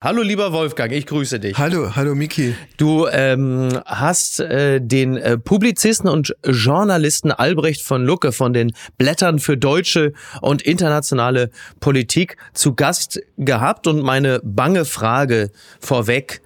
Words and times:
Hallo 0.00 0.22
lieber 0.22 0.52
Wolfgang, 0.52 0.92
ich 0.92 1.06
grüße 1.06 1.40
dich. 1.40 1.58
Hallo, 1.58 1.96
hallo 1.96 2.14
Miki. 2.14 2.54
Du 2.76 3.08
ähm, 3.08 3.80
hast 3.84 4.38
äh, 4.38 4.80
den 4.80 5.16
äh, 5.16 5.36
Publizisten 5.38 6.08
und 6.08 6.36
Journalisten 6.46 7.32
Albrecht 7.32 7.82
von 7.82 8.04
Lucke 8.04 8.30
von 8.30 8.52
den 8.52 8.72
Blättern 8.96 9.40
für 9.40 9.56
deutsche 9.56 10.12
und 10.40 10.62
internationale 10.62 11.50
Politik 11.80 12.36
zu 12.54 12.76
Gast 12.76 13.20
gehabt 13.38 13.88
und 13.88 14.04
meine 14.04 14.40
bange 14.44 14.84
Frage 14.84 15.50
vorweg. 15.80 16.42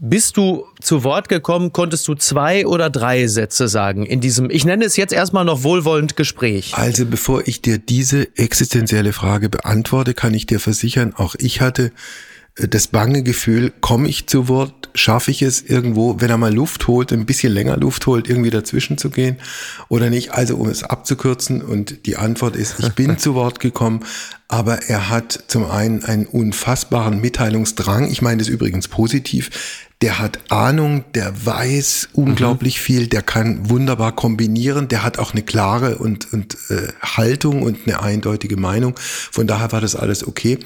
Bist 0.00 0.36
du 0.36 0.64
zu 0.80 1.04
Wort 1.04 1.28
gekommen, 1.28 1.72
konntest 1.72 2.08
du 2.08 2.16
zwei 2.16 2.66
oder 2.66 2.90
drei 2.90 3.28
Sätze 3.28 3.68
sagen 3.68 4.06
in 4.06 4.20
diesem, 4.20 4.50
ich 4.50 4.64
nenne 4.64 4.84
es 4.84 4.96
jetzt 4.96 5.12
erstmal 5.12 5.44
noch 5.44 5.62
wohlwollend 5.62 6.16
Gespräch? 6.16 6.74
Also 6.74 7.06
bevor 7.06 7.46
ich 7.46 7.62
dir 7.62 7.78
diese 7.78 8.36
existenzielle 8.36 9.12
Frage 9.12 9.48
beantworte, 9.48 10.14
kann 10.14 10.34
ich 10.34 10.46
dir 10.46 10.58
versichern, 10.58 11.14
auch 11.16 11.36
ich 11.38 11.60
hatte 11.60 11.92
das 12.58 12.88
bange 12.88 13.22
Gefühl, 13.22 13.72
komme 13.80 14.08
ich 14.08 14.26
zu 14.26 14.48
Wort, 14.48 14.90
schaffe 14.94 15.30
ich 15.30 15.42
es 15.42 15.62
irgendwo, 15.62 16.20
wenn 16.20 16.30
er 16.30 16.38
mal 16.38 16.52
Luft 16.52 16.88
holt, 16.88 17.12
ein 17.12 17.24
bisschen 17.24 17.52
länger 17.52 17.76
Luft 17.76 18.06
holt, 18.06 18.28
irgendwie 18.28 18.50
dazwischen 18.50 18.98
zu 18.98 19.10
gehen 19.10 19.36
oder 19.88 20.10
nicht. 20.10 20.32
Also 20.32 20.56
um 20.56 20.68
es 20.68 20.82
abzukürzen 20.82 21.62
und 21.62 22.06
die 22.06 22.16
Antwort 22.16 22.56
ist, 22.56 22.80
ich 22.80 22.92
bin 22.94 23.16
zu 23.18 23.34
Wort 23.34 23.60
gekommen, 23.60 24.00
aber 24.48 24.82
er 24.88 25.08
hat 25.08 25.44
zum 25.46 25.70
einen 25.70 26.04
einen 26.04 26.26
unfassbaren 26.26 27.20
Mitteilungsdrang. 27.20 28.10
Ich 28.10 28.22
meine 28.22 28.38
das 28.38 28.48
übrigens 28.48 28.88
positiv 28.88 29.50
der 30.00 30.20
hat 30.20 30.38
Ahnung, 30.50 31.04
der 31.14 31.44
weiß 31.44 32.10
unglaublich 32.12 32.78
mhm. 32.78 32.82
viel, 32.82 33.06
der 33.08 33.22
kann 33.22 33.68
wunderbar 33.68 34.14
kombinieren, 34.14 34.86
der 34.86 35.02
hat 35.02 35.18
auch 35.18 35.32
eine 35.32 35.42
klare 35.42 35.98
und, 35.98 36.32
und 36.32 36.56
äh, 36.70 36.92
Haltung 37.02 37.62
und 37.62 37.80
eine 37.84 38.00
eindeutige 38.00 38.56
Meinung. 38.56 38.94
Von 38.96 39.48
daher 39.48 39.72
war 39.72 39.80
das 39.80 39.96
alles 39.96 40.24
okay. 40.24 40.58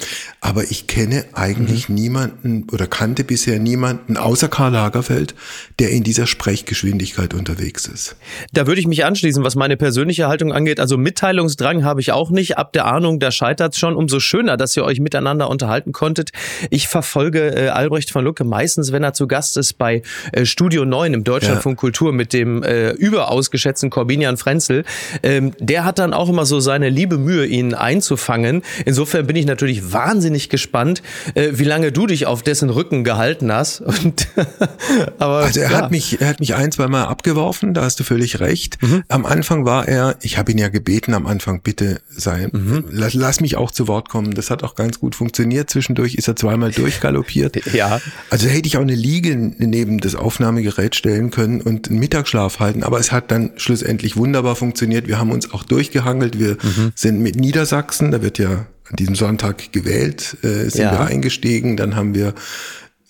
Aber 0.43 0.65
ich 0.65 0.87
kenne 0.87 1.25
eigentlich 1.33 1.89
mhm. 1.89 1.95
niemanden 1.95 2.67
oder 2.73 2.87
kannte 2.87 3.25
bisher 3.25 3.59
niemanden 3.59 4.19
außer 4.19 4.49
Karl 4.49 4.73
Lagerfeld, 4.73 5.35
der 5.79 5.91
in 5.91 6.03
dieser 6.03 6.27
Sprechgeschwindigkeit 6.27 7.33
unterwegs 7.33 7.87
ist. 7.87 8.17
Da 8.53 8.67
würde 8.67 8.83
ich 8.83 8.87
mich 8.87 9.07
anschließen, 9.07 9.43
was 9.43 9.55
meine 9.55 9.79
persönliche 9.79 10.29
Haltung 10.29 10.53
angeht. 10.53 10.79
Also 10.79 10.99
Mitteilungsdrang 10.99 11.85
habe 11.85 12.03
ich 12.03 12.13
auch 12.13 12.31
nicht. 12.31 12.59
Ab 12.59 12.75
der 12.75 12.85
Ahnung, 12.85 13.19
da 13.19 13.31
scheitert 13.31 13.73
es 13.73 13.79
schon. 13.79 13.97
Umso 13.97 14.21
schöner, 14.21 14.59
dass 14.59 14.77
ihr 14.77 14.85
euch 14.85 15.01
miteinander 15.01 15.49
unterhalten 15.49 15.93
konntet. 15.93 16.33
Ich 16.69 16.89
verfolge 16.89 17.55
äh, 17.55 17.69
Albrecht 17.69 18.11
von 18.11 18.25
Lucke 18.25 18.45
meistens, 18.45 18.93
wenn 18.93 19.03
er 19.03 19.15
zu 19.15 19.22
zu 19.23 19.29
Gast 19.29 19.57
ist 19.57 19.75
bei 19.79 20.03
äh, 20.33 20.45
Studio 20.45 20.85
9 20.85 21.15
im 21.15 21.23
Deutschlandfunk 21.23 21.79
ja. 21.79 21.81
Kultur 21.81 22.13
mit 22.13 22.33
dem 22.33 22.65
äh, 22.65 22.91
überaus 22.91 23.53
geschätzten 23.53 23.89
Corbinian 23.89 24.37
Frenzel. 24.37 24.85
Ähm, 25.23 25.53
der 25.61 25.85
hat 25.85 26.01
dann 26.01 26.13
auch 26.13 26.29
immer 26.29 26.45
so 26.45 26.59
seine 26.59 26.89
liebe 26.89 27.19
Mühe, 27.19 27.47
ihn 27.47 27.73
einzufangen. 27.75 28.63
Insofern 28.85 29.25
bin 29.29 29.37
ich 29.37 29.47
natürlich 29.47 29.93
wahnsinnig 29.93 30.49
gespannt, 30.49 31.03
äh, 31.35 31.51
wie 31.53 31.63
lange 31.63 31.93
du 31.93 32.09
dich 32.09 32.27
auf 32.27 32.43
dessen 32.43 32.69
Rücken 32.69 33.05
gehalten 33.05 33.53
hast. 33.53 33.81
Und, 33.81 34.27
aber, 35.19 35.37
also 35.37 35.61
er 35.61 35.71
ja. 35.71 35.77
hat 35.77 35.93
mich, 35.93 36.21
er 36.21 36.29
hat 36.29 36.41
mich 36.41 36.57
ein, 36.57 36.73
zwei 36.73 36.89
Mal 36.89 37.05
abgeworfen, 37.05 37.75
da 37.75 37.83
hast 37.83 38.01
du 38.01 38.05
völlig 38.05 38.41
recht. 38.41 38.83
Mhm. 38.83 39.05
Am 39.07 39.25
Anfang 39.25 39.65
war 39.65 39.87
er, 39.87 40.17
ich 40.23 40.37
habe 40.37 40.51
ihn 40.51 40.59
ja 40.59 40.69
gebeten 40.69 41.15
am 41.15 41.29
Anfang, 41.29 41.61
bitte 41.63 42.01
sei, 42.11 42.49
mhm. 42.51 42.87
lass, 42.91 43.15
lass 43.15 43.41
mich 43.41 43.57
auch 43.57 43.71
zu 43.71 43.87
Wort 43.87 44.09
kommen. 44.09 44.35
Das 44.35 44.51
hat 44.51 44.65
auch 44.65 44.75
ganz 44.75 44.99
gut 44.99 45.15
funktioniert. 45.15 45.71
Zwischendurch 45.71 46.17
ist 46.17 46.27
er 46.27 46.35
zweimal 46.35 46.73
durchgaloppiert. 46.73 47.73
ja. 47.73 48.01
Also 48.31 48.49
hätte 48.49 48.67
ich 48.67 48.77
auch 48.79 48.83
eine 48.83 48.97
Liebe 48.97 49.12
Liege 49.13 49.37
neben 49.37 49.99
das 49.99 50.15
Aufnahmegerät 50.15 50.97
stellen 50.97 51.31
können 51.31 51.61
und 51.61 51.91
einen 51.91 51.99
Mittagsschlaf 51.99 52.61
halten. 52.61 52.83
Aber 52.83 52.99
es 52.99 53.13
hat 53.13 53.31
dann 53.31 53.51
schlussendlich 53.57 54.17
wunderbar 54.17 54.57
funktioniert. 54.57 55.07
Wir 55.07 55.19
haben 55.19 55.31
uns 55.31 55.53
auch 55.53 55.65
durchgehangelt. 55.65 56.39
Wir 56.39 56.53
mhm. 56.63 56.93
sind 56.95 57.21
mit 57.21 57.37
Niedersachsen, 57.37 58.11
da 58.11 58.23
wird 58.23 58.39
ja 58.39 58.67
an 58.89 58.97
diesem 58.99 59.15
Sonntag 59.15 59.71
gewählt, 59.73 60.39
äh, 60.43 60.71
sind 60.71 60.85
ja. 60.85 60.93
wir 60.93 61.01
eingestiegen. 61.01 61.77
Dann 61.77 61.95
haben 61.95 62.15
wir 62.15 62.33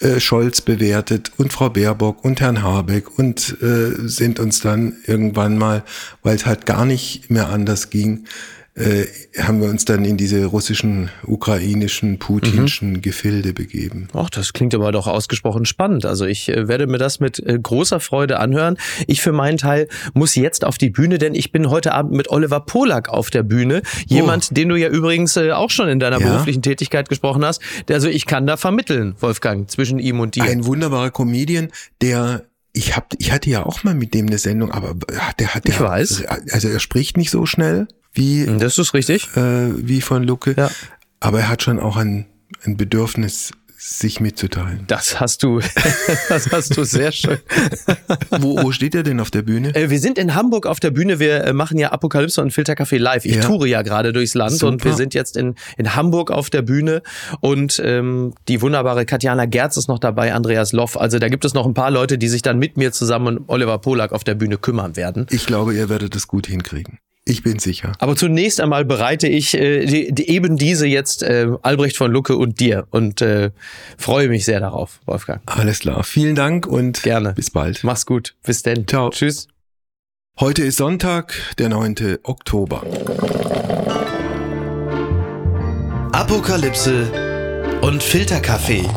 äh, 0.00 0.19
Scholz 0.19 0.61
bewertet 0.61 1.31
und 1.36 1.53
Frau 1.53 1.70
Baerbock 1.70 2.25
und 2.25 2.41
Herrn 2.41 2.62
Habeck 2.62 3.16
und 3.16 3.56
äh, 3.62 3.92
sind 4.09 4.41
uns 4.41 4.61
dann 4.61 4.97
irgendwann 5.06 5.56
mal, 5.56 5.84
weil 6.25 6.34
es 6.34 6.47
halt 6.47 6.66
gar 6.66 6.84
nicht 6.84 7.31
mehr 7.31 7.48
anders 7.48 7.91
ging, 7.91 8.25
äh, 8.75 9.05
haben 9.38 9.60
wir 9.60 9.69
uns 9.69 9.84
dann 9.84 10.05
in 10.06 10.16
diese 10.16 10.47
russischen, 10.47 11.10
ukrainischen, 11.27 12.19
putinschen 12.19 12.94
mhm. 12.94 13.03
Gefilde 13.03 13.53
begeben. 13.53 14.09
Ach, 14.15 14.31
das 14.31 14.55
klingt 14.55 14.75
aber 14.75 14.93
doch 14.93 15.06
ausgesprochen 15.06 15.66
spannend. 15.66 16.06
Also 16.06 16.25
ich 16.25 16.49
äh, 16.49 16.69
werde 16.69 16.87
mir 16.87 16.97
das 16.97 17.21
mit 17.21 17.38
äh, 17.38 17.59
großer 17.62 18.00
Freude 18.00 18.38
anhören. 18.38 18.78
Ich 19.06 19.21
für 19.21 19.33
meinen 19.33 19.59
Teil 19.59 19.88
muss 20.15 20.34
jetzt 20.37 20.65
auf 20.65 20.78
die 20.78 20.88
Bühne, 20.88 21.19
denn 21.19 21.34
ich 21.34 21.53
bin 21.53 21.69
heute 21.69 21.93
Abend 21.93 22.12
mit 22.12 22.31
Oliver 22.31 22.60
Polak 22.60 23.10
auf 23.10 23.28
der 23.28 23.43
Bühne. 23.43 23.83
Jemand, 24.06 24.49
oh. 24.50 24.55
den 24.55 24.71
du 24.71 24.77
ja 24.77 24.89
übrigens 24.89 25.37
äh, 25.37 25.53
auch 25.53 25.71
schon 25.71 25.89
in 25.89 26.00
deiner 26.00 26.19
ja. 26.19 26.28
beruflichen 26.28 26.62
Tätigkeit 26.62 27.10
gesprochen 27.10 27.44
hast. 27.44 27.60
Also 27.91 28.09
ich 28.09 28.25
kann 28.25 28.47
da 28.47 28.56
vermitteln, 28.56 29.16
Wolfgang, 29.21 29.71
zwischen 29.71 29.99
ihm 29.99 30.19
und 30.19 30.34
dir. 30.34 30.44
Ein 30.44 30.65
wunderbarer 30.65 31.10
Comedian, 31.10 31.69
der 32.00 32.44
ich 32.72 32.97
hab, 32.97 33.12
ich 33.19 33.33
hatte 33.33 33.50
ja 33.50 33.66
auch 33.66 33.84
mal 33.84 33.94
mit 33.94 34.15
dem 34.15 34.28
eine 34.28 34.39
Sendung, 34.39 34.71
aber 34.71 34.94
der 35.39 35.54
hat, 35.54 35.69
der, 35.69 35.75
ich 35.75 35.81
weiß. 35.81 36.25
also 36.53 36.69
er 36.69 36.81
spricht 36.81 37.19
nicht 37.19 37.31
so 37.31 37.44
schnell 37.44 37.87
wie. 38.12 38.47
Das 38.59 38.78
ist 38.78 38.95
richtig. 38.95 39.28
Äh, 39.37 39.87
wie 39.87 40.00
von 40.00 40.23
Lucke. 40.23 40.55
Ja. 40.56 40.71
Aber 41.21 41.41
er 41.41 41.49
hat 41.49 41.62
schon 41.62 41.78
auch 41.78 41.97
ein, 41.97 42.27
ein 42.65 42.77
Bedürfnis, 42.77 43.53
sich 43.84 44.21
mitzuteilen. 44.21 44.84
Das 44.87 45.19
hast 45.19 45.43
du, 45.43 45.61
das 46.28 46.53
hast 46.53 46.77
du 46.77 46.84
sehr 46.84 47.11
schön. 47.11 47.39
wo, 48.39 48.62
wo 48.62 48.71
steht 48.71 48.95
er 48.95 49.03
denn 49.03 49.19
auf 49.19 49.33
der 49.33 49.43
Bühne? 49.43 49.75
Äh, 49.75 49.91
wir 49.91 49.99
sind 49.99 50.19
in 50.19 50.37
Hamburg 50.37 50.67
auf 50.67 50.78
der 50.78 50.93
Bühne. 50.93 51.19
Wir 51.19 51.43
äh, 51.43 51.53
machen 51.53 51.78
ja 51.78 51.91
Apokalypse 51.91 52.41
und 52.41 52.53
Filtercafé 52.53 52.99
live. 52.99 53.25
Ich 53.25 53.37
ja. 53.37 53.43
toure 53.43 53.67
ja 53.67 53.83
gerade 53.83 54.12
durchs 54.12 54.34
Land 54.34 54.53
Super. 54.53 54.72
und 54.72 54.84
wir 54.84 54.95
sind 54.95 55.15
jetzt 55.15 55.37
in, 55.37 55.56
in 55.77 55.97
Hamburg 55.97 56.31
auf 56.31 56.49
der 56.49 56.62
Bühne 56.62 57.03
und 57.41 57.83
ähm, 57.84 58.34
die 58.47 58.62
wunderbare 58.62 59.05
Katjana 59.05 59.47
Gerz 59.47 59.77
ist 59.77 59.89
noch 59.89 59.99
dabei, 59.99 60.33
Andreas 60.33 60.72
Loff. 60.72 60.97
Also 60.97 61.19
da 61.19 61.28
gibt 61.28 61.45
es 61.45 61.53
noch 61.53 61.67
ein 61.67 61.75
paar 61.75 61.91
Leute, 61.91 62.19
die 62.19 62.28
sich 62.28 62.43
dann 62.43 62.61
mit 62.61 62.77
mir 62.77 62.93
zusammen 62.93 63.39
und 63.39 63.49
Oliver 63.49 63.78
Polak 63.78 64.12
auf 64.12 64.22
der 64.22 64.37
Bühne 64.37 64.59
kümmern 64.59 64.95
werden. 64.95 65.27
Ich 65.31 65.45
glaube, 65.45 65.75
ihr 65.75 65.89
werdet 65.89 66.15
es 66.15 66.28
gut 66.28 66.47
hinkriegen. 66.47 67.01
Ich 67.25 67.44
bin 67.44 67.60
sicher. 67.60 67.93
Aber 68.00 68.16
zunächst 68.16 68.60
einmal 68.60 68.84
bereite 68.84 69.28
ich 69.28 69.55
äh, 69.55 69.87
die, 69.87 70.12
die, 70.12 70.28
eben 70.28 70.56
diese 70.56 70.87
jetzt 70.87 71.22
äh, 71.22 71.49
Albrecht 71.62 71.97
von 71.97 72.10
Lucke 72.10 72.37
und 72.37 72.59
dir 72.59 72.88
und 72.91 73.22
äh, 73.22 73.50
freue 73.97 74.28
mich 74.28 74.44
sehr 74.44 74.59
darauf, 74.59 75.00
Wolfgang. 75.06 75.41
Alles 75.47 75.81
klar. 75.81 76.03
Vielen 76.03 76.34
Dank 76.34 76.66
und 76.66 77.03
gerne. 77.05 77.33
Bis 77.34 77.50
bald. 77.50 77.84
Mach's 77.84 78.06
gut. 78.06 78.34
Bis 78.43 78.62
denn. 78.62 78.88
Ciao. 78.88 79.10
Tschüss. 79.10 79.47
Heute 80.41 80.65
ist 80.65 80.78
Sonntag, 80.78 81.34
der 81.59 81.69
9. 81.69 82.19
Oktober. 82.25 82.83
Apokalypse 86.12 87.12
und 87.83 88.03
Filterkaffee. 88.03 88.89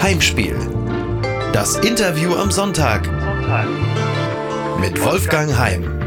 Heimspiel. 0.00 0.54
Das 1.52 1.76
Interview 1.76 2.34
am 2.34 2.52
Sonntag. 2.52 3.08
Mit 4.80 5.02
Wolfgang 5.02 5.58
Heim. 5.58 5.97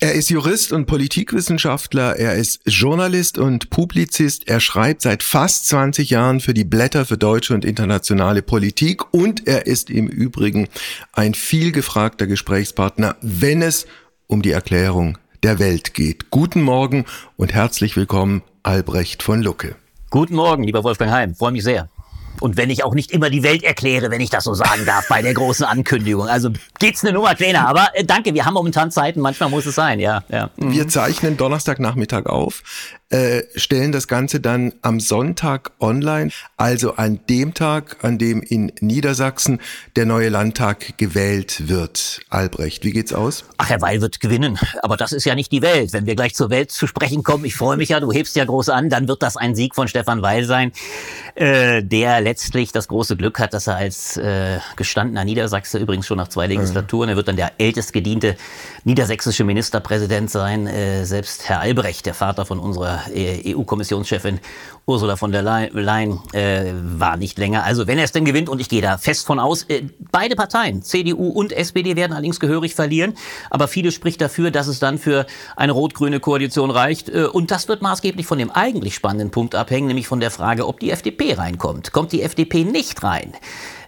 Er 0.00 0.12
ist 0.12 0.30
Jurist 0.30 0.70
und 0.70 0.86
Politikwissenschaftler, 0.86 2.14
er 2.14 2.36
ist 2.36 2.60
Journalist 2.66 3.36
und 3.36 3.68
Publizist, 3.68 4.46
er 4.46 4.60
schreibt 4.60 5.02
seit 5.02 5.24
fast 5.24 5.66
20 5.66 6.10
Jahren 6.10 6.38
für 6.38 6.54
die 6.54 6.62
Blätter 6.62 7.04
für 7.04 7.18
deutsche 7.18 7.52
und 7.52 7.64
internationale 7.64 8.42
Politik 8.42 9.12
und 9.12 9.48
er 9.48 9.66
ist 9.66 9.90
im 9.90 10.06
Übrigen 10.06 10.68
ein 11.14 11.34
viel 11.34 11.72
gefragter 11.72 12.28
Gesprächspartner, 12.28 13.16
wenn 13.22 13.60
es 13.60 13.88
um 14.28 14.40
die 14.40 14.52
Erklärung 14.52 15.18
der 15.42 15.58
Welt 15.58 15.94
geht. 15.94 16.30
Guten 16.30 16.62
Morgen 16.62 17.04
und 17.36 17.52
herzlich 17.52 17.96
willkommen, 17.96 18.42
Albrecht 18.62 19.24
von 19.24 19.42
Lucke. 19.42 19.74
Guten 20.10 20.36
Morgen, 20.36 20.62
lieber 20.62 20.84
Wolfgang 20.84 21.10
Heim, 21.10 21.34
freue 21.34 21.50
mich 21.50 21.64
sehr. 21.64 21.88
Und 22.40 22.56
wenn 22.56 22.70
ich 22.70 22.84
auch 22.84 22.94
nicht 22.94 23.10
immer 23.10 23.30
die 23.30 23.42
Welt 23.42 23.62
erkläre, 23.62 24.10
wenn 24.10 24.20
ich 24.20 24.30
das 24.30 24.44
so 24.44 24.54
sagen 24.54 24.84
darf, 24.86 25.08
bei 25.08 25.22
der 25.22 25.34
großen 25.34 25.64
Ankündigung. 25.64 26.28
Also 26.28 26.50
geht's 26.78 27.04
eine 27.04 27.12
Nummer 27.12 27.34
kleiner. 27.34 27.68
Aber 27.68 27.88
äh, 27.94 28.04
danke, 28.04 28.34
wir 28.34 28.44
haben 28.44 28.54
momentan 28.54 28.90
Zeiten, 28.90 29.20
manchmal 29.20 29.50
muss 29.50 29.66
es 29.66 29.74
sein, 29.74 30.00
ja. 30.00 30.22
ja. 30.28 30.50
Mhm. 30.56 30.72
Wir 30.72 30.88
zeichnen 30.88 31.36
Donnerstagnachmittag 31.36 32.26
auf 32.26 32.62
äh, 33.10 33.42
stellen 33.54 33.92
das 33.92 34.06
Ganze 34.06 34.40
dann 34.40 34.74
am 34.82 35.00
Sonntag 35.00 35.72
online, 35.80 36.30
also 36.56 36.94
an 36.94 37.20
dem 37.28 37.54
Tag, 37.54 38.04
an 38.04 38.18
dem 38.18 38.42
in 38.42 38.72
Niedersachsen 38.80 39.60
der 39.96 40.04
neue 40.04 40.28
Landtag 40.28 40.98
gewählt 40.98 41.68
wird. 41.68 42.20
Albrecht, 42.28 42.84
wie 42.84 42.92
geht's 42.92 43.12
aus? 43.12 43.44
Ach, 43.56 43.70
Herr 43.70 43.80
Weil 43.80 44.00
wird 44.00 44.20
gewinnen. 44.20 44.58
Aber 44.82 44.96
das 44.96 45.12
ist 45.12 45.24
ja 45.24 45.34
nicht 45.34 45.52
die 45.52 45.62
Welt. 45.62 45.92
Wenn 45.92 46.06
wir 46.06 46.16
gleich 46.16 46.34
zur 46.34 46.50
Welt 46.50 46.70
zu 46.70 46.86
sprechen 46.86 47.22
kommen, 47.22 47.44
ich 47.44 47.56
freue 47.56 47.76
mich 47.76 47.88
ja, 47.88 48.00
du 48.00 48.12
hebst 48.12 48.36
ja 48.36 48.44
groß 48.44 48.68
an, 48.68 48.90
dann 48.90 49.08
wird 49.08 49.22
das 49.22 49.36
ein 49.36 49.54
Sieg 49.54 49.74
von 49.74 49.88
Stefan 49.88 50.20
Weil 50.20 50.44
sein. 50.44 50.72
äh, 51.34 51.82
der 51.82 52.20
letztlich 52.28 52.72
das 52.72 52.88
große 52.88 53.16
Glück 53.16 53.38
hat, 53.38 53.54
dass 53.54 53.68
er 53.68 53.76
als 53.76 54.18
äh, 54.18 54.58
gestandener 54.76 55.24
Niedersachse, 55.24 55.78
übrigens 55.78 56.06
schon 56.06 56.18
nach 56.18 56.28
zwei 56.28 56.46
Legislaturen, 56.46 57.08
er 57.08 57.16
wird 57.16 57.26
dann 57.26 57.36
der 57.36 57.52
ältest 57.56 57.94
gediente 57.94 58.36
niedersächsische 58.84 59.44
Ministerpräsident 59.44 60.30
sein. 60.30 60.66
Äh, 60.66 61.06
selbst 61.06 61.48
Herr 61.48 61.60
Albrecht, 61.60 62.04
der 62.04 62.12
Vater 62.12 62.44
von 62.44 62.58
unserer 62.58 63.00
äh, 63.14 63.54
EU-Kommissionschefin 63.54 64.40
Ursula 64.88 65.16
von 65.16 65.32
der 65.32 65.42
Leyen, 65.42 66.18
äh, 66.32 66.72
war 66.72 67.18
nicht 67.18 67.38
länger. 67.38 67.64
Also 67.64 67.86
wenn 67.86 67.98
er 67.98 68.04
es 68.04 68.12
denn 68.12 68.24
gewinnt, 68.24 68.48
und 68.48 68.58
ich 68.58 68.70
gehe 68.70 68.80
da 68.80 68.96
fest 68.96 69.26
von 69.26 69.38
aus, 69.38 69.64
äh, 69.64 69.82
beide 70.10 70.34
Parteien, 70.34 70.82
CDU 70.82 71.28
und 71.28 71.52
SPD, 71.52 71.94
werden 71.94 72.12
allerdings 72.12 72.40
gehörig 72.40 72.74
verlieren. 72.74 73.12
Aber 73.50 73.68
viele 73.68 73.92
spricht 73.92 74.20
dafür, 74.22 74.50
dass 74.50 74.66
es 74.66 74.78
dann 74.78 74.96
für 74.96 75.26
eine 75.56 75.72
rot-grüne 75.72 76.20
Koalition 76.20 76.70
reicht. 76.70 77.10
Äh, 77.10 77.26
und 77.26 77.50
das 77.50 77.68
wird 77.68 77.82
maßgeblich 77.82 78.26
von 78.26 78.38
dem 78.38 78.50
eigentlich 78.50 78.94
spannenden 78.94 79.30
Punkt 79.30 79.54
abhängen, 79.54 79.88
nämlich 79.88 80.08
von 80.08 80.20
der 80.20 80.30
Frage, 80.30 80.66
ob 80.66 80.80
die 80.80 80.90
FDP 80.90 81.34
reinkommt. 81.34 81.92
Kommt 81.92 82.12
die 82.12 82.22
FDP 82.22 82.64
nicht 82.64 83.02
rein? 83.02 83.34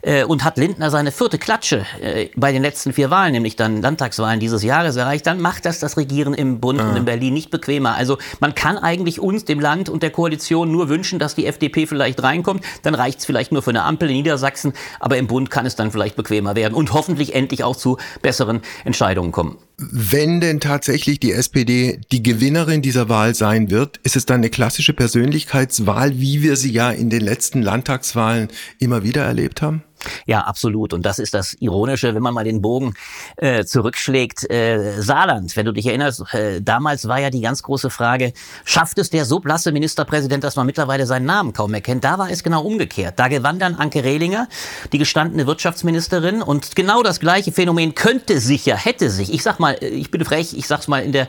Äh, 0.03 0.25
und 0.25 0.45
hat 0.45 0.57
Lindner 0.57 0.91
seine 0.91 1.13
vierte 1.13 1.39
Klatsche 1.39 1.87
äh, 2.01 2.29
bei 2.37 2.53
den 2.53 2.63
letzten 2.63 2.93
vier 2.93 3.11
Wahlen, 3.11 3.33
nämlich 3.33 3.57
dann 3.57 3.83
Landtagswahlen 3.83 4.41
dieses 4.41 4.63
Jahres 4.63 4.97
erreicht, 4.97 5.27
dann 5.27 5.41
macht 5.41 5.65
das 5.65 5.79
das 5.79 5.97
Regieren 5.97 6.35
im 6.35 6.61
Bund 6.61 6.81
ah. 6.81 6.91
und 6.91 6.97
in 6.97 7.05
Berlin 7.05 7.35
nicht 7.35 7.51
bequemer. 7.51 7.95
Also 7.95 8.19
man 8.41 8.55
kann 8.55 8.79
eigentlich 8.79 9.21
uns, 9.21 9.45
dem 9.45 9.61
Land 9.61 9.89
und 9.89 10.03
der 10.03 10.11
Koalition 10.11 10.71
nur 10.71 10.89
wünschen, 10.89 11.19
dass 11.19 11.35
die 11.35 11.47
FDP 11.47 11.87
vielleicht 11.87 12.23
reinkommt. 12.23 12.65
Dann 12.83 12.95
reicht 12.95 13.21
es 13.21 13.27
vielleicht 13.27 13.53
nur 13.53 13.63
für 13.63 13.71
eine 13.71 13.85
Ampel 13.85 14.09
in 14.09 14.17
Niedersachsen, 14.17 14.73
aber 14.99 15.19
im 15.19 15.27
Bund 15.27 15.51
kann 15.51 15.67
es 15.67 15.77
dann 15.77 15.91
vielleicht 15.91 16.17
bequemer 16.17 16.57
werden 16.57 16.75
und 16.75 16.93
hoffentlich 16.93 17.35
endlich 17.35 17.65
auch 17.65 17.77
zu 17.77 17.99
besseren 18.23 18.61
Entscheidungen 18.85 19.33
kommen. 19.33 19.59
Wenn 19.83 20.43
denn 20.43 20.61
tatsächlich 20.61 21.21
die 21.21 21.33
SPD 21.33 22.01
die 22.13 22.23
Gewinnerin 22.23 22.83
dieser 22.83 23.09
Wahl 23.09 23.35
sein 23.35 23.71
wird, 23.71 23.97
ist 24.03 24.15
es 24.15 24.27
dann 24.27 24.41
eine 24.41 24.51
klassische 24.51 24.93
Persönlichkeitswahl, 24.93 26.19
wie 26.19 26.43
wir 26.43 26.57
sie 26.57 26.71
ja 26.71 26.91
in 26.91 27.09
den 27.09 27.23
letzten 27.23 27.63
Landtagswahlen 27.63 28.49
immer 28.79 29.05
wieder 29.05 29.25
erlebt 29.25 29.63
haben? 29.63 29.83
Ja, 30.27 30.41
absolut. 30.43 30.93
Und 30.93 31.05
das 31.05 31.19
ist 31.19 31.35
das 31.35 31.55
Ironische, 31.61 32.15
wenn 32.15 32.23
man 32.23 32.35
mal 32.35 32.45
den 32.45 32.63
Bogen 32.63 32.95
äh, 33.37 33.65
zurückschlägt. 33.65 34.51
Äh, 34.51 35.01
Saarland, 35.01 35.57
wenn 35.57 35.67
du 35.67 35.73
dich 35.73 35.87
erinnerst, 35.87 36.35
äh, 36.35 36.61
damals 36.61 37.09
war 37.09 37.19
ja 37.19 37.31
die 37.31 37.41
ganz 37.41 37.63
große 37.63 37.91
Frage, 37.91 38.33
schafft 38.65 38.99
es 38.99 39.11
der 39.11 39.25
so 39.25 39.41
blasse 39.41 39.73
Ministerpräsident, 39.73 40.45
dass 40.45 40.57
man 40.57 40.67
mittlerweile 40.67 41.07
seinen 41.07 41.27
Namen 41.27 41.53
kaum 41.53 41.71
mehr 41.71 41.81
kennt? 41.81 42.05
Da 42.05 42.19
war 42.19 42.31
es 42.31 42.43
genau 42.43 42.63
umgekehrt. 42.63 43.19
Da 43.19 43.29
gewann 43.29 43.59
dann 43.59 43.75
Anke 43.75 44.05
Rehlinger, 44.05 44.49
die 44.93 44.99
gestandene 44.99 45.47
Wirtschaftsministerin. 45.47 46.43
Und 46.43 46.77
genau 46.77 47.03
das 47.03 47.21
gleiche 47.21 47.53
Phänomen 47.53 47.95
könnte 47.95 48.41
sich 48.41 48.67
ja, 48.67 48.77
hätte 48.77 49.11
sich, 49.11 49.33
ich 49.33 49.43
sag 49.43 49.59
mal, 49.59 49.77
ich 49.83 50.11
bin 50.11 50.25
frech, 50.25 50.57
ich 50.57 50.67
sag's 50.67 50.89
mal 50.89 51.03
in 51.03 51.13
der 51.13 51.29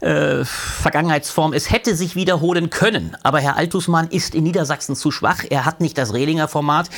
äh, 0.00 0.44
Vergangenheitsform. 0.44 1.52
Es 1.52 1.70
hätte 1.70 1.94
sich 1.94 2.14
wiederholen 2.14 2.70
können, 2.70 3.16
aber 3.22 3.40
Herr 3.40 3.56
Altusmann 3.56 4.08
ist 4.08 4.34
in 4.34 4.44
Niedersachsen 4.44 4.96
zu 4.96 5.10
schwach. 5.10 5.44
Er 5.48 5.64
hat 5.64 5.80
nicht 5.80 5.98
das 5.98 6.14
Rehlinger 6.14 6.48
Format 6.48 6.88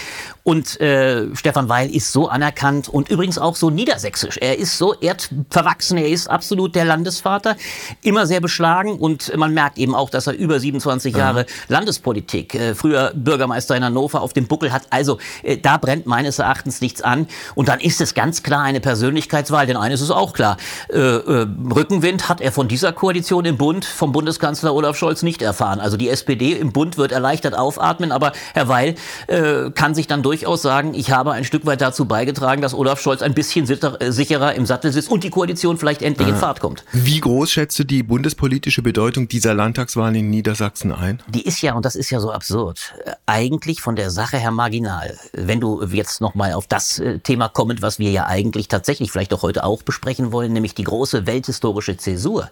und 0.42 0.80
äh, 0.80 1.09
Stefan 1.34 1.68
Weil 1.68 1.94
ist 1.94 2.12
so 2.12 2.28
anerkannt 2.28 2.88
und 2.88 3.08
übrigens 3.08 3.38
auch 3.38 3.56
so 3.56 3.70
niedersächsisch. 3.70 4.38
Er 4.38 4.58
ist 4.58 4.76
so 4.76 4.94
erdverwachsen, 4.94 5.98
er 5.98 6.08
ist 6.08 6.28
absolut 6.28 6.74
der 6.74 6.84
Landesvater, 6.84 7.56
immer 8.02 8.26
sehr 8.26 8.40
beschlagen 8.40 8.98
und 8.98 9.36
man 9.36 9.54
merkt 9.54 9.78
eben 9.78 9.94
auch, 9.94 10.10
dass 10.10 10.26
er 10.26 10.34
über 10.34 10.60
27 10.60 11.16
Jahre 11.16 11.46
Landespolitik, 11.68 12.54
äh, 12.54 12.74
früher 12.74 13.12
Bürgermeister 13.14 13.76
in 13.76 13.84
Hannover 13.84 14.20
auf 14.20 14.32
dem 14.32 14.46
Buckel 14.46 14.72
hat. 14.72 14.82
Also 14.90 15.18
äh, 15.42 15.56
da 15.56 15.76
brennt 15.76 16.06
meines 16.06 16.38
Erachtens 16.38 16.80
nichts 16.80 17.02
an 17.02 17.26
und 17.54 17.68
dann 17.68 17.80
ist 17.80 18.00
es 18.00 18.14
ganz 18.14 18.42
klar 18.42 18.62
eine 18.62 18.80
Persönlichkeitswahl, 18.80 19.66
denn 19.66 19.76
eines 19.76 20.00
ist 20.00 20.10
auch 20.10 20.32
klar, 20.32 20.56
äh, 20.92 20.98
äh, 20.98 21.46
Rückenwind 21.74 22.28
hat 22.28 22.40
er 22.40 22.52
von 22.52 22.68
dieser 22.68 22.92
Koalition 22.92 23.44
im 23.44 23.56
Bund 23.56 23.84
vom 23.84 24.12
Bundeskanzler 24.12 24.74
Olaf 24.74 24.96
Scholz 24.96 25.22
nicht 25.22 25.42
erfahren. 25.42 25.80
Also 25.80 25.96
die 25.96 26.08
SPD 26.08 26.52
im 26.52 26.72
Bund 26.72 26.98
wird 26.98 27.12
erleichtert 27.12 27.54
aufatmen, 27.54 28.12
aber 28.12 28.32
Herr 28.54 28.68
Weil 28.68 28.94
äh, 29.26 29.70
kann 29.70 29.94
sich 29.94 30.06
dann 30.06 30.22
durchaus 30.22 30.62
sagen, 30.62 30.94
ich 31.00 31.10
habe 31.10 31.32
ein 31.32 31.44
Stück 31.44 31.64
weit 31.64 31.80
dazu 31.80 32.04
beigetragen, 32.04 32.60
dass 32.60 32.74
Olaf 32.74 33.00
Scholz 33.00 33.22
ein 33.22 33.32
bisschen 33.32 33.66
äh, 33.68 34.12
sicherer 34.12 34.54
im 34.54 34.66
Sattel 34.66 34.92
sitzt 34.92 35.10
und 35.10 35.24
die 35.24 35.30
Koalition 35.30 35.78
vielleicht 35.78 36.02
endlich 36.02 36.28
in 36.28 36.36
Fahrt 36.36 36.60
kommt. 36.60 36.84
Wie 36.92 37.20
groß 37.20 37.50
schätzt 37.50 37.78
du 37.78 37.84
die 37.84 38.02
bundespolitische 38.02 38.82
Bedeutung 38.82 39.26
dieser 39.26 39.54
Landtagswahlen 39.54 40.14
in 40.14 40.28
Niedersachsen 40.28 40.92
ein? 40.92 41.22
Die 41.26 41.40
ist 41.40 41.62
ja, 41.62 41.72
und 41.72 41.86
das 41.86 41.94
ist 41.96 42.10
ja 42.10 42.20
so 42.20 42.30
absurd, 42.30 42.92
äh, 43.06 43.12
eigentlich 43.24 43.80
von 43.80 43.96
der 43.96 44.10
Sache 44.10 44.36
her 44.36 44.50
marginal. 44.50 45.16
Wenn 45.32 45.58
du 45.58 45.82
jetzt 45.84 46.20
nochmal 46.20 46.52
auf 46.52 46.66
das 46.66 46.98
äh, 46.98 47.18
Thema 47.18 47.48
kommst, 47.48 47.80
was 47.80 47.98
wir 47.98 48.10
ja 48.10 48.26
eigentlich 48.26 48.68
tatsächlich 48.68 49.10
vielleicht 49.10 49.32
auch 49.32 49.40
heute 49.40 49.64
auch 49.64 49.82
besprechen 49.82 50.32
wollen, 50.32 50.52
nämlich 50.52 50.74
die 50.74 50.84
große 50.84 51.26
welthistorische 51.26 51.96
Zäsur 51.96 52.50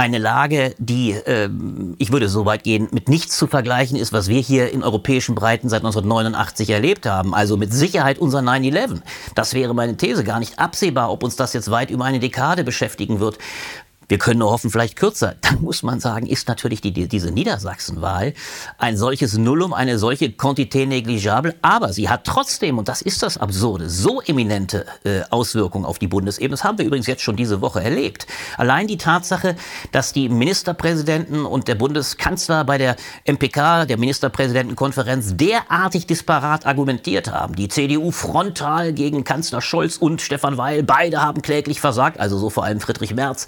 eine 0.00 0.18
Lage, 0.18 0.76
die, 0.78 1.10
äh, 1.10 1.50
ich 1.98 2.12
würde 2.12 2.28
so 2.28 2.46
weit 2.46 2.62
gehen, 2.62 2.86
mit 2.92 3.08
nichts 3.08 3.36
zu 3.36 3.48
vergleichen 3.48 3.98
ist, 3.98 4.12
was 4.12 4.28
wir 4.28 4.40
hier 4.40 4.72
in 4.72 4.84
europäischen 4.84 5.34
Breiten 5.34 5.68
seit 5.68 5.80
1989 5.80 6.70
erlebt 6.70 7.04
haben. 7.04 7.34
Also 7.34 7.56
mit 7.56 7.72
Sicherheit 7.74 8.20
unser 8.20 8.38
9-11. 8.38 9.00
Das 9.34 9.54
wäre 9.54 9.74
meine 9.74 9.96
These. 9.96 10.22
Gar 10.22 10.38
nicht 10.38 10.60
absehbar, 10.60 11.10
ob 11.10 11.24
uns 11.24 11.34
das 11.34 11.52
jetzt 11.52 11.72
weit 11.72 11.90
über 11.90 12.04
eine 12.04 12.20
Dekade 12.20 12.62
beschäftigen 12.62 13.18
wird. 13.18 13.38
Wir 14.08 14.16
können 14.16 14.38
nur 14.38 14.50
hoffen, 14.50 14.70
vielleicht 14.70 14.96
kürzer. 14.96 15.36
Dann 15.42 15.60
muss 15.60 15.82
man 15.82 16.00
sagen, 16.00 16.26
ist 16.26 16.48
natürlich 16.48 16.80
die, 16.80 16.92
die, 16.92 17.08
diese 17.08 17.30
Niedersachsenwahl 17.30 18.32
ein 18.78 18.96
solches 18.96 19.36
Nullum, 19.36 19.74
eine 19.74 19.98
solche 19.98 20.26
Quantité 20.26 20.86
négligeable. 20.86 21.54
Aber 21.60 21.92
sie 21.92 22.08
hat 22.08 22.24
trotzdem, 22.24 22.78
und 22.78 22.88
das 22.88 23.02
ist 23.02 23.22
das 23.22 23.36
Absurde, 23.36 23.90
so 23.90 24.22
eminente 24.22 24.86
äh, 25.04 25.20
Auswirkungen 25.30 25.84
auf 25.84 25.98
die 25.98 26.06
Bundesebene. 26.06 26.50
Das 26.50 26.64
haben 26.64 26.78
wir 26.78 26.86
übrigens 26.86 27.06
jetzt 27.06 27.22
schon 27.22 27.36
diese 27.36 27.60
Woche 27.60 27.82
erlebt. 27.82 28.26
Allein 28.56 28.86
die 28.86 28.96
Tatsache, 28.96 29.56
dass 29.92 30.14
die 30.14 30.30
Ministerpräsidenten 30.30 31.44
und 31.44 31.68
der 31.68 31.74
Bundeskanzler 31.74 32.64
bei 32.64 32.78
der 32.78 32.96
MPK, 33.26 33.84
der 33.84 33.98
Ministerpräsidentenkonferenz, 33.98 35.36
derartig 35.36 36.06
disparat 36.06 36.64
argumentiert 36.66 37.30
haben. 37.30 37.54
Die 37.56 37.68
CDU 37.68 38.10
frontal 38.10 38.94
gegen 38.94 39.24
Kanzler 39.24 39.60
Scholz 39.60 39.98
und 39.98 40.22
Stefan 40.22 40.56
Weil. 40.56 40.82
Beide 40.82 41.20
haben 41.20 41.42
kläglich 41.42 41.80
versagt, 41.80 42.18
also 42.18 42.38
so 42.38 42.48
vor 42.48 42.64
allem 42.64 42.80
Friedrich 42.80 43.14
Merz. 43.14 43.46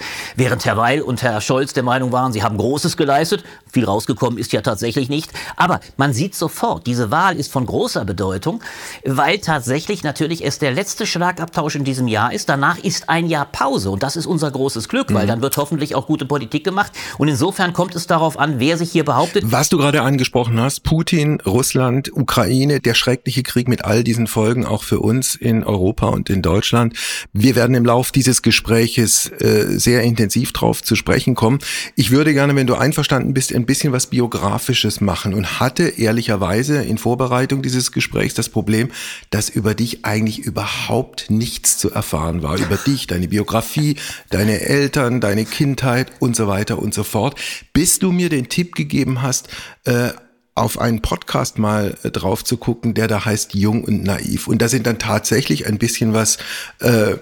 Während 0.51 0.65
Herr 0.65 0.77
Weil 0.77 1.01
und 1.01 1.23
Herr 1.23 1.41
Scholz 1.41 1.75
der 1.75 1.85
Meinung 1.85 2.11
waren, 2.11 2.33
sie 2.33 2.43
haben 2.43 2.57
Großes 2.57 2.97
geleistet. 2.97 3.45
Viel 3.71 3.85
rausgekommen 3.85 4.39
ist 4.39 4.53
ja 4.53 4.61
tatsächlich 4.61 5.09
nicht. 5.09 5.31
Aber 5.57 5.81
man 5.97 6.13
sieht 6.13 6.35
sofort, 6.35 6.87
diese 6.87 7.11
Wahl 7.11 7.37
ist 7.37 7.53
von 7.53 7.67
großer 7.67 8.05
Bedeutung, 8.05 8.63
weil 9.05 9.39
tatsächlich 9.39 10.03
natürlich 10.03 10.45
es 10.45 10.59
der 10.59 10.73
letzte 10.73 11.07
Schlagabtausch 11.07 11.77
in 11.77 11.85
diesem 11.85 12.09
Jahr 12.09 12.33
ist. 12.33 12.49
Danach 12.49 12.79
ist 12.79 13.09
ein 13.09 13.27
Jahr 13.27 13.47
Pause 13.47 13.91
und 13.91 14.03
das 14.03 14.17
ist 14.17 14.27
unser 14.27 14.51
großes 14.51 14.89
Glück, 14.89 15.13
weil 15.13 15.25
mhm. 15.25 15.29
dann 15.29 15.43
wird 15.43 15.57
hoffentlich 15.57 15.95
auch 15.95 16.07
gute 16.07 16.25
Politik 16.25 16.65
gemacht. 16.65 16.93
Und 17.19 17.29
insofern 17.29 17.73
kommt 17.73 17.95
es 17.95 18.07
darauf 18.07 18.39
an, 18.39 18.59
wer 18.59 18.77
sich 18.77 18.91
hier 18.91 19.05
behauptet. 19.05 19.45
Was 19.47 19.69
du 19.69 19.79
gerade 19.79 20.03
angesprochen 20.03 20.61
hast, 20.61 20.83
Putin, 20.85 21.41
Russland, 21.47 22.11
Ukraine, 22.13 22.81
der 22.81 22.95
schreckliche 22.95 23.43
Krieg 23.43 23.69
mit 23.69 23.85
all 23.85 24.05
diesen 24.05 24.27
Folgen 24.27 24.67
auch 24.67 24.83
für 24.83 25.01
uns 25.01 25.35
in 25.35 25.65
Europa 25.65 26.09
und 26.09 26.31
in 26.31 26.43
Deutschland. 26.43 26.95
Wir 27.33 27.57
werden 27.57 27.75
im 27.75 27.85
Lauf 27.85 28.11
dieses 28.13 28.43
Gespräches 28.43 29.31
äh, 29.41 29.79
sehr 29.79 30.03
intensiv 30.03 30.41
intensiv 30.41 30.53
drauf 30.53 30.83
zu 30.83 30.97
sprechen 30.97 31.35
kommen. 31.35 31.59
Ich 31.97 32.11
würde 32.11 32.33
gerne, 32.33 32.55
wenn 32.55 32.67
du 32.67 32.75
einverstanden 32.75 33.35
bist, 33.35 33.51
ein 33.61 33.67
bisschen 33.67 33.93
was 33.93 34.09
Biografisches 34.09 35.01
machen 35.01 35.35
und 35.35 35.61
hatte 35.61 35.85
ehrlicherweise 35.85 36.83
in 36.83 36.99
Vorbereitung 36.99 37.63
dieses 37.63 37.93
Gesprächs 37.93 38.35
das 38.35 38.49
Problem, 38.49 38.91
dass 39.31 39.49
über 39.49 39.75
dich 39.75 40.05
eigentlich 40.05 40.41
überhaupt 40.41 41.31
nichts 41.31 41.79
zu 41.79 41.91
erfahren 41.91 42.43
war. 42.43 42.59
Über 42.59 42.77
dich, 42.87 43.07
deine 43.07 43.29
Biografie, 43.29 43.97
deine 44.31 44.61
Eltern, 44.61 45.21
deine 45.21 45.45
Kindheit 45.45 46.11
und 46.19 46.35
so 46.35 46.49
weiter 46.49 46.79
und 46.79 46.95
so 46.95 47.05
fort. 47.05 47.39
Bis 47.73 47.99
du 47.99 48.13
mir 48.13 48.29
den 48.29 48.49
Tipp 48.49 48.75
gegeben 48.75 49.23
hast, 49.23 49.49
äh, 49.85 50.11
auf 50.55 50.79
einen 50.79 51.01
Podcast 51.01 51.59
mal 51.59 51.97
äh, 52.03 52.11
drauf 52.11 52.45
zu 52.45 52.57
gucken, 52.57 52.95
der 52.95 53.09
da 53.09 53.25
heißt 53.25 53.55
Jung 53.55 53.85
und 53.85 54.03
Naiv. 54.03 54.49
Und 54.49 54.61
da 54.61 54.69
sind 54.69 54.87
dann 54.87 54.99
tatsächlich 54.99 55.67
ein 55.67 55.79
bisschen 55.79 56.13
was 56.13 56.39
äh, 56.81 57.17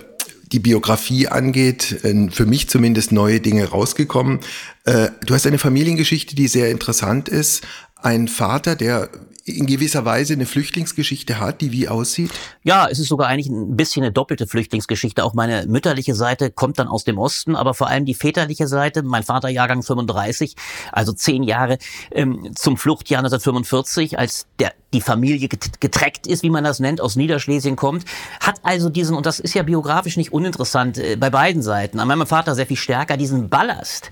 die 0.52 0.58
Biografie 0.58 1.28
angeht, 1.28 2.04
äh, 2.04 2.28
für 2.30 2.46
mich 2.46 2.68
zumindest 2.68 3.12
neue 3.12 3.40
Dinge 3.40 3.68
rausgekommen. 3.68 4.40
Äh, 4.84 5.10
du 5.24 5.34
hast 5.34 5.46
eine 5.46 5.58
Familiengeschichte, 5.58 6.34
die 6.34 6.48
sehr 6.48 6.70
interessant 6.70 7.28
ist. 7.28 7.66
Ein 7.96 8.28
Vater, 8.28 8.76
der 8.76 9.10
in 9.48 9.66
gewisser 9.66 10.04
Weise 10.04 10.34
eine 10.34 10.46
Flüchtlingsgeschichte 10.46 11.38
hat, 11.38 11.60
die 11.60 11.72
wie 11.72 11.88
aussieht? 11.88 12.30
Ja, 12.62 12.88
es 12.88 12.98
ist 12.98 13.08
sogar 13.08 13.28
eigentlich 13.28 13.48
ein 13.48 13.76
bisschen 13.76 14.02
eine 14.02 14.12
doppelte 14.12 14.46
Flüchtlingsgeschichte. 14.46 15.24
Auch 15.24 15.34
meine 15.34 15.66
mütterliche 15.66 16.14
Seite 16.14 16.50
kommt 16.50 16.78
dann 16.78 16.88
aus 16.88 17.04
dem 17.04 17.18
Osten, 17.18 17.56
aber 17.56 17.74
vor 17.74 17.88
allem 17.88 18.04
die 18.04 18.14
väterliche 18.14 18.66
Seite, 18.66 19.02
mein 19.02 19.22
Vater 19.22 19.48
Jahrgang 19.48 19.82
35, 19.82 20.54
also 20.92 21.12
zehn 21.12 21.42
Jahre 21.42 21.78
ähm, 22.10 22.50
zum 22.54 22.76
Fluchtjahr 22.76 23.20
1945, 23.20 24.18
als 24.18 24.46
der, 24.58 24.72
die 24.92 25.00
Familie 25.00 25.48
getreckt 25.48 26.26
ist, 26.26 26.42
wie 26.42 26.50
man 26.50 26.64
das 26.64 26.80
nennt, 26.80 27.00
aus 27.00 27.16
Niederschlesien 27.16 27.76
kommt, 27.76 28.04
hat 28.40 28.60
also 28.62 28.88
diesen, 28.88 29.16
und 29.16 29.26
das 29.26 29.38
ist 29.40 29.54
ja 29.54 29.62
biografisch 29.62 30.16
nicht 30.16 30.32
uninteressant, 30.32 30.98
äh, 30.98 31.16
bei 31.16 31.30
beiden 31.30 31.62
Seiten, 31.62 32.00
an 32.00 32.08
meinem 32.08 32.26
Vater 32.26 32.54
sehr 32.54 32.66
viel 32.66 32.76
stärker, 32.76 33.16
diesen 33.16 33.48
Ballast 33.48 34.10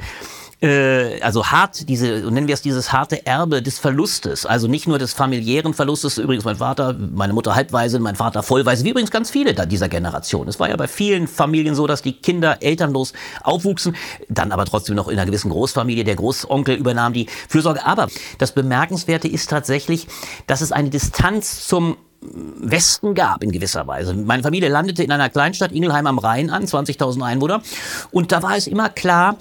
äh, 0.61 1.21
also 1.21 1.47
hart, 1.47 1.89
diese, 1.89 2.07
nennen 2.31 2.47
wir 2.47 2.55
es 2.55 2.63
dieses 2.63 2.93
harte 2.93 3.27
Erbe 3.27 3.63
des 3.63 3.79
Verlustes, 3.79 4.47
also 4.47 4.69
nicht 4.69 4.89
nur 4.89 4.99
des 4.99 5.13
familiären 5.13 5.75
Verlustes, 5.75 6.17
übrigens 6.17 6.45
mein 6.45 6.57
Vater, 6.57 6.95
meine 6.95 7.33
Mutter 7.33 7.55
halbweise, 7.55 7.99
mein 7.99 8.17
Vater 8.17 8.43
vollweise, 8.43 8.85
wie 8.85 8.91
übrigens 8.91 9.11
ganz 9.11 9.31
viele 9.31 9.55
dieser 9.67 9.89
Generation. 9.89 10.49
Es 10.49 10.59
war 10.59 10.69
ja 10.69 10.77
bei 10.77 10.89
vielen 10.89 11.29
Familien 11.29 11.75
so, 11.75 11.87
dass 11.87 12.01
die 12.01 12.15
Kinder 12.15 12.63
elternlos 12.63 13.13
aufwuchsen, 13.43 13.97
dann 14.29 14.51
aber 14.51 14.65
trotzdem 14.65 14.97
noch 14.97 15.09
in 15.09 15.19
einer 15.19 15.27
gewissen 15.27 15.51
Großfamilie, 15.51 16.05
der 16.05 16.17
Großonkel 16.17 16.77
übernahm 16.77 17.13
die 17.13 17.27
Fürsorge. 17.49 17.85
Aber 17.85 18.09
das 18.39 18.53
Bemerkenswerte 18.53 19.29
ist 19.29 19.51
tatsächlich, 19.51 20.07
dass 20.47 20.63
es 20.63 20.73
eine 20.73 20.89
Distanz 20.89 21.67
zum 21.67 21.97
Westen 22.23 23.15
gab 23.15 23.43
in 23.43 23.53
gewisser 23.53 23.87
Weise. 23.87 24.15
Meine 24.15 24.43
Familie 24.43 24.69
landete 24.69 25.03
in 25.03 25.13
einer 25.13 25.29
Kleinstadt 25.29 25.73
Ingelheim 25.73 26.07
am 26.07 26.19
Rhein 26.19 26.51
an, 26.51 26.65
20.000 26.65 27.23
Einwohner. 27.23 27.63
Und 28.11 28.33
da 28.33 28.43
war 28.43 28.57
es 28.57 28.67
immer 28.67 28.89
klar, 28.89 29.37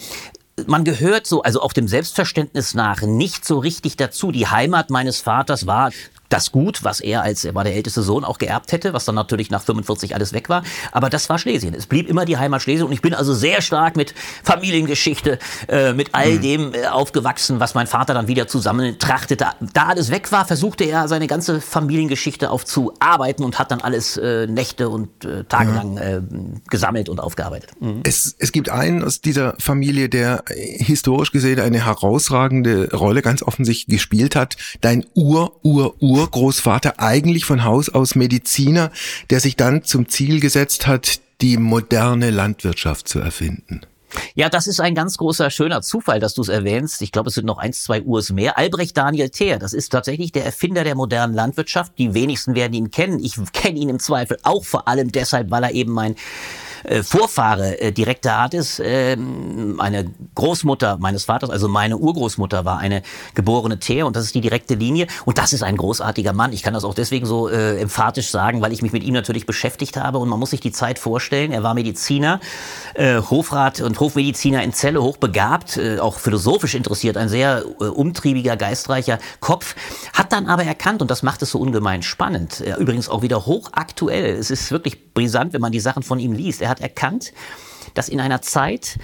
man 0.68 0.86
gehört 0.86 1.28
so, 1.28 1.42
also 1.44 1.62
auch 1.62 1.74
dem 1.74 1.88
Selbstverständnis 1.88 2.74
nach, 2.74 3.02
nicht 3.02 3.46
so 3.46 3.60
richtig 3.60 3.98
dazu. 3.98 4.32
Die 4.32 4.48
Heimat 4.48 4.90
meines 4.90 5.20
Vaters 5.20 5.68
war 5.68 5.92
das 6.30 6.52
Gut, 6.52 6.84
was 6.84 7.02
er 7.02 7.22
als, 7.22 7.46
er 7.46 7.56
war 7.56 7.64
der 7.64 7.76
älteste 7.76 8.02
Sohn, 8.02 8.24
auch 8.24 8.38
geerbt 8.38 8.72
hätte, 8.72 8.94
was 8.94 9.06
dann 9.06 9.16
natürlich 9.16 9.52
nach 9.52 9.62
45 9.62 10.16
alles 10.16 10.34
weg 10.34 10.50
war. 10.50 10.64
Aber 10.92 11.10
das 11.10 11.30
war 11.30 11.38
Schlesien. 11.38 11.74
Es 11.74 11.86
blieb 11.86 12.10
immer 12.10 12.26
die 12.26 12.38
Heimat 12.38 12.62
Schlesien 12.62 12.88
und 12.88 12.94
ich 12.94 13.02
bin 13.02 13.14
also 13.14 13.34
sehr 13.34 13.62
stark 13.62 13.96
mit 13.96 14.14
Familiengeschichte, 14.44 15.40
äh, 15.68 15.94
mit 15.94 16.10
all 16.14 16.36
mhm. 16.36 16.42
dem 16.42 16.74
äh, 16.74 16.88
aufgewachsen, 16.88 17.60
was 17.60 17.76
mein 17.76 17.88
Vater 17.88 18.14
dann 18.14 18.28
wieder 18.28 18.48
zusammentrachtete. 18.48 19.46
Da 19.74 19.84
alles 19.84 20.12
weg 20.12 20.32
war, 20.32 20.46
versuchte 20.46 20.84
er 20.86 21.08
seine 21.08 21.28
ganze 21.28 21.62
Familiengeschichte 21.62 22.50
aufzuarbeiten 22.50 23.44
und 23.44 23.60
hat 23.60 23.72
dann 23.72 23.82
alles 23.82 24.18
äh, 24.18 24.48
Nächte 24.48 24.90
und 24.90 25.26
äh, 25.26 25.44
tagelang 25.44 25.98
ja. 25.98 26.18
äh, 26.18 26.22
gesammelt 26.70 27.10
und 27.10 27.20
aufgearbeitet. 27.20 27.72
Mhm. 27.80 28.02
Es, 28.04 28.36
es 28.40 28.52
gibt 28.52 28.70
einen 28.70 29.04
aus 29.04 29.22
dieser 29.22 29.56
Familie, 29.60 30.10
der 30.10 30.44
historisch 30.50 31.32
gesehen 31.32 31.60
eine 31.60 31.86
herausragende 31.86 32.90
Rolle 32.96 33.22
ganz 33.22 33.44
offensichtlich 33.44 33.86
gespielt 33.88 34.36
hat. 34.36 34.56
Dein 34.82 35.06
Ur, 35.14 35.60
Ur, 35.64 35.96
Ur 36.02 36.15
Urgroßvater 36.16 37.00
eigentlich 37.00 37.44
von 37.44 37.66
Haus 37.66 37.90
aus 37.90 38.16
Mediziner, 38.16 38.90
der 39.30 39.42
sich 39.42 39.58
dann 39.58 39.84
zum 39.84 40.08
Ziel 40.08 40.40
gesetzt 40.40 40.88
hat, 40.88 41.20
die 41.42 41.58
moderne 41.58 42.32
Landwirtschaft 42.32 43.10
zu 43.10 43.20
erfinden. 43.20 43.82
Ja, 44.34 44.48
das 44.48 44.68
ist 44.68 44.80
ein 44.80 44.96
ganz 44.96 45.18
großer, 45.18 45.50
schöner 45.50 45.82
Zufall, 45.82 46.22
dass 46.22 46.34
du 46.34 46.42
es 46.42 46.48
erwähnst. 46.48 47.02
Ich 47.02 47.12
glaube, 47.12 47.28
es 47.28 47.36
sind 47.36 47.46
noch 47.46 47.58
eins, 47.58 47.84
zwei 47.84 48.02
Urs 48.02 48.32
mehr. 48.32 48.58
Albrecht 48.58 48.96
Daniel 48.96 49.30
Theer, 49.30 49.60
das 49.60 49.74
ist 49.74 49.90
tatsächlich 49.90 50.32
der 50.32 50.46
Erfinder 50.46 50.86
der 50.86 50.96
modernen 50.96 51.34
Landwirtschaft. 51.34 51.92
Die 51.98 52.14
wenigsten 52.14 52.56
werden 52.56 52.74
ihn 52.74 52.92
kennen. 52.92 53.20
Ich 53.20 53.36
kenne 53.52 53.78
ihn 53.78 53.90
im 53.90 54.00
Zweifel 54.00 54.38
auch 54.44 54.64
vor 54.64 54.88
allem 54.88 55.12
deshalb, 55.12 55.52
weil 55.52 55.64
er 55.64 55.72
eben 55.74 55.92
mein 55.92 56.16
äh, 56.88 57.04
Vorfahre 57.04 57.80
äh, 57.80 57.92
direkter 57.92 58.34
Art 58.34 58.54
ist. 58.54 58.80
Äh, 58.80 59.18
eine 59.78 60.12
Großmutter 60.36 60.98
meines 60.98 61.26
Vaters, 61.26 61.50
also 61.50 61.68
meine 61.68 61.98
Urgroßmutter, 61.98 62.66
war 62.66 62.80
eine 62.80 63.02
geborene 63.34 63.80
Teer 63.80 64.06
und 64.08 64.16
das 64.16 64.26
ist 64.26 64.36
die 64.36 64.42
direkte 64.42 64.76
Linie. 64.76 65.08
Und 65.26 65.38
das 65.38 65.54
ist 65.54 65.64
ein 65.64 65.78
großartiger 65.78 66.34
Mann. 66.34 66.54
Ich 66.54 66.64
kann 66.64 66.74
das 66.74 66.84
auch 66.84 66.94
deswegen 66.94 67.26
so 67.26 67.50
äh, 67.50 67.80
emphatisch 67.80 68.30
sagen, 68.30 68.62
weil 68.62 68.72
ich 68.72 68.82
mich 68.82 68.92
mit 68.92 69.04
ihm 69.04 69.14
natürlich 69.14 69.46
beschäftigt 69.46 69.98
habe 69.98 70.18
und 70.18 70.30
man 70.30 70.40
muss 70.40 70.52
sich 70.52 70.60
die 70.60 70.72
Zeit 70.72 71.00
vorstellen. 71.00 71.52
Er 71.52 71.64
war 71.64 71.74
Mediziner, 71.74 72.40
äh, 72.94 73.22
Hofrat 73.22 73.82
und 73.82 74.00
Hofmediziner 74.00 74.64
in 74.64 74.74
Celle, 74.74 75.02
hochbegabt, 75.02 75.78
äh, 75.78 76.00
auch 76.00 76.20
philosophisch 76.20 76.76
interessiert, 76.76 77.18
ein 77.18 77.30
sehr 77.30 77.64
äh, 77.80 77.86
umtriebiger, 77.86 78.58
geistreicher 78.58 79.20
Kopf, 79.40 79.76
hat 80.14 80.32
dann 80.32 80.48
aber 80.48 80.64
erkannt, 80.64 81.02
und 81.02 81.12
das 81.12 81.24
macht 81.24 81.42
es 81.42 81.52
so 81.52 81.60
ungemein 81.60 82.04
spannend, 82.04 82.62
äh, 82.62 82.76
übrigens 82.78 83.10
auch 83.10 83.22
wieder 83.22 83.46
hochaktuell, 83.46 84.36
es 84.36 84.52
ist 84.52 84.72
wirklich 84.72 85.14
brisant, 85.14 85.54
wenn 85.54 85.62
man 85.62 85.72
die 85.72 85.80
Sachen 85.80 86.04
von 86.04 86.20
ihm 86.20 86.34
liest, 86.34 86.62
er 86.62 86.70
hat 86.70 86.75
erkannt, 86.82 87.34
dass 87.94 88.10
in 88.10 88.20
einer 88.20 88.42
Zeit, 88.42 88.98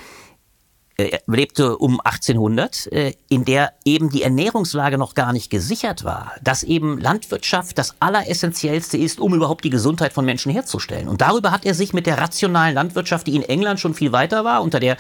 er 1.09 1.21
lebte 1.27 1.77
um 1.77 1.99
1800, 1.99 2.91
äh, 2.91 3.13
in 3.29 3.45
der 3.45 3.73
eben 3.85 4.09
die 4.09 4.23
Ernährungslage 4.23 4.97
noch 4.97 5.13
gar 5.13 5.33
nicht 5.33 5.49
gesichert 5.49 6.03
war, 6.03 6.33
dass 6.43 6.63
eben 6.63 6.99
Landwirtschaft 6.99 7.77
das 7.77 7.95
Alleressentiellste 7.99 8.97
ist, 8.97 9.19
um 9.19 9.33
überhaupt 9.33 9.63
die 9.63 9.69
Gesundheit 9.69 10.13
von 10.13 10.25
Menschen 10.25 10.51
herzustellen. 10.51 11.07
Und 11.07 11.21
darüber 11.21 11.51
hat 11.51 11.65
er 11.65 11.73
sich 11.73 11.93
mit 11.93 12.05
der 12.05 12.17
rationalen 12.17 12.75
Landwirtschaft, 12.75 13.27
die 13.27 13.35
in 13.35 13.43
England 13.43 13.79
schon 13.79 13.93
viel 13.93 14.11
weiter 14.11 14.43
war, 14.43 14.61
unter 14.61 14.79
der 14.79 14.97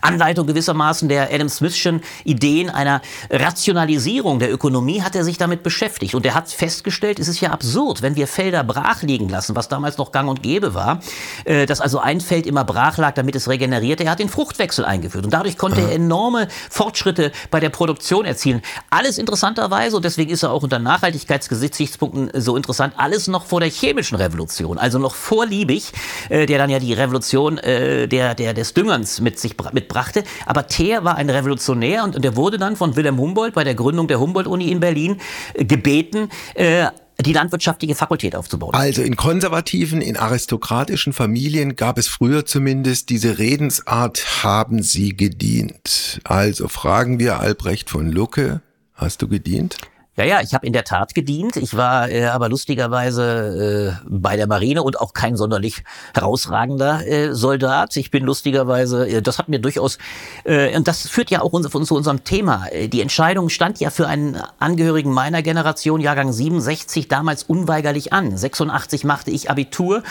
Anleitung 0.00 0.46
gewissermaßen 0.46 1.08
der 1.08 1.32
Adam 1.32 1.48
Smithschen 1.48 2.02
Ideen 2.24 2.70
einer 2.70 3.02
Rationalisierung 3.30 4.38
der 4.38 4.52
Ökonomie, 4.52 5.02
hat 5.02 5.16
er 5.16 5.24
sich 5.24 5.38
damit 5.38 5.62
beschäftigt. 5.62 6.14
Und 6.14 6.26
er 6.26 6.34
hat 6.34 6.50
festgestellt, 6.50 7.18
es 7.18 7.28
ist 7.28 7.40
ja 7.40 7.50
absurd, 7.50 8.02
wenn 8.02 8.16
wir 8.16 8.26
Felder 8.26 8.64
brach 8.64 9.02
liegen 9.02 9.28
lassen, 9.28 9.56
was 9.56 9.68
damals 9.68 9.98
noch 9.98 10.12
gang 10.12 10.28
und 10.28 10.42
gäbe 10.42 10.74
war, 10.74 11.00
äh, 11.44 11.66
dass 11.66 11.80
also 11.80 11.98
ein 11.98 12.20
Feld 12.20 12.46
immer 12.46 12.64
brach 12.64 12.98
lag, 12.98 13.14
damit 13.14 13.34
es 13.34 13.48
regenerierte. 13.48 14.04
Er 14.04 14.12
hat 14.12 14.18
den 14.18 14.28
Fruchtwechsel 14.28 14.84
eingeführt. 14.84 15.24
Und 15.24 15.32
dadurch 15.42 15.58
konnte 15.58 15.80
er 15.80 15.90
enorme 15.90 16.46
Fortschritte 16.70 17.32
bei 17.50 17.58
der 17.58 17.70
Produktion 17.70 18.24
erzielen. 18.24 18.62
Alles 18.90 19.18
interessanterweise, 19.18 19.96
und 19.96 20.04
deswegen 20.04 20.30
ist 20.30 20.44
er 20.44 20.52
auch 20.52 20.62
unter 20.62 20.78
Nachhaltigkeitsgesichtspunkten 20.78 22.30
so 22.40 22.56
interessant, 22.56 22.94
alles 22.96 23.26
noch 23.26 23.44
vor 23.44 23.58
der 23.58 23.68
chemischen 23.68 24.16
Revolution, 24.16 24.78
also 24.78 25.00
noch 25.00 25.16
vor 25.16 25.44
Liebig, 25.44 25.90
äh, 26.28 26.46
der 26.46 26.58
dann 26.58 26.70
ja 26.70 26.78
die 26.78 26.92
Revolution 26.92 27.58
äh, 27.58 28.06
der, 28.06 28.36
der, 28.36 28.54
des 28.54 28.72
Düngerns 28.72 29.20
mit 29.20 29.40
sich 29.40 29.56
mitbrachte. 29.72 30.22
Aber 30.46 30.68
Theer 30.68 31.02
war 31.02 31.16
ein 31.16 31.28
Revolutionär 31.28 32.04
und, 32.04 32.14
und 32.14 32.24
der 32.24 32.36
wurde 32.36 32.58
dann 32.58 32.76
von 32.76 32.94
Wilhelm 32.94 33.18
Humboldt 33.18 33.54
bei 33.54 33.64
der 33.64 33.74
Gründung 33.74 34.06
der 34.06 34.20
Humboldt-Uni 34.20 34.70
in 34.70 34.78
Berlin 34.78 35.20
äh, 35.54 35.64
gebeten, 35.64 36.28
äh, 36.54 36.86
die 37.22 37.32
landwirtschaftliche 37.32 37.94
Fakultät 37.94 38.34
aufzubauen. 38.34 38.74
Also 38.74 39.02
in 39.02 39.16
konservativen, 39.16 40.00
in 40.00 40.16
aristokratischen 40.16 41.12
Familien 41.12 41.76
gab 41.76 41.98
es 41.98 42.08
früher 42.08 42.44
zumindest 42.44 43.10
diese 43.10 43.38
Redensart, 43.38 44.42
haben 44.42 44.82
Sie 44.82 45.16
gedient. 45.16 46.20
Also 46.24 46.68
fragen 46.68 47.18
wir 47.18 47.40
Albrecht 47.40 47.90
von 47.90 48.10
Lucke, 48.10 48.62
hast 48.94 49.22
du 49.22 49.28
gedient? 49.28 49.76
Ja, 50.14 50.24
ja, 50.24 50.42
ich 50.42 50.52
habe 50.52 50.66
in 50.66 50.74
der 50.74 50.84
Tat 50.84 51.14
gedient. 51.14 51.56
Ich 51.56 51.74
war 51.74 52.10
äh, 52.10 52.26
aber 52.26 52.50
lustigerweise 52.50 53.96
äh, 53.98 54.06
bei 54.06 54.36
der 54.36 54.46
Marine 54.46 54.82
und 54.82 55.00
auch 55.00 55.14
kein 55.14 55.38
sonderlich 55.38 55.84
herausragender 56.12 57.06
äh, 57.06 57.34
Soldat. 57.34 57.96
Ich 57.96 58.10
bin 58.10 58.24
lustigerweise, 58.24 59.08
äh, 59.08 59.22
das 59.22 59.38
hat 59.38 59.48
mir 59.48 59.58
durchaus, 59.58 59.96
äh, 60.44 60.76
und 60.76 60.86
das 60.86 61.08
führt 61.08 61.30
ja 61.30 61.40
auch 61.40 61.54
uns, 61.54 61.66
zu 61.70 61.94
unserem 61.96 62.24
Thema. 62.24 62.66
Äh, 62.66 62.88
die 62.88 63.00
Entscheidung 63.00 63.48
stand 63.48 63.80
ja 63.80 63.88
für 63.88 64.06
einen 64.06 64.36
Angehörigen 64.58 65.10
meiner 65.10 65.40
Generation, 65.40 66.02
Jahrgang 66.02 66.30
67, 66.30 67.08
damals 67.08 67.44
unweigerlich 67.44 68.12
an. 68.12 68.36
86 68.36 69.04
machte 69.04 69.30
ich 69.30 69.48
Abitur 69.48 70.02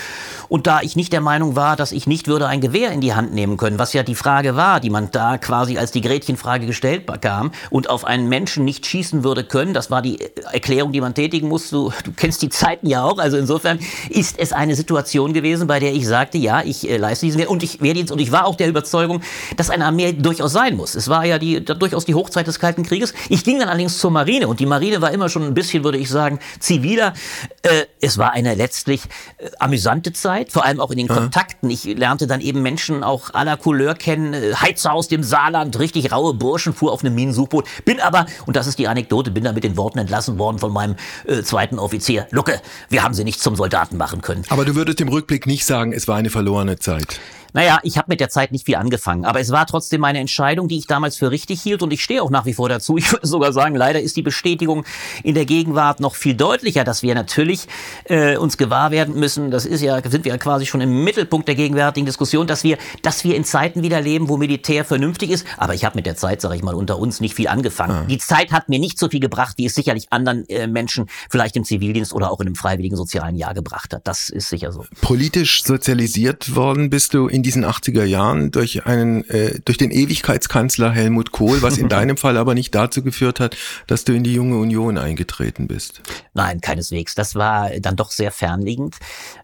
und 0.49 0.65
da 0.65 0.81
ich 0.81 0.95
nicht 0.95 1.13
der 1.13 1.21
Meinung 1.21 1.55
war, 1.55 1.75
dass 1.75 1.91
ich 1.91 2.07
nicht 2.07 2.27
würde 2.27 2.47
ein 2.47 2.59
Gewehr 2.61 2.91
in 2.91 3.01
die 3.01 3.13
Hand 3.13 3.35
nehmen 3.35 3.55
können, 3.55 3.77
was 3.77 3.93
ja 3.93 4.01
die 4.01 4.15
Frage 4.15 4.55
war, 4.55 4.79
die 4.79 4.89
man 4.89 5.11
da 5.11 5.37
quasi 5.37 5.77
als 5.77 5.91
die 5.91 6.01
Gretchenfrage 6.01 6.65
gestellt 6.65 7.05
bekam 7.05 7.51
und 7.69 7.87
auf 7.87 8.03
einen 8.03 8.27
Menschen 8.29 8.65
nicht 8.65 8.87
schießen 8.87 9.23
würde 9.23 9.43
können, 9.43 9.75
das 9.75 9.90
war 9.91 10.01
die 10.01 10.17
Erklärung, 10.51 10.91
die 10.91 11.01
man 11.01 11.13
tätigen 11.13 11.47
muss. 11.47 11.69
Du, 11.69 11.91
du 12.03 12.11
kennst 12.15 12.41
die 12.41 12.49
Zeiten 12.49 12.87
ja 12.87 13.03
auch. 13.03 13.17
Also 13.17 13.37
insofern 13.37 13.79
ist 14.09 14.39
es 14.39 14.53
eine 14.53 14.75
Situation 14.75 15.33
gewesen, 15.33 15.67
bei 15.67 15.79
der 15.79 15.93
ich 15.93 16.07
sagte, 16.07 16.37
ja, 16.37 16.61
ich 16.63 16.89
äh, 16.89 16.97
leiste 16.97 17.25
diesen 17.25 17.39
Wert 17.39 17.49
und 17.49 17.63
ich 17.63 17.81
Wehrdienst 17.81 18.11
und 18.11 18.19
ich 18.19 18.31
war 18.31 18.45
auch 18.45 18.55
der 18.55 18.69
Überzeugung, 18.69 19.21
dass 19.57 19.69
eine 19.69 19.85
Armee 19.85 20.13
durchaus 20.13 20.53
sein 20.53 20.75
muss. 20.75 20.95
Es 20.95 21.07
war 21.07 21.25
ja 21.25 21.37
die, 21.37 21.63
durchaus 21.63 22.05
die 22.05 22.15
Hochzeit 22.15 22.47
des 22.47 22.59
Kalten 22.59 22.83
Krieges. 22.83 23.13
Ich 23.29 23.43
ging 23.43 23.59
dann 23.59 23.69
allerdings 23.69 23.97
zur 23.97 24.11
Marine 24.11 24.47
und 24.47 24.59
die 24.59 24.65
Marine 24.65 25.01
war 25.01 25.11
immer 25.11 25.29
schon 25.29 25.43
ein 25.43 25.53
bisschen, 25.53 25.83
würde 25.83 25.97
ich 25.97 26.09
sagen, 26.09 26.39
ziviler. 26.59 27.13
Äh, 27.61 27.85
es 27.99 28.17
war 28.17 28.31
eine 28.31 28.55
letztlich 28.55 29.01
äh, 29.37 29.49
amüsante 29.59 30.13
Zeit, 30.13 30.51
vor 30.51 30.65
allem 30.65 30.79
auch 30.79 30.91
in 30.91 30.97
den 30.97 31.07
ja. 31.07 31.15
Kontakten. 31.15 31.69
Ich 31.69 31.83
lernte 31.83 32.27
dann 32.27 32.41
eben 32.41 32.61
Menschen 32.61 33.03
auch 33.03 33.33
aller 33.33 33.57
Couleur 33.57 33.95
kennen, 33.95 34.33
äh, 34.33 34.53
Heizer 34.55 34.93
aus 34.93 35.07
dem 35.07 35.23
Saarland, 35.23 35.77
richtig 35.79 36.11
raue 36.11 36.33
Burschen, 36.33 36.73
fuhr 36.73 36.91
auf 36.91 37.03
einem 37.03 37.15
Minensuchboot, 37.15 37.65
bin 37.85 37.99
aber, 37.99 38.25
und 38.45 38.55
das 38.55 38.67
ist 38.67 38.79
die 38.79 38.87
Anekdote, 38.87 39.31
bin 39.31 39.43
da 39.43 39.51
mit 39.51 39.63
den 39.63 39.77
Worten 39.81 39.97
entlassen 39.97 40.37
worden 40.37 40.59
von 40.59 40.71
meinem 40.71 40.95
äh, 41.25 41.41
zweiten 41.41 41.79
Offizier. 41.79 42.27
Lucke, 42.29 42.61
wir 42.89 43.03
haben 43.03 43.15
sie 43.15 43.23
nicht 43.23 43.41
zum 43.41 43.55
Soldaten 43.55 43.97
machen 43.97 44.21
können. 44.21 44.43
Aber 44.49 44.63
du 44.63 44.75
würdest 44.75 45.01
im 45.01 45.07
Rückblick 45.07 45.47
nicht 45.47 45.65
sagen, 45.65 45.91
es 45.91 46.07
war 46.07 46.17
eine 46.17 46.29
verlorene 46.29 46.77
Zeit. 46.77 47.19
Naja, 47.53 47.79
ich 47.83 47.97
habe 47.97 48.07
mit 48.09 48.19
der 48.19 48.29
Zeit 48.29 48.51
nicht 48.51 48.65
viel 48.65 48.75
angefangen, 48.75 49.25
aber 49.25 49.39
es 49.39 49.51
war 49.51 49.65
trotzdem 49.65 50.01
meine 50.01 50.19
Entscheidung, 50.19 50.67
die 50.67 50.77
ich 50.77 50.87
damals 50.87 51.17
für 51.17 51.31
richtig 51.31 51.61
hielt 51.61 51.81
und 51.83 51.91
ich 51.91 52.03
stehe 52.03 52.23
auch 52.23 52.29
nach 52.29 52.45
wie 52.45 52.53
vor 52.53 52.69
dazu. 52.69 52.97
Ich 53.01 53.11
würde 53.11 53.25
sogar 53.25 53.51
sagen, 53.51 53.75
leider 53.75 53.99
ist 53.99 54.15
die 54.15 54.21
Bestätigung 54.21 54.85
in 55.23 55.33
der 55.33 55.45
Gegenwart 55.45 55.99
noch 55.99 56.13
viel 56.13 56.35
deutlicher, 56.35 56.83
dass 56.83 57.01
wir 57.01 57.15
natürlich 57.15 57.67
äh, 58.05 58.37
uns 58.37 58.57
gewahr 58.57 58.91
werden 58.91 59.15
müssen, 59.15 59.49
das 59.49 59.65
ist 59.65 59.81
ja, 59.81 59.99
sind 60.07 60.23
wir 60.23 60.31
ja 60.31 60.37
quasi 60.37 60.67
schon 60.67 60.81
im 60.81 61.03
Mittelpunkt 61.03 61.47
der 61.47 61.55
gegenwärtigen 61.55 62.05
Diskussion, 62.05 62.45
dass 62.45 62.63
wir, 62.63 62.77
dass 63.01 63.23
wir 63.23 63.35
in 63.35 63.43
Zeiten 63.43 63.81
wieder 63.81 63.99
leben, 64.01 64.29
wo 64.29 64.37
Militär 64.37 64.85
vernünftig 64.85 65.31
ist, 65.31 65.47
aber 65.57 65.73
ich 65.73 65.83
habe 65.83 65.95
mit 65.95 66.05
der 66.05 66.15
Zeit, 66.15 66.41
sage 66.41 66.55
ich 66.55 66.61
mal, 66.61 66.75
unter 66.75 66.99
uns 66.99 67.21
nicht 67.21 67.33
viel 67.33 67.47
angefangen. 67.47 67.93
Ja. 67.93 68.05
Die 68.05 68.19
Zeit 68.19 68.51
hat 68.51 68.69
mir 68.69 68.79
nicht 68.79 68.99
so 68.99 69.09
viel 69.09 69.19
gebracht, 69.19 69.57
wie 69.57 69.65
es 69.65 69.73
sicherlich 69.73 70.11
anderen 70.11 70.47
äh, 70.47 70.67
Menschen 70.67 71.07
vielleicht 71.29 71.55
im 71.55 71.63
Zivildienst 71.63 72.13
oder 72.13 72.31
auch 72.31 72.39
in 72.39 72.47
einem 72.47 72.55
freiwilligen 72.55 72.95
sozialen 72.95 73.35
Jahr 73.35 73.53
gebracht 73.53 73.93
hat. 73.93 74.07
Das 74.07 74.29
ist 74.29 74.49
sicher 74.49 74.71
so. 74.71 74.85
Politisch 75.01 75.63
sozialisiert 75.63 76.55
worden 76.55 76.89
bist 76.89 77.13
du 77.13 77.27
in 77.27 77.40
in 77.41 77.43
diesen 77.43 77.65
80er 77.65 78.03
Jahren 78.03 78.51
durch 78.51 78.85
einen, 78.85 79.27
äh, 79.27 79.59
durch 79.65 79.79
den 79.79 79.89
Ewigkeitskanzler 79.89 80.91
Helmut 80.91 81.31
Kohl, 81.31 81.63
was 81.63 81.79
in 81.79 81.89
deinem 81.89 82.15
Fall 82.15 82.37
aber 82.37 82.53
nicht 82.53 82.75
dazu 82.75 83.01
geführt 83.01 83.39
hat, 83.39 83.57
dass 83.87 84.03
du 84.05 84.13
in 84.13 84.23
die 84.23 84.35
junge 84.35 84.57
Union 84.57 84.99
eingetreten 84.99 85.67
bist. 85.67 86.01
Nein, 86.35 86.61
keineswegs. 86.61 87.15
Das 87.15 87.33
war 87.33 87.71
dann 87.79 87.95
doch 87.95 88.11
sehr 88.11 88.31
fernliegend. 88.31 88.97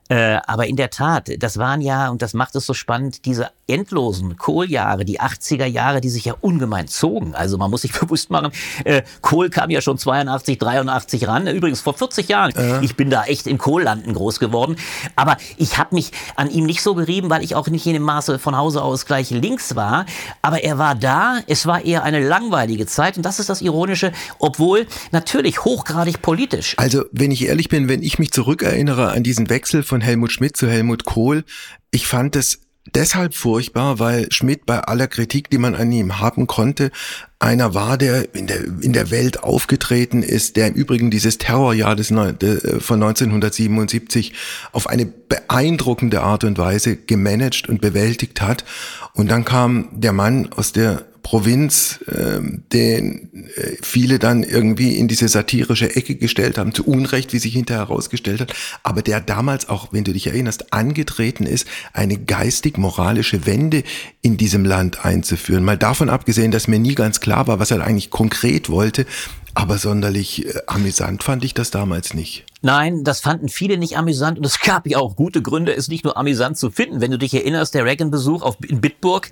Äh, 0.10 0.40
aber 0.46 0.68
in 0.68 0.76
der 0.76 0.90
Tat, 0.90 1.30
das 1.40 1.58
waren 1.58 1.82
ja, 1.82 2.10
und 2.10 2.22
das 2.22 2.34
macht 2.34 2.56
es 2.56 2.66
so 2.66 2.74
spannend, 2.74 3.26
diese 3.26 3.50
endlosen 3.68 4.38
Kohljahre, 4.38 5.04
die 5.04 5.20
80er 5.20 5.66
Jahre, 5.66 6.02
die 6.02 6.10
sich 6.10 6.26
ja 6.26 6.36
ungemein 6.40 6.88
zogen. 6.88 7.36
Also 7.36 7.58
man 7.58 7.70
muss 7.70 7.82
sich 7.82 7.92
bewusst 8.00 8.30
machen, 8.30 8.52
äh, 8.86 9.04
Kohl 9.22 9.50
kam 9.50 9.70
ja 9.70 9.82
schon 9.82 9.98
82, 9.98 10.58
83 10.58 11.28
ran. 11.28 11.48
Übrigens 11.48 11.82
vor 11.82 11.94
40 11.94 12.30
Jahren. 12.30 12.56
Äh. 12.56 12.84
Ich 12.84 12.96
bin 12.96 13.10
da 13.10 13.26
echt 13.26 13.48
in 13.48 13.58
Kohllanden 13.58 14.14
groß 14.14 14.40
geworden. 14.40 14.78
Aber 15.16 15.38
ich 15.58 15.78
habe 15.78 15.96
mich 15.96 16.12
an 16.36 16.50
ihm 16.50 16.66
nicht 16.66 16.82
so 16.82 16.96
gerieben, 16.96 17.30
weil 17.30 17.44
ich 17.44 17.56
auch 17.56 17.68
nicht 17.68 17.86
in 17.86 17.94
dem 17.94 18.04
Maße 18.04 18.40
von 18.40 18.56
Hause 18.58 18.82
aus 18.82 19.06
gleich 19.06 19.30
links 19.30 19.76
war. 19.76 20.06
Aber 20.42 20.64
er 20.64 20.78
war 20.78 20.96
da. 20.96 21.40
Es 21.48 21.66
war 21.66 21.84
eher 21.84 22.04
eine 22.04 22.26
langweilige 22.26 22.86
Zeit. 22.86 23.18
Und 23.18 23.24
das 23.24 23.40
ist 23.40 23.50
das 23.50 23.62
Ironische, 23.62 24.12
obwohl 24.40 24.88
natürlich 25.12 25.66
hochgradig 25.66 26.22
politisch. 26.22 26.76
Also 26.78 27.04
wenn 27.12 27.32
ich 27.32 27.46
ehrlich 27.46 27.70
bin, 27.70 27.90
wenn 27.90 28.02
ich 28.02 28.20
mich 28.20 28.32
zurückerinnere 28.32 29.12
an 29.12 29.24
diesen 29.24 29.50
Wechsel 29.50 29.84
von 29.84 29.97
von 29.98 30.02
Helmut 30.02 30.32
Schmidt 30.32 30.56
zu 30.56 30.70
Helmut 30.70 31.06
Kohl. 31.06 31.44
Ich 31.90 32.06
fand 32.06 32.36
es 32.36 32.60
deshalb 32.94 33.34
furchtbar, 33.34 33.98
weil 33.98 34.32
Schmidt 34.32 34.68
bei 34.68 34.80
aller 34.80 35.08
Kritik, 35.08 35.50
die 35.50 35.58
man 35.58 35.74
an 35.74 35.92
ihm 35.92 36.20
haben 36.20 36.46
konnte, 36.46 36.92
einer 37.40 37.74
war, 37.74 37.98
der 37.98 38.36
in 38.36 38.46
der, 38.46 38.64
in 38.82 38.94
der 38.94 39.10
Welt 39.10 39.42
aufgetreten 39.42 40.22
ist, 40.22 40.56
der 40.56 40.68
im 40.68 40.76
Übrigen 40.76 41.10
dieses 41.10 41.40
Terrorjahr 41.40 41.96
des, 41.96 42.10
von 42.10 43.02
1977 43.02 44.34
auf 44.72 44.86
eine 44.86 45.08
beeindruckende 45.08 46.22
Art 46.22 46.44
und 46.44 46.60
Weise 46.60 46.96
gemanagt 46.96 47.68
und 47.68 47.82
bewältigt 47.82 48.40
hat. 48.42 48.66
Und 49.14 49.32
dann 49.32 49.46
kam 49.46 49.90
der 49.94 50.14
Mann 50.14 50.52
aus 50.52 50.74
der 50.74 51.06
Provinz, 51.28 52.00
äh, 52.08 52.40
den 52.72 53.50
äh, 53.58 53.76
viele 53.82 54.18
dann 54.18 54.44
irgendwie 54.44 54.96
in 54.96 55.10
diese 55.10 55.28
satirische 55.28 55.94
Ecke 55.94 56.16
gestellt 56.16 56.58
haben, 56.58 56.74
zu 56.74 56.86
Unrecht, 56.86 57.34
wie 57.34 57.40
sich 57.40 57.52
hinterher 57.52 57.90
herausgestellt 57.90 58.40
hat, 58.40 58.54
aber 58.82 59.02
der 59.02 59.20
damals 59.20 59.68
auch, 59.68 59.92
wenn 59.92 60.06
du 60.06 60.14
dich 60.14 60.28
erinnerst, 60.28 60.72
angetreten 60.72 61.46
ist, 61.46 61.68
eine 61.92 62.18
geistig-moralische 62.18 63.46
Wende 63.46 63.84
in 64.22 64.38
diesem 64.38 64.64
Land 64.64 65.04
einzuführen. 65.04 65.66
Mal 65.66 65.78
davon 65.78 66.10
abgesehen, 66.10 66.52
dass 66.52 66.70
mir 66.70 66.80
nie 66.80 66.96
ganz 66.96 67.20
klar 67.20 67.46
war, 67.46 67.60
was 67.60 67.72
er 67.72 67.84
eigentlich 67.84 68.10
konkret 68.10 68.70
wollte, 68.70 69.06
aber 69.54 69.80
sonderlich 69.80 70.46
äh, 70.46 70.60
amüsant 70.68 71.24
fand 71.24 71.44
ich 71.44 71.54
das 71.54 71.72
damals 71.72 72.14
nicht. 72.14 72.46
Nein, 72.62 73.04
das 73.04 73.20
fanden 73.20 73.50
viele 73.50 73.78
nicht 73.78 73.98
amüsant 73.98 74.40
und 74.40 74.46
es 74.46 74.60
gab 74.60 74.88
ja 74.88 74.98
auch 74.98 75.16
gute 75.16 75.44
Gründe, 75.44 75.76
es 75.76 75.90
nicht 75.90 76.04
nur 76.04 76.18
amüsant 76.18 76.58
zu 76.58 76.72
finden. 76.72 77.02
Wenn 77.02 77.12
du 77.12 77.20
dich 77.20 77.34
erinnerst, 77.34 77.76
der 77.76 77.86
Reagan-Besuch 77.86 78.56
in 78.68 78.82
Bitburg 78.82 79.30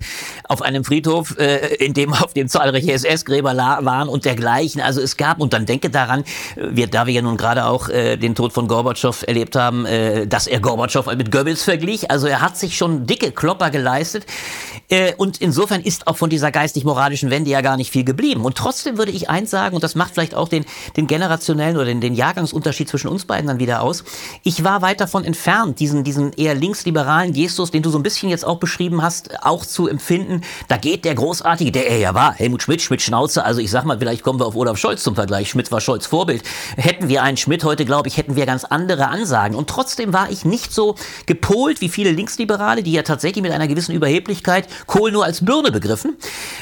auf 0.48 0.62
einem 0.62 0.84
Friedhof, 0.84 1.36
äh, 1.38 1.74
in 1.76 1.92
dem 1.92 2.12
auf 2.12 2.34
dem 2.34 2.48
zahlreiche 2.48 2.92
SS-Gräber 2.92 3.56
waren 3.56 4.08
und 4.08 4.24
dergleichen. 4.24 4.80
Also 4.80 5.00
es 5.00 5.16
gab, 5.16 5.40
und 5.40 5.52
dann 5.52 5.66
denke 5.66 5.90
daran, 5.90 6.24
wir, 6.56 6.86
da 6.86 7.06
wir 7.06 7.14
ja 7.14 7.22
nun 7.22 7.36
gerade 7.36 7.66
auch 7.66 7.88
äh, 7.88 8.16
den 8.16 8.34
Tod 8.34 8.52
von 8.52 8.68
Gorbatschow 8.68 9.24
erlebt 9.26 9.56
haben, 9.56 9.86
äh, 9.86 10.26
dass 10.26 10.46
er 10.46 10.60
Gorbatschow 10.60 11.06
mit 11.16 11.32
Goebbels 11.32 11.64
verglich. 11.64 12.10
Also 12.10 12.28
er 12.28 12.40
hat 12.40 12.56
sich 12.56 12.76
schon 12.76 13.06
dicke 13.06 13.32
Klopper 13.32 13.70
geleistet. 13.70 14.24
Äh, 14.88 15.14
und 15.16 15.38
insofern 15.38 15.80
ist 15.80 16.06
auch 16.06 16.16
von 16.16 16.30
dieser 16.30 16.52
geistig-moralischen 16.52 17.30
Wende 17.30 17.50
ja 17.50 17.60
gar 17.60 17.76
nicht 17.76 17.90
viel 17.90 18.04
geblieben. 18.04 18.44
Und 18.44 18.56
trotzdem 18.56 18.98
würde 18.98 19.10
ich 19.10 19.28
eins 19.28 19.50
sagen, 19.50 19.74
und 19.74 19.82
das 19.82 19.94
macht 19.94 20.14
vielleicht 20.14 20.34
auch 20.34 20.48
den, 20.48 20.64
den 20.96 21.06
generationellen 21.06 21.76
oder 21.76 21.86
den, 21.86 22.00
den 22.00 22.14
Jahrgangsunterschied 22.14 22.88
zwischen 22.88 23.08
uns 23.16 23.24
beiden 23.24 23.48
dann 23.48 23.58
wieder 23.58 23.82
aus. 23.82 24.04
Ich 24.42 24.62
war 24.62 24.82
weit 24.82 25.00
davon 25.00 25.24
entfernt, 25.24 25.80
diesen, 25.80 26.04
diesen 26.04 26.32
eher 26.34 26.54
linksliberalen 26.54 27.32
Gestus, 27.32 27.70
den 27.70 27.82
du 27.82 27.90
so 27.90 27.98
ein 27.98 28.02
bisschen 28.02 28.28
jetzt 28.28 28.44
auch 28.44 28.58
beschrieben 28.58 29.02
hast, 29.02 29.42
auch 29.42 29.64
zu 29.64 29.88
empfinden. 29.88 30.42
Da 30.68 30.76
geht 30.76 31.04
der 31.04 31.14
Großartige, 31.14 31.72
der 31.72 31.88
er 31.88 31.98
ja 31.98 32.14
war, 32.14 32.34
Helmut 32.34 32.62
Schmidt, 32.62 32.82
Schmidt 32.82 33.02
Schnauze. 33.02 33.44
Also 33.44 33.60
ich 33.60 33.70
sag 33.70 33.84
mal, 33.84 33.98
vielleicht 33.98 34.22
kommen 34.22 34.38
wir 34.38 34.46
auf 34.46 34.54
Olaf 34.54 34.78
Scholz 34.78 35.02
zum 35.02 35.14
Vergleich. 35.14 35.50
Schmidt 35.50 35.72
war 35.72 35.80
Scholz 35.80 36.06
Vorbild. 36.06 36.42
Hätten 36.76 37.08
wir 37.08 37.22
einen 37.22 37.36
Schmidt 37.36 37.64
heute, 37.64 37.84
glaube 37.84 38.08
ich, 38.08 38.16
hätten 38.16 38.36
wir 38.36 38.46
ganz 38.46 38.64
andere 38.64 39.08
Ansagen. 39.08 39.56
Und 39.56 39.68
trotzdem 39.68 40.12
war 40.12 40.30
ich 40.30 40.44
nicht 40.44 40.72
so 40.72 40.94
gepolt 41.26 41.80
wie 41.80 41.88
viele 41.88 42.10
Linksliberale, 42.12 42.82
die 42.82 42.92
ja 42.92 43.02
tatsächlich 43.02 43.42
mit 43.42 43.52
einer 43.52 43.68
gewissen 43.68 43.94
Überheblichkeit 43.94 44.68
Kohl 44.86 45.10
nur 45.10 45.24
als 45.24 45.44
Birne 45.44 45.72
begriffen. 45.72 46.16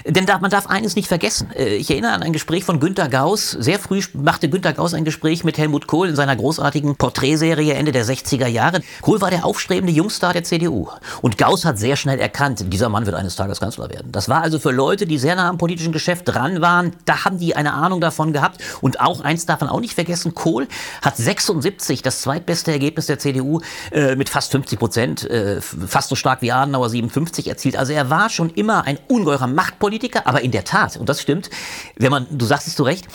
Denn 0.06 0.26
man 0.40 0.50
darf 0.50 0.66
eines 0.66 0.96
nicht 0.96 1.08
vergessen. 1.08 1.50
Äh, 1.56 1.76
ich 1.76 1.90
erinnere 1.90 2.12
an 2.12 2.22
ein 2.22 2.32
Gespräch 2.32 2.64
von 2.64 2.80
Günter 2.80 3.08
Gauss. 3.08 3.50
Sehr 3.50 3.78
früh 3.78 4.02
machte 4.12 4.48
Günter 4.48 4.72
Gauss 4.72 4.94
ein 4.94 5.04
Gespräch 5.04 5.44
mit 5.44 5.58
Helmut 5.58 5.86
Kohl 5.86 6.08
in 6.08 6.16
seiner 6.16 6.36
großartigen 6.44 6.96
Porträtserie 6.96 7.72
Ende 7.72 7.90
der 7.90 8.04
60er 8.04 8.46
Jahre. 8.46 8.82
Kohl 9.00 9.22
war 9.22 9.30
der 9.30 9.46
aufstrebende 9.46 9.94
Jungstar 9.94 10.34
der 10.34 10.44
CDU. 10.44 10.88
Und 11.22 11.38
Gauss 11.38 11.64
hat 11.64 11.78
sehr 11.78 11.96
schnell 11.96 12.20
erkannt, 12.20 12.62
dieser 12.70 12.90
Mann 12.90 13.06
wird 13.06 13.16
eines 13.16 13.34
Tages 13.34 13.60
Kanzler 13.60 13.88
werden. 13.88 14.12
Das 14.12 14.28
war 14.28 14.42
also 14.42 14.58
für 14.58 14.70
Leute, 14.70 15.06
die 15.06 15.16
sehr 15.16 15.36
nah 15.36 15.48
am 15.48 15.56
politischen 15.56 15.90
Geschäft 15.90 16.28
dran 16.28 16.60
waren, 16.60 16.92
da 17.06 17.24
haben 17.24 17.38
die 17.38 17.56
eine 17.56 17.72
Ahnung 17.72 18.02
davon 18.02 18.34
gehabt. 18.34 18.60
Und 18.82 19.00
auch 19.00 19.22
eins 19.22 19.46
darf 19.46 19.60
man 19.60 19.70
auch 19.70 19.80
nicht 19.80 19.94
vergessen, 19.94 20.34
Kohl 20.34 20.68
hat 21.00 21.16
76, 21.16 22.02
das 22.02 22.20
zweitbeste 22.20 22.72
Ergebnis 22.72 23.06
der 23.06 23.18
CDU, 23.18 23.62
äh, 23.90 24.14
mit 24.14 24.28
fast 24.28 24.52
50 24.52 24.78
Prozent, 24.78 25.30
äh, 25.30 25.62
fast 25.62 26.10
so 26.10 26.14
stark 26.14 26.42
wie 26.42 26.52
Adenauer 26.52 26.90
57 26.90 27.48
erzielt. 27.48 27.76
Also 27.76 27.94
er 27.94 28.10
war 28.10 28.28
schon 28.28 28.50
immer 28.50 28.84
ein 28.84 28.98
ungeheurer 29.08 29.46
Machtpolitiker, 29.46 30.26
aber 30.26 30.42
in 30.42 30.50
der 30.50 30.64
Tat, 30.64 30.98
und 30.98 31.08
das 31.08 31.22
stimmt, 31.22 31.48
wenn 31.96 32.10
man, 32.10 32.26
du 32.30 32.44
sagst 32.44 32.66
es 32.66 32.76
zu 32.76 32.82
Recht, 32.82 33.06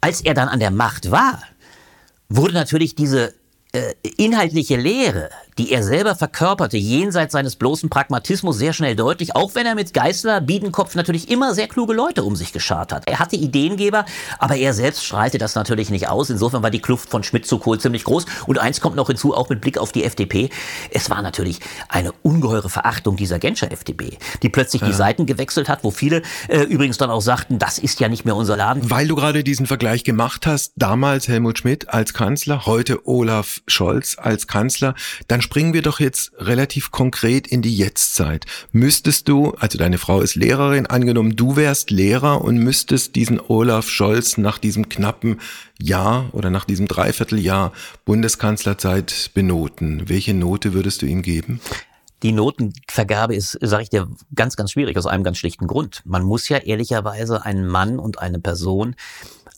als 0.00 0.22
er 0.22 0.32
dann 0.32 0.48
an 0.48 0.60
der 0.60 0.70
Macht 0.70 1.10
war, 1.10 1.40
wurde 2.30 2.54
natürlich 2.54 2.94
diese 2.94 3.34
äh, 3.72 3.94
inhaltliche 4.16 4.76
Lehre, 4.76 5.30
die 5.60 5.72
er 5.72 5.82
selber 5.82 6.14
verkörperte, 6.14 6.78
jenseits 6.78 7.32
seines 7.32 7.54
bloßen 7.54 7.90
Pragmatismus 7.90 8.56
sehr 8.56 8.72
schnell 8.72 8.96
deutlich, 8.96 9.36
auch 9.36 9.54
wenn 9.54 9.66
er 9.66 9.74
mit 9.74 9.92
Geißler, 9.92 10.40
Biedenkopf 10.40 10.94
natürlich 10.94 11.30
immer 11.30 11.52
sehr 11.52 11.68
kluge 11.68 11.92
Leute 11.92 12.24
um 12.24 12.34
sich 12.34 12.54
geschart 12.54 12.94
hat. 12.94 13.06
Er 13.06 13.18
hatte 13.18 13.36
Ideengeber, 13.36 14.06
aber 14.38 14.56
er 14.56 14.72
selbst 14.72 15.04
strahlte 15.04 15.36
das 15.36 15.56
natürlich 15.56 15.90
nicht 15.90 16.08
aus. 16.08 16.30
Insofern 16.30 16.62
war 16.62 16.70
die 16.70 16.80
Kluft 16.80 17.10
von 17.10 17.22
Schmidt 17.22 17.44
zu 17.44 17.58
Kohl 17.58 17.78
ziemlich 17.78 18.04
groß. 18.04 18.24
Und 18.46 18.58
eins 18.58 18.80
kommt 18.80 18.96
noch 18.96 19.08
hinzu, 19.08 19.34
auch 19.34 19.50
mit 19.50 19.60
Blick 19.60 19.76
auf 19.76 19.92
die 19.92 20.02
FDP. 20.02 20.48
Es 20.92 21.10
war 21.10 21.20
natürlich 21.20 21.60
eine 21.90 22.12
ungeheure 22.22 22.70
Verachtung 22.70 23.16
dieser 23.16 23.38
Genscher 23.38 23.70
FDP, 23.70 24.16
die 24.42 24.48
plötzlich 24.48 24.80
ja. 24.80 24.88
die 24.88 24.94
Seiten 24.94 25.26
gewechselt 25.26 25.68
hat, 25.68 25.84
wo 25.84 25.90
viele 25.90 26.22
äh, 26.48 26.60
übrigens 26.60 26.96
dann 26.96 27.10
auch 27.10 27.20
sagten, 27.20 27.58
das 27.58 27.76
ist 27.78 28.00
ja 28.00 28.08
nicht 28.08 28.24
mehr 28.24 28.34
unser 28.34 28.56
Laden. 28.56 28.90
Weil 28.90 29.08
du 29.08 29.14
gerade 29.14 29.44
diesen 29.44 29.66
Vergleich 29.66 30.04
gemacht 30.04 30.46
hast, 30.46 30.72
damals 30.76 31.28
Helmut 31.28 31.58
Schmidt 31.58 31.90
als 31.90 32.14
Kanzler, 32.14 32.64
heute 32.64 33.06
Olaf 33.06 33.60
Scholz 33.66 34.16
als 34.18 34.46
Kanzler, 34.46 34.94
dann 35.28 35.42
springen 35.50 35.74
wir 35.74 35.82
doch 35.82 35.98
jetzt 35.98 36.30
relativ 36.38 36.92
konkret 36.92 37.48
in 37.48 37.60
die 37.60 37.76
Jetztzeit. 37.76 38.46
Müsstest 38.70 39.26
du, 39.26 39.50
also 39.58 39.78
deine 39.78 39.98
Frau 39.98 40.20
ist 40.20 40.36
Lehrerin, 40.36 40.86
angenommen 40.86 41.34
du 41.34 41.56
wärst 41.56 41.90
Lehrer 41.90 42.44
und 42.44 42.58
müsstest 42.58 43.16
diesen 43.16 43.40
Olaf 43.40 43.88
Scholz 43.88 44.38
nach 44.38 44.58
diesem 44.58 44.88
knappen 44.88 45.40
Jahr 45.76 46.28
oder 46.34 46.50
nach 46.50 46.64
diesem 46.64 46.86
Dreivierteljahr 46.86 47.72
Bundeskanzlerzeit 48.04 49.32
benoten. 49.34 50.08
Welche 50.08 50.34
Note 50.34 50.72
würdest 50.72 51.02
du 51.02 51.06
ihm 51.06 51.20
geben? 51.20 51.60
Die 52.22 52.30
Notenvergabe 52.30 53.34
ist, 53.34 53.58
sage 53.60 53.82
ich 53.82 53.90
dir, 53.90 54.06
ganz, 54.32 54.54
ganz 54.54 54.70
schwierig 54.70 54.96
aus 54.96 55.06
einem 55.06 55.24
ganz 55.24 55.38
schlichten 55.38 55.66
Grund. 55.66 56.02
Man 56.04 56.22
muss 56.22 56.48
ja 56.48 56.58
ehrlicherweise 56.58 57.44
einen 57.44 57.66
Mann 57.66 57.98
und 57.98 58.20
eine 58.20 58.38
Person 58.38 58.94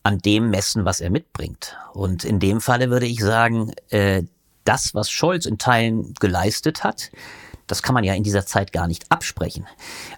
an 0.05 0.21
dem 0.21 0.49
messen, 0.49 0.87
was 0.87 1.03
er 1.03 1.11
mitbringt. 1.11 1.77
Und 1.93 2.25
in 2.25 2.41
dem 2.41 2.63
Falle 2.63 2.89
würde 2.89 3.05
ich 3.05 3.21
sagen, 3.21 3.73
äh, 3.91 4.23
das, 4.65 4.95
was 4.95 5.11
Scholz 5.11 5.47
in 5.47 5.59
Teilen 5.59 6.15
geleistet 6.21 6.85
hat, 6.85 7.11
das 7.67 7.83
kann 7.83 7.95
man 7.95 8.05
ja 8.05 8.15
in 8.15 8.23
dieser 8.23 8.45
Zeit 8.45 8.73
gar 8.73 8.87
nicht 8.87 9.11
absprechen. 9.11 9.67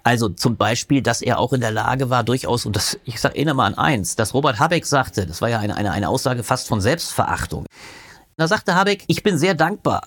Also 0.02 0.28
zum 0.28 0.56
Beispiel, 0.56 1.02
dass 1.02 1.22
er 1.22 1.38
auch 1.38 1.52
in 1.52 1.60
der 1.60 1.70
Lage 1.70 2.10
war, 2.10 2.24
durchaus, 2.24 2.66
und 2.66 2.74
das, 2.74 2.98
ich 3.04 3.20
sag, 3.20 3.34
erinnere 3.34 3.54
mal 3.54 3.66
an 3.66 3.78
eins, 3.78 4.16
dass 4.16 4.34
Robert 4.34 4.58
Habeck 4.58 4.86
sagte, 4.86 5.26
das 5.26 5.40
war 5.40 5.50
ja 5.50 5.58
eine, 5.60 5.76
eine, 5.76 5.92
eine 5.92 6.08
Aussage 6.08 6.42
fast 6.42 6.66
von 6.66 6.80
Selbstverachtung. 6.80 7.66
Da 8.36 8.48
sagte 8.48 8.74
Habeck, 8.74 9.04
ich 9.06 9.22
bin 9.22 9.38
sehr 9.38 9.54
dankbar, 9.54 10.02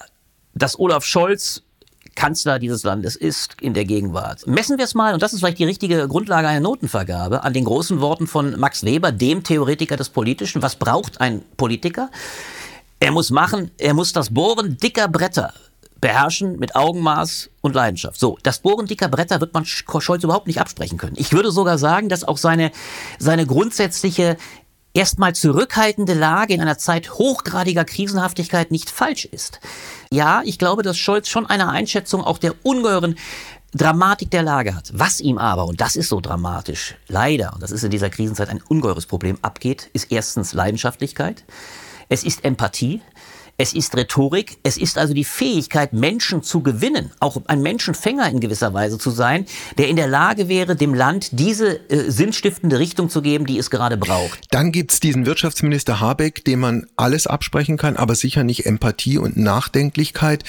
dass 0.53 0.77
Olaf 0.77 1.05
Scholz 1.05 1.63
Kanzler 2.15 2.57
dieses 2.57 2.83
Landes 2.83 3.15
ist 3.15 3.61
in 3.61 3.75
der 3.75 3.85
Gegenwart. 3.85 4.47
Messen 4.47 4.77
wir 4.77 4.85
es 4.85 4.95
mal, 4.95 5.13
und 5.13 5.21
das 5.21 5.33
ist 5.33 5.39
vielleicht 5.39 5.59
die 5.59 5.65
richtige 5.65 6.07
Grundlage 6.07 6.47
einer 6.47 6.59
Notenvergabe, 6.59 7.43
an 7.43 7.53
den 7.53 7.63
großen 7.63 8.01
Worten 8.01 8.25
von 8.25 8.59
Max 8.59 8.83
Weber, 8.83 9.11
dem 9.11 9.43
Theoretiker 9.43 9.95
des 9.95 10.09
Politischen. 10.09 10.63
Was 10.63 10.75
braucht 10.75 11.21
ein 11.21 11.43
Politiker? 11.57 12.09
Er 12.99 13.11
muss 13.11 13.29
machen, 13.29 13.71
er 13.77 13.93
muss 13.93 14.13
das 14.13 14.33
Bohren 14.33 14.77
dicker 14.77 15.07
Bretter 15.07 15.53
beherrschen 16.01 16.57
mit 16.59 16.75
Augenmaß 16.75 17.49
und 17.61 17.75
Leidenschaft. 17.75 18.19
So, 18.19 18.37
das 18.43 18.59
Bohren 18.59 18.87
dicker 18.87 19.07
Bretter 19.07 19.39
wird 19.41 19.53
man 19.53 19.65
Scholz 19.65 20.23
überhaupt 20.23 20.47
nicht 20.47 20.59
absprechen 20.59 20.97
können. 20.97 21.15
Ich 21.17 21.31
würde 21.31 21.51
sogar 21.51 21.77
sagen, 21.77 22.09
dass 22.09 22.23
auch 22.23 22.37
seine, 22.37 22.71
seine 23.19 23.45
grundsätzliche 23.45 24.37
erstmal 24.93 25.35
zurückhaltende 25.35 26.13
Lage 26.13 26.53
in 26.53 26.61
einer 26.61 26.77
Zeit 26.77 27.11
hochgradiger 27.11 27.85
Krisenhaftigkeit 27.85 28.71
nicht 28.71 28.89
falsch 28.89 29.25
ist. 29.25 29.59
Ja, 30.11 30.41
ich 30.43 30.57
glaube, 30.57 30.81
dass 30.81 30.97
Scholz 30.97 31.29
schon 31.29 31.45
eine 31.45 31.69
Einschätzung 31.69 32.23
auch 32.23 32.39
der 32.39 32.53
ungeheuren 32.63 33.15
Dramatik 33.73 34.31
der 34.31 34.43
Lage 34.43 34.75
hat. 34.75 34.91
Was 34.93 35.19
ihm 35.19 35.37
aber, 35.37 35.65
und 35.65 35.81
das 35.81 35.95
ist 35.95 36.09
so 36.09 36.19
dramatisch, 36.19 36.95
leider, 37.07 37.53
und 37.53 37.61
das 37.61 37.71
ist 37.71 37.83
in 37.83 37.91
dieser 37.91 38.09
Krisenzeit 38.09 38.49
ein 38.49 38.61
ungeheures 38.61 39.05
Problem, 39.05 39.37
abgeht, 39.41 39.89
ist 39.93 40.11
erstens 40.11 40.53
Leidenschaftlichkeit. 40.53 41.43
Es 42.09 42.23
ist 42.23 42.45
Empathie. 42.45 43.01
es 43.57 43.73
ist 43.73 43.97
Rhetorik, 43.97 44.57
es 44.61 44.77
ist 44.77 44.97
also 44.99 45.13
die 45.15 45.23
Fähigkeit, 45.23 45.91
Menschen 45.91 46.43
zu 46.43 46.61
gewinnen, 46.61 47.11
auch 47.19 47.41
ein 47.47 47.61
Menschenfänger 47.61 48.29
in 48.29 48.39
gewisser 48.39 48.73
Weise 48.73 48.99
zu 48.99 49.09
sein, 49.09 49.45
der 49.79 49.87
in 49.87 49.95
der 49.95 50.07
Lage 50.07 50.47
wäre, 50.47 50.75
dem 50.75 50.93
Land 50.93 51.29
diese 51.31 51.89
äh, 51.89 52.11
sinnstiftende 52.11 52.77
Richtung 52.77 53.09
zu 53.09 53.23
geben, 53.23 53.47
die 53.47 53.57
es 53.57 53.71
gerade 53.71 53.97
braucht. 53.97 54.45
Dann 54.51 54.71
gibt's 54.71 54.99
diesen 54.99 55.25
Wirtschaftsminister 55.25 55.99
Habeck, 55.99 56.45
dem 56.45 56.59
man 56.59 56.85
alles 56.97 57.25
absprechen 57.25 57.77
kann, 57.77 57.97
aber 57.97 58.13
sicher 58.13 58.43
nicht 58.43 58.67
Empathie 58.67 59.17
und 59.17 59.37
Nachdenklichkeit 59.37 60.43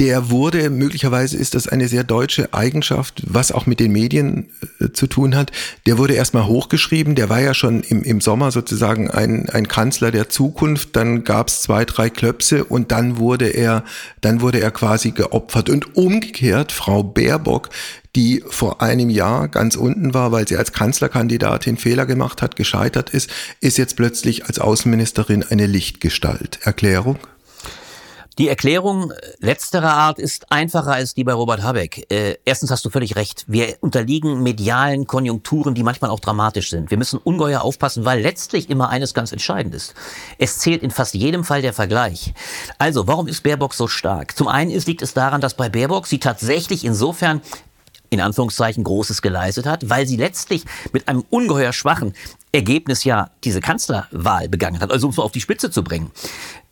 der 0.00 0.30
wurde, 0.30 0.70
möglicherweise 0.70 1.36
ist 1.36 1.54
das 1.54 1.68
eine 1.68 1.86
sehr 1.86 2.04
deutsche 2.04 2.54
Eigenschaft, 2.54 3.22
was 3.26 3.52
auch 3.52 3.66
mit 3.66 3.80
den 3.80 3.92
Medien 3.92 4.48
äh, 4.80 4.88
zu 4.92 5.06
tun 5.06 5.36
hat, 5.36 5.52
der 5.86 5.98
wurde 5.98 6.14
erstmal 6.14 6.46
hochgeschrieben, 6.46 7.14
der 7.14 7.28
war 7.28 7.40
ja 7.40 7.52
schon 7.52 7.82
im, 7.82 8.02
im 8.02 8.22
Sommer 8.22 8.50
sozusagen 8.50 9.10
ein, 9.10 9.50
ein 9.50 9.68
Kanzler 9.68 10.10
der 10.10 10.30
Zukunft, 10.30 10.96
dann 10.96 11.22
gab 11.22 11.48
es 11.48 11.60
zwei, 11.60 11.84
drei 11.84 12.08
Klöpse 12.08 12.64
und 12.64 12.92
dann 12.92 13.18
wurde 13.18 13.48
er, 13.48 13.84
dann 14.22 14.40
wurde 14.40 14.60
er 14.60 14.70
quasi 14.70 15.10
geopfert. 15.10 15.68
Und 15.68 15.94
umgekehrt, 15.96 16.72
Frau 16.72 17.02
Baerbock, 17.02 17.68
die 18.16 18.42
vor 18.48 18.80
einem 18.80 19.10
Jahr 19.10 19.48
ganz 19.48 19.76
unten 19.76 20.14
war, 20.14 20.32
weil 20.32 20.48
sie 20.48 20.56
als 20.56 20.72
Kanzlerkandidatin 20.72 21.76
Fehler 21.76 22.06
gemacht 22.06 22.40
hat, 22.40 22.56
gescheitert 22.56 23.10
ist, 23.10 23.30
ist 23.60 23.76
jetzt 23.76 23.96
plötzlich 23.96 24.46
als 24.46 24.58
Außenministerin 24.58 25.44
eine 25.44 25.66
Lichtgestalt. 25.66 26.58
Erklärung? 26.62 27.18
Die 28.40 28.48
Erklärung 28.48 29.12
letzterer 29.40 29.92
Art 29.92 30.18
ist 30.18 30.50
einfacher 30.50 30.92
als 30.92 31.12
die 31.12 31.24
bei 31.24 31.34
Robert 31.34 31.62
Habeck. 31.62 32.10
Äh, 32.10 32.38
erstens 32.46 32.70
hast 32.70 32.82
du 32.86 32.88
völlig 32.88 33.14
recht. 33.14 33.44
Wir 33.48 33.76
unterliegen 33.82 34.42
medialen 34.42 35.06
Konjunkturen, 35.06 35.74
die 35.74 35.82
manchmal 35.82 36.10
auch 36.10 36.20
dramatisch 36.20 36.70
sind. 36.70 36.90
Wir 36.90 36.96
müssen 36.96 37.18
ungeheuer 37.18 37.60
aufpassen, 37.60 38.06
weil 38.06 38.22
letztlich 38.22 38.70
immer 38.70 38.88
eines 38.88 39.12
ganz 39.12 39.32
entscheidend 39.32 39.74
ist. 39.74 39.92
Es 40.38 40.56
zählt 40.56 40.82
in 40.82 40.90
fast 40.90 41.12
jedem 41.12 41.44
Fall 41.44 41.60
der 41.60 41.74
Vergleich. 41.74 42.32
Also, 42.78 43.06
warum 43.06 43.28
ist 43.28 43.42
Baerbock 43.42 43.74
so 43.74 43.88
stark? 43.88 44.34
Zum 44.34 44.48
einen 44.48 44.70
ist, 44.70 44.88
liegt 44.88 45.02
es 45.02 45.12
daran, 45.12 45.42
dass 45.42 45.52
bei 45.52 45.68
Baerbock 45.68 46.06
sie 46.06 46.18
tatsächlich 46.18 46.86
insofern 46.86 47.42
in 48.10 48.20
Anführungszeichen 48.20 48.84
Großes 48.84 49.22
geleistet 49.22 49.66
hat, 49.66 49.88
weil 49.88 50.06
sie 50.06 50.16
letztlich 50.16 50.64
mit 50.92 51.08
einem 51.08 51.24
ungeheuer 51.30 51.72
schwachen 51.72 52.14
Ergebnis 52.52 53.04
ja 53.04 53.30
diese 53.44 53.60
Kanzlerwahl 53.60 54.48
begangen 54.48 54.80
hat, 54.80 54.90
also 54.90 55.06
um 55.06 55.12
es 55.12 55.18
auf 55.18 55.30
die 55.30 55.40
Spitze 55.40 55.70
zu 55.70 55.84
bringen. 55.84 56.10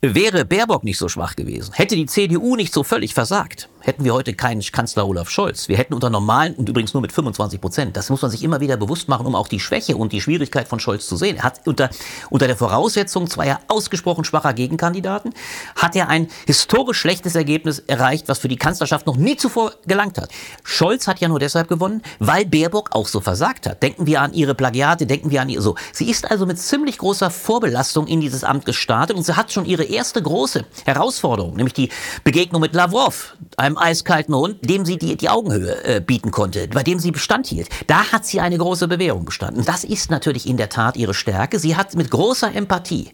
Wäre 0.00 0.44
Baerbock 0.44 0.84
nicht 0.84 0.96
so 0.96 1.08
schwach 1.08 1.34
gewesen, 1.34 1.72
hätte 1.72 1.96
die 1.96 2.06
CDU 2.06 2.54
nicht 2.54 2.72
so 2.72 2.84
völlig 2.84 3.14
versagt, 3.14 3.68
hätten 3.80 4.04
wir 4.04 4.14
heute 4.14 4.32
keinen 4.32 4.62
Kanzler 4.62 5.08
Olaf 5.08 5.28
Scholz. 5.28 5.68
Wir 5.68 5.76
hätten 5.76 5.92
unter 5.92 6.08
normalen 6.08 6.54
und 6.54 6.68
übrigens 6.68 6.94
nur 6.94 7.00
mit 7.00 7.10
25 7.10 7.60
Prozent. 7.60 7.96
Das 7.96 8.08
muss 8.08 8.22
man 8.22 8.30
sich 8.30 8.44
immer 8.44 8.60
wieder 8.60 8.76
bewusst 8.76 9.08
machen, 9.08 9.26
um 9.26 9.34
auch 9.34 9.48
die 9.48 9.58
Schwäche 9.58 9.96
und 9.96 10.12
die 10.12 10.20
Schwierigkeit 10.20 10.68
von 10.68 10.78
Scholz 10.78 11.08
zu 11.08 11.16
sehen. 11.16 11.38
Er 11.38 11.42
hat 11.42 11.66
unter, 11.66 11.90
unter 12.30 12.46
der 12.46 12.56
Voraussetzung 12.56 13.28
zweier 13.28 13.58
ausgesprochen 13.66 14.22
schwacher 14.22 14.52
Gegenkandidaten, 14.52 15.34
hat 15.74 15.96
er 15.96 16.08
ein 16.08 16.28
historisch 16.46 16.98
schlechtes 16.98 17.34
Ergebnis 17.34 17.80
erreicht, 17.80 18.28
was 18.28 18.38
für 18.38 18.48
die 18.48 18.56
Kanzlerschaft 18.56 19.04
noch 19.04 19.16
nie 19.16 19.36
zuvor 19.36 19.72
gelangt 19.86 20.18
hat. 20.18 20.30
Scholz 20.62 21.08
hat 21.08 21.18
ja 21.18 21.26
nur 21.26 21.40
deshalb 21.40 21.66
gewonnen, 21.66 22.02
weil 22.20 22.46
Baerbock 22.46 22.90
auch 22.92 23.08
so 23.08 23.20
versagt 23.20 23.66
hat. 23.66 23.82
Denken 23.82 24.06
wir 24.06 24.22
an 24.22 24.32
ihre 24.32 24.54
Plagiate, 24.54 25.06
denken 25.06 25.32
wir 25.32 25.42
an 25.42 25.48
ihr 25.48 25.60
so. 25.60 25.74
Sie 25.92 26.08
ist 26.08 26.30
also 26.30 26.46
mit 26.46 26.60
ziemlich 26.60 26.98
großer 26.98 27.30
Vorbelastung 27.30 28.06
in 28.06 28.20
dieses 28.20 28.44
Amt 28.44 28.64
gestartet 28.64 29.16
und 29.16 29.24
sie 29.24 29.34
hat 29.34 29.50
schon 29.50 29.64
ihre 29.64 29.87
erste 29.90 30.22
große 30.22 30.64
Herausforderung, 30.84 31.56
nämlich 31.56 31.74
die 31.74 31.88
Begegnung 32.24 32.60
mit 32.60 32.74
Lavrov, 32.74 33.36
einem 33.56 33.76
eiskalten 33.76 34.34
Hund, 34.34 34.58
dem 34.68 34.84
sie 34.84 34.98
die, 34.98 35.16
die 35.16 35.28
Augenhöhe 35.28 35.84
äh, 35.84 36.00
bieten 36.00 36.30
konnte, 36.30 36.68
bei 36.68 36.82
dem 36.82 36.98
sie 36.98 37.10
Bestand 37.10 37.46
hielt. 37.46 37.68
Da 37.86 38.12
hat 38.12 38.26
sie 38.26 38.40
eine 38.40 38.58
große 38.58 38.88
Bewährung 38.88 39.24
bestanden. 39.24 39.64
Das 39.64 39.84
ist 39.84 40.10
natürlich 40.10 40.46
in 40.46 40.56
der 40.56 40.68
Tat 40.68 40.96
ihre 40.96 41.14
Stärke. 41.14 41.58
Sie 41.58 41.76
hat 41.76 41.94
mit 41.94 42.10
großer 42.10 42.54
Empathie, 42.54 43.12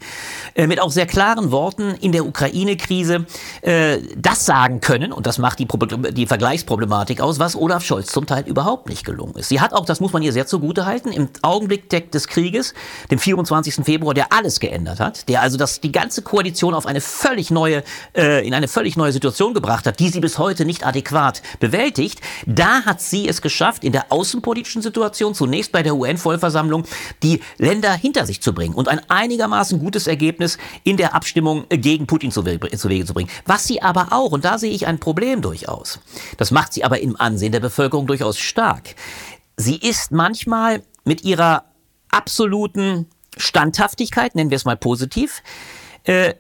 äh, 0.54 0.66
mit 0.66 0.80
auch 0.80 0.90
sehr 0.90 1.06
klaren 1.06 1.50
Worten 1.50 1.94
in 2.00 2.12
der 2.12 2.26
Ukraine-Krise 2.26 3.26
äh, 3.62 3.98
das 4.16 4.46
sagen 4.46 4.80
können, 4.80 5.12
und 5.12 5.26
das 5.26 5.38
macht 5.38 5.58
die, 5.58 5.68
die 6.12 6.26
Vergleichsproblematik 6.26 7.20
aus, 7.20 7.38
was 7.38 7.56
Olaf 7.56 7.84
Scholz 7.84 8.10
zum 8.10 8.26
Teil 8.26 8.44
überhaupt 8.46 8.88
nicht 8.88 9.04
gelungen 9.04 9.36
ist. 9.36 9.48
Sie 9.48 9.60
hat 9.60 9.72
auch, 9.72 9.84
das 9.84 10.00
muss 10.00 10.12
man 10.12 10.22
ihr 10.22 10.32
sehr 10.32 10.46
zugute 10.46 10.86
halten, 10.86 11.10
im 11.10 11.28
Augenblick 11.42 11.90
des 12.10 12.28
Krieges, 12.28 12.74
dem 13.10 13.18
24. 13.18 13.84
Februar, 13.84 14.14
der 14.14 14.32
alles 14.32 14.60
geändert 14.60 15.00
hat, 15.00 15.28
der 15.28 15.42
also 15.42 15.58
das, 15.58 15.80
die 15.80 15.92
ganze 15.92 16.22
Koalition 16.22 16.63
auf 16.72 16.86
eine 16.86 17.02
völlig 17.02 17.50
neue, 17.50 17.82
äh, 18.16 18.46
in 18.46 18.54
eine 18.54 18.68
völlig 18.68 18.96
neue 18.96 19.12
Situation 19.12 19.52
gebracht 19.52 19.86
hat, 19.86 20.00
die 20.00 20.08
sie 20.08 20.20
bis 20.20 20.38
heute 20.38 20.64
nicht 20.64 20.86
adäquat 20.86 21.42
bewältigt. 21.60 22.20
Da 22.46 22.84
hat 22.84 23.02
sie 23.02 23.28
es 23.28 23.42
geschafft, 23.42 23.84
in 23.84 23.92
der 23.92 24.10
außenpolitischen 24.10 24.80
Situation, 24.80 25.34
zunächst 25.34 25.72
bei 25.72 25.82
der 25.82 25.96
UN-Vollversammlung, 25.96 26.84
die 27.22 27.40
Länder 27.58 27.92
hinter 27.92 28.24
sich 28.24 28.40
zu 28.40 28.54
bringen 28.54 28.74
und 28.74 28.88
ein 28.88 29.00
einigermaßen 29.10 29.78
gutes 29.78 30.06
Ergebnis 30.06 30.56
in 30.84 30.96
der 30.96 31.14
Abstimmung 31.14 31.66
gegen 31.68 32.06
Putin 32.06 32.30
zu, 32.30 32.42
zu 32.42 32.88
Wege 32.88 33.04
zu 33.04 33.14
bringen. 33.14 33.30
Was 33.44 33.64
sie 33.64 33.82
aber 33.82 34.08
auch, 34.12 34.32
und 34.32 34.44
da 34.44 34.56
sehe 34.58 34.72
ich 34.72 34.86
ein 34.86 35.00
Problem 35.00 35.42
durchaus, 35.42 35.98
das 36.38 36.52
macht 36.52 36.72
sie 36.72 36.84
aber 36.84 37.00
im 37.00 37.20
Ansehen 37.20 37.52
der 37.52 37.60
Bevölkerung 37.60 38.06
durchaus 38.06 38.38
stark. 38.38 38.94
Sie 39.56 39.76
ist 39.76 40.12
manchmal 40.12 40.82
mit 41.04 41.24
ihrer 41.24 41.64
absoluten 42.10 43.06
Standhaftigkeit, 43.36 44.34
nennen 44.34 44.50
wir 44.50 44.56
es 44.56 44.64
mal 44.64 44.76
positiv, 44.76 45.42
äh, 46.04 46.34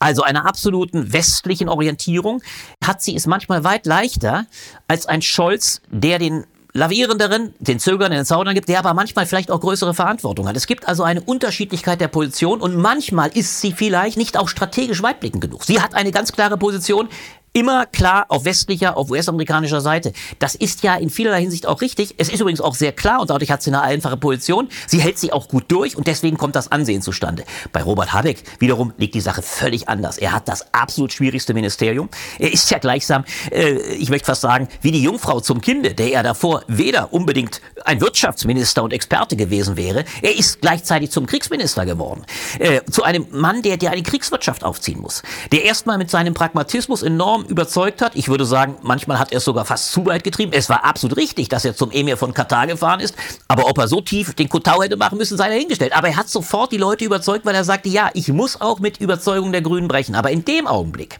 also 0.00 0.22
einer 0.22 0.46
absoluten 0.46 1.12
westlichen 1.12 1.68
Orientierung, 1.68 2.42
hat 2.82 3.02
sie 3.02 3.14
es 3.14 3.26
manchmal 3.26 3.62
weit 3.62 3.86
leichter 3.86 4.46
als 4.88 5.06
ein 5.06 5.22
Scholz, 5.22 5.82
der 5.90 6.18
den 6.18 6.44
lavierenderen, 6.72 7.54
den 7.58 7.78
Zögern, 7.78 8.12
den 8.12 8.24
Zaunern 8.24 8.54
gibt, 8.54 8.68
der 8.68 8.78
aber 8.78 8.94
manchmal 8.94 9.26
vielleicht 9.26 9.50
auch 9.50 9.60
größere 9.60 9.92
Verantwortung 9.92 10.48
hat. 10.48 10.56
Es 10.56 10.66
gibt 10.66 10.88
also 10.88 11.02
eine 11.02 11.20
Unterschiedlichkeit 11.20 12.00
der 12.00 12.08
Position 12.08 12.60
und 12.60 12.76
manchmal 12.76 13.30
ist 13.36 13.60
sie 13.60 13.72
vielleicht 13.72 14.16
nicht 14.16 14.36
auch 14.36 14.48
strategisch 14.48 15.02
weitblickend 15.02 15.42
genug. 15.42 15.64
Sie 15.64 15.80
hat 15.80 15.94
eine 15.94 16.12
ganz 16.12 16.32
klare 16.32 16.56
Position, 16.56 17.08
immer 17.52 17.86
klar 17.86 18.26
auf 18.28 18.44
westlicher, 18.44 18.96
auf 18.96 19.10
US-amerikanischer 19.10 19.80
Seite. 19.80 20.12
Das 20.38 20.54
ist 20.54 20.82
ja 20.82 20.94
in 20.94 21.10
vielerlei 21.10 21.40
Hinsicht 21.40 21.66
auch 21.66 21.80
richtig. 21.80 22.14
Es 22.18 22.28
ist 22.28 22.40
übrigens 22.40 22.60
auch 22.60 22.74
sehr 22.74 22.92
klar 22.92 23.20
und 23.20 23.30
dadurch 23.30 23.50
hat 23.50 23.62
sie 23.62 23.70
eine 23.70 23.82
einfache 23.82 24.16
Position. 24.16 24.68
Sie 24.86 25.00
hält 25.00 25.18
sie 25.18 25.32
auch 25.32 25.48
gut 25.48 25.64
durch 25.68 25.96
und 25.96 26.06
deswegen 26.06 26.36
kommt 26.36 26.54
das 26.54 26.70
Ansehen 26.70 27.02
zustande. 27.02 27.44
Bei 27.72 27.82
Robert 27.82 28.12
Habeck 28.12 28.42
wiederum 28.60 28.92
liegt 28.98 29.14
die 29.14 29.20
Sache 29.20 29.42
völlig 29.42 29.88
anders. 29.88 30.18
Er 30.18 30.32
hat 30.32 30.48
das 30.48 30.72
absolut 30.72 31.12
schwierigste 31.12 31.54
Ministerium. 31.54 32.08
Er 32.38 32.52
ist 32.52 32.70
ja 32.70 32.78
gleichsam, 32.78 33.24
äh, 33.50 33.72
ich 33.94 34.10
möchte 34.10 34.26
fast 34.26 34.42
sagen, 34.42 34.68
wie 34.82 34.92
die 34.92 35.02
Jungfrau 35.02 35.40
zum 35.40 35.60
Kinde, 35.60 35.94
der 35.94 36.12
er 36.12 36.22
davor 36.22 36.62
weder 36.68 37.12
unbedingt 37.12 37.60
ein 37.84 38.00
Wirtschaftsminister 38.00 38.82
und 38.82 38.92
Experte 38.92 39.36
gewesen 39.36 39.76
wäre. 39.76 40.04
Er 40.22 40.36
ist 40.36 40.60
gleichzeitig 40.60 41.10
zum 41.10 41.26
Kriegsminister 41.26 41.84
geworden. 41.84 42.24
Äh, 42.58 42.82
zu 42.90 43.02
einem 43.02 43.26
Mann, 43.32 43.62
der, 43.62 43.76
der 43.76 43.90
eine 43.90 44.02
Kriegswirtschaft 44.02 44.64
aufziehen 44.64 45.00
muss. 45.00 45.22
Der 45.52 45.64
erstmal 45.64 45.98
mit 45.98 46.10
seinem 46.10 46.34
Pragmatismus 46.34 47.02
enorm 47.02 47.39
enorm 47.40 47.50
überzeugt 47.50 48.02
hat. 48.02 48.16
Ich 48.16 48.28
würde 48.28 48.44
sagen, 48.44 48.76
manchmal 48.82 49.18
hat 49.18 49.32
er 49.32 49.38
es 49.38 49.44
sogar 49.44 49.64
fast 49.64 49.92
zu 49.92 50.06
weit 50.06 50.24
getrieben. 50.24 50.52
Es 50.54 50.68
war 50.68 50.84
absolut 50.84 51.16
richtig, 51.16 51.48
dass 51.48 51.64
er 51.64 51.74
zum 51.74 51.90
Emir 51.90 52.16
von 52.16 52.34
Katar 52.34 52.66
gefahren 52.66 53.00
ist. 53.00 53.14
Aber 53.48 53.68
ob 53.68 53.78
er 53.78 53.88
so 53.88 54.00
tief 54.00 54.34
den 54.34 54.48
Kotau 54.48 54.82
hätte 54.82 54.96
machen 54.96 55.18
müssen, 55.18 55.36
sei 55.36 55.48
dahingestellt. 55.48 55.92
Aber 55.94 56.08
er 56.08 56.16
hat 56.16 56.28
sofort 56.28 56.72
die 56.72 56.76
Leute 56.76 57.04
überzeugt, 57.04 57.44
weil 57.44 57.54
er 57.54 57.64
sagte, 57.64 57.88
ja, 57.88 58.10
ich 58.14 58.28
muss 58.28 58.60
auch 58.60 58.80
mit 58.80 58.98
Überzeugung 58.98 59.52
der 59.52 59.62
Grünen 59.62 59.88
brechen. 59.88 60.14
Aber 60.14 60.30
in 60.30 60.44
dem 60.44 60.66
Augenblick, 60.66 61.18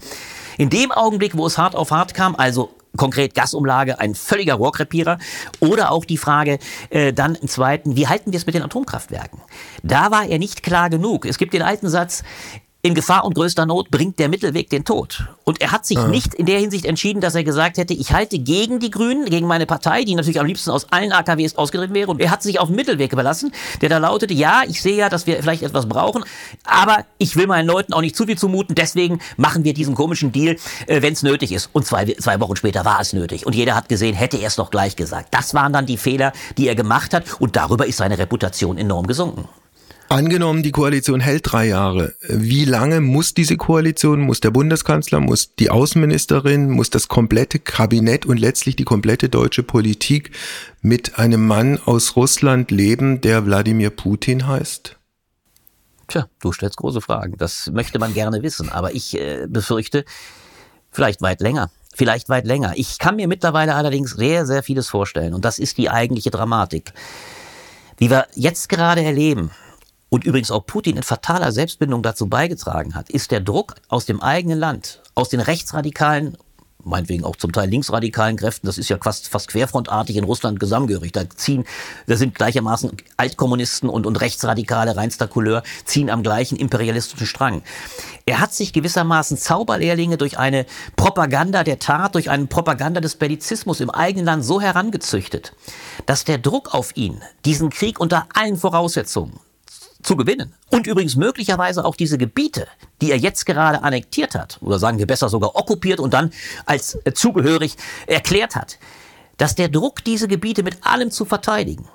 in 0.59 0.71
dem 0.71 0.93
Augenblick, 0.93 1.37
wo 1.37 1.47
es 1.47 1.59
hart 1.59 1.75
auf 1.75 1.91
hart 1.91 2.15
kam, 2.15 2.35
also 2.37 2.71
konkret 2.97 3.35
Gasumlage, 3.35 4.01
ein 4.01 4.15
völliger 4.15 4.55
Rohrkrepierer. 4.55 5.19
Oder 5.61 5.93
auch 5.93 6.05
die 6.05 6.17
Frage 6.17 6.59
äh, 6.91 7.13
dann 7.13 7.35
im 7.37 7.49
zweiten, 7.49 7.97
wie 7.97 8.09
halten 8.09 8.33
wir 8.33 8.37
es 8.37 8.47
mit 8.47 8.55
den 8.55 8.63
Atomkraftwerken? 8.63 9.41
Da 9.83 10.11
war 10.11 10.27
er 10.27 10.39
nicht 10.39 10.63
klar 10.63 10.91
genug. 10.91 11.25
Es 11.25 11.39
gibt 11.39 11.55
den 11.55 11.63
alten 11.63 11.89
Satz, 11.89 12.23
in 12.83 12.95
Gefahr 12.95 13.25
und 13.25 13.35
größter 13.35 13.67
Not 13.67 13.91
bringt 13.91 14.19
der 14.19 14.29
Mittelweg 14.29 14.71
den 14.71 14.85
Tod. 14.85 15.25
Und 15.45 15.61
er 15.61 15.73
hat 15.73 15.85
sich 15.85 15.99
ja. 15.99 16.09
nicht 16.09 16.35
in 16.35 16.47
der 16.47 16.59
Hinsicht 16.59 16.87
entschieden, 16.87 17.21
dass 17.21 17.35
er 17.35 17.45
gesagt 17.45 17.77
hätte, 17.77 17.93
ich 17.93 18.13
halte 18.13 18.39
gegen 18.39 18.81
die 18.81 18.91
Grünen, 18.91 19.27
gegen 19.27 19.47
meine 19.47 19.67
Partei, 19.67 20.05
die 20.05 20.15
natürlich 20.15 20.41
am 20.41 20.47
liebsten 20.47 20.71
aus 20.71 20.91
allen 20.91 21.13
AKWs 21.13 21.57
ausgetreten 21.57 21.95
wäre. 21.95 22.11
Und 22.11 22.21
er 22.21 22.31
hat 22.31 22.43
sich 22.43 22.59
auf 22.59 22.69
den 22.69 22.77
Mittelweg 22.77 23.13
überlassen, 23.13 23.53
der 23.83 23.91
da 23.91 23.99
lautete, 23.99 24.33
ja, 24.33 24.63
ich 24.67 24.81
sehe 24.81 24.97
ja, 24.97 25.09
dass 25.11 25.27
wir 25.27 25.37
vielleicht 25.43 25.63
etwas 25.63 25.89
brauchen, 25.89 26.25
aber 26.65 27.05
ich 27.19 27.37
will 27.37 27.47
meinen 27.47 27.67
Leuten 27.67 27.93
auch 27.93 28.01
nicht 28.01 28.17
zu 28.17 28.25
viel 28.27 28.39
zumuten, 28.39 28.75
deswegen 28.75 29.21
machen 29.37 29.65
wir 29.65 29.75
diesen 29.75 29.95
komischen 29.95 30.33
Deal, 30.33 30.57
äh, 30.87 31.03
wenn 31.03 31.13
es 31.13 31.23
nötig 31.23 31.53
ist. 31.53 31.69
Und 31.73 31.85
zwei, 31.87 32.07
zwei 32.15 32.41
Wochen 32.41 32.57
später 32.57 32.85
war 32.85 33.01
es 33.01 33.13
nötig. 33.13 33.47
Und 33.47 33.55
jeder 33.55 33.75
hat 33.75 33.89
gesehen, 33.89 34.15
hätte 34.15 34.39
er 34.39 34.47
es 34.47 34.57
doch 34.57 34.71
gleich 34.71 34.97
gesagt. 34.97 35.29
Das 35.33 35.53
waren 35.53 35.73
dann 35.73 35.87
die 35.87 35.99
Fehler, 35.99 36.33
die 36.57 36.69
er 36.69 36.75
gemacht 36.75 37.13
hat. 37.13 37.25
Und 37.41 37.57
darüber 37.57 37.87
ist 37.87 37.99
seine 37.99 38.19
Reputation 38.19 38.79
enorm 38.79 39.07
gesunken. 39.07 39.49
Angenommen, 40.11 40.65
die 40.65 40.73
Koalition 40.73 41.21
hält 41.21 41.53
drei 41.53 41.69
Jahre. 41.69 42.17
Wie 42.29 42.65
lange 42.65 43.01
muss 43.01 43.33
diese 43.33 43.57
Koalition, 43.57 44.23
muss 44.23 44.41
der 44.41 44.51
Bundeskanzler, 44.51 45.21
muss 45.21 45.55
die 45.55 45.71
Außenministerin, 45.71 46.69
muss 46.69 46.91
das 46.91 47.07
komplette 47.07 47.61
Kabinett 47.61 48.27
und 48.27 48.37
letztlich 48.41 48.75
die 48.75 48.83
komplette 48.83 49.29
deutsche 49.29 49.63
Politik 49.63 50.33
mit 50.83 51.21
einem 51.21 51.47
Mann 51.47 51.79
aus 51.85 52.17
Russland 52.17 52.73
leben, 52.73 53.21
der 53.21 53.47
Wladimir 53.47 53.91
Putin 53.91 54.49
heißt? 54.49 54.97
Tja, 56.09 56.27
du 56.41 56.51
stellst 56.51 56.79
große 56.79 57.01
Fragen. 57.01 57.37
Das 57.39 57.71
möchte 57.73 58.01
man 58.01 58.13
gerne 58.13 58.43
wissen. 58.43 58.69
Aber 58.69 58.93
ich 58.93 59.17
äh, 59.17 59.47
befürchte, 59.49 60.05
vielleicht 60.91 61.23
weit 61.23 61.41
länger. 61.41 61.71
Vielleicht 61.95 62.29
weit 62.29 62.47
länger. 62.47 62.73
Ich 62.75 62.99
kann 62.99 63.15
mir 63.15 63.29
mittlerweile 63.29 63.77
allerdings 63.77 64.11
sehr, 64.17 64.45
sehr 64.45 64.65
vieles 64.65 64.89
vorstellen. 64.89 65.35
Und 65.35 65.45
das 65.45 65.61
ist 65.61 65.79
die 65.79 65.89
eigentliche 65.89 66.33
Dramatik. 66.33 66.95
Wie 67.97 68.11
wir 68.11 68.27
jetzt 68.35 68.69
gerade 68.69 69.05
erleben, 69.05 69.53
und 70.11 70.25
übrigens 70.25 70.51
auch 70.51 70.67
Putin 70.67 70.99
in 70.99 71.03
fataler 71.03 71.53
Selbstbindung 71.53 72.03
dazu 72.03 72.27
beigetragen 72.27 72.95
hat, 72.95 73.09
ist 73.09 73.31
der 73.31 73.41
Druck 73.41 73.77
aus 73.89 74.05
dem 74.05 74.21
eigenen 74.21 74.59
Land, 74.59 75.01
aus 75.15 75.31
den 75.31 75.41
rechtsradikalen 75.41 76.37
meinetwegen 76.85 77.25
auch 77.25 77.37
zum 77.37 77.53
Teil 77.53 77.69
linksradikalen 77.69 78.37
Kräften, 78.37 78.67
das 78.67 78.79
ist 78.79 78.89
ja 78.89 78.99
fast, 79.03 79.29
fast 79.29 79.49
querfrontartig 79.49 80.17
in 80.17 80.25
Russland 80.25 80.61
gesammengehörig. 80.61 81.13
Da 81.13 81.29
ziehen, 81.29 81.65
da 82.07 82.17
sind 82.17 82.35
gleichermaßen 82.35 82.93
Altkommunisten 83.17 83.89
und, 83.89 84.07
und 84.07 84.21
Rechtsradikale 84.21 84.97
reinster 84.97 85.29
Couleur, 85.29 85.63
ziehen 85.85 86.11
am 86.11 86.23
gleichen 86.23 86.57
imperialistischen 86.57 87.27
Strang. 87.27 87.63
Er 88.27 88.41
hat 88.41 88.55
sich 88.55 88.73
gewissermaßen 88.73 89.37
Zauberlehrlinge 89.37 90.17
durch 90.17 90.39
eine 90.39 90.67
Propaganda 90.97 91.65
der 91.65 91.79
Tat, 91.79 92.15
durch 92.15 92.31
eine 92.31 92.47
Propaganda 92.47 93.01
des 93.01 93.17
Bellizismus 93.17 93.81
im 93.81 93.91
eigenen 93.91 94.27
Land 94.27 94.45
so 94.45 94.61
herangezüchtet, 94.61 95.53
dass 96.07 96.25
der 96.25 96.39
Druck 96.39 96.75
auf 96.75 96.97
ihn, 96.97 97.21
diesen 97.45 97.71
Krieg 97.71 98.01
unter 98.01 98.27
allen 98.35 98.57
Voraussetzungen 98.57 99.39
zu 100.03 100.17
gewinnen. 100.17 100.55
Und 100.71 100.87
übrigens 100.87 101.17
möglicherweise 101.17 101.85
auch 101.85 101.97
diese 101.97 102.19
Gebiete, 102.19 102.67
die 103.01 103.11
er 103.11 103.19
jetzt 103.19 103.47
gerade 103.47 103.83
annektiert 103.83 104.35
hat, 104.35 104.59
oder 104.61 104.79
sagen 104.79 104.99
wir 104.99 105.07
besser 105.07 105.29
sogar 105.29 105.57
okkupiert 105.57 106.01
und 106.01 106.15
dann 106.15 106.33
als 106.67 106.99
äh, 107.05 107.13
zugehörig 107.13 107.77
erklärt 108.07 108.57
hat, 108.57 108.79
dass 109.37 109.55
der 109.55 109.69
Druck, 109.69 110.05
diese 110.05 110.29
Gebiete 110.29 110.63
mit 110.63 110.79
allem 110.83 111.11
zu 111.11 111.25
verteidigen, 111.25 111.89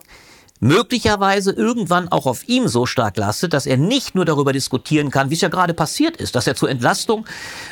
möglicherweise 0.59 1.51
irgendwann 1.51 2.07
auch 2.07 2.25
auf 2.25 2.47
ihm 2.47 2.67
so 2.67 2.85
stark 2.85 3.17
lastet, 3.17 3.53
dass 3.53 3.65
er 3.65 3.77
nicht 3.77 4.15
nur 4.15 4.23
darüber 4.23 4.53
diskutieren 4.53 5.11
kann, 5.11 5.29
wie 5.29 5.33
es 5.33 5.41
ja 5.41 5.49
gerade 5.49 5.73
passiert 5.73 6.17
ist, 6.17 6.35
dass 6.35 6.47
er 6.47 6.55
zur 6.55 6.69
Entlastung 6.69 7.25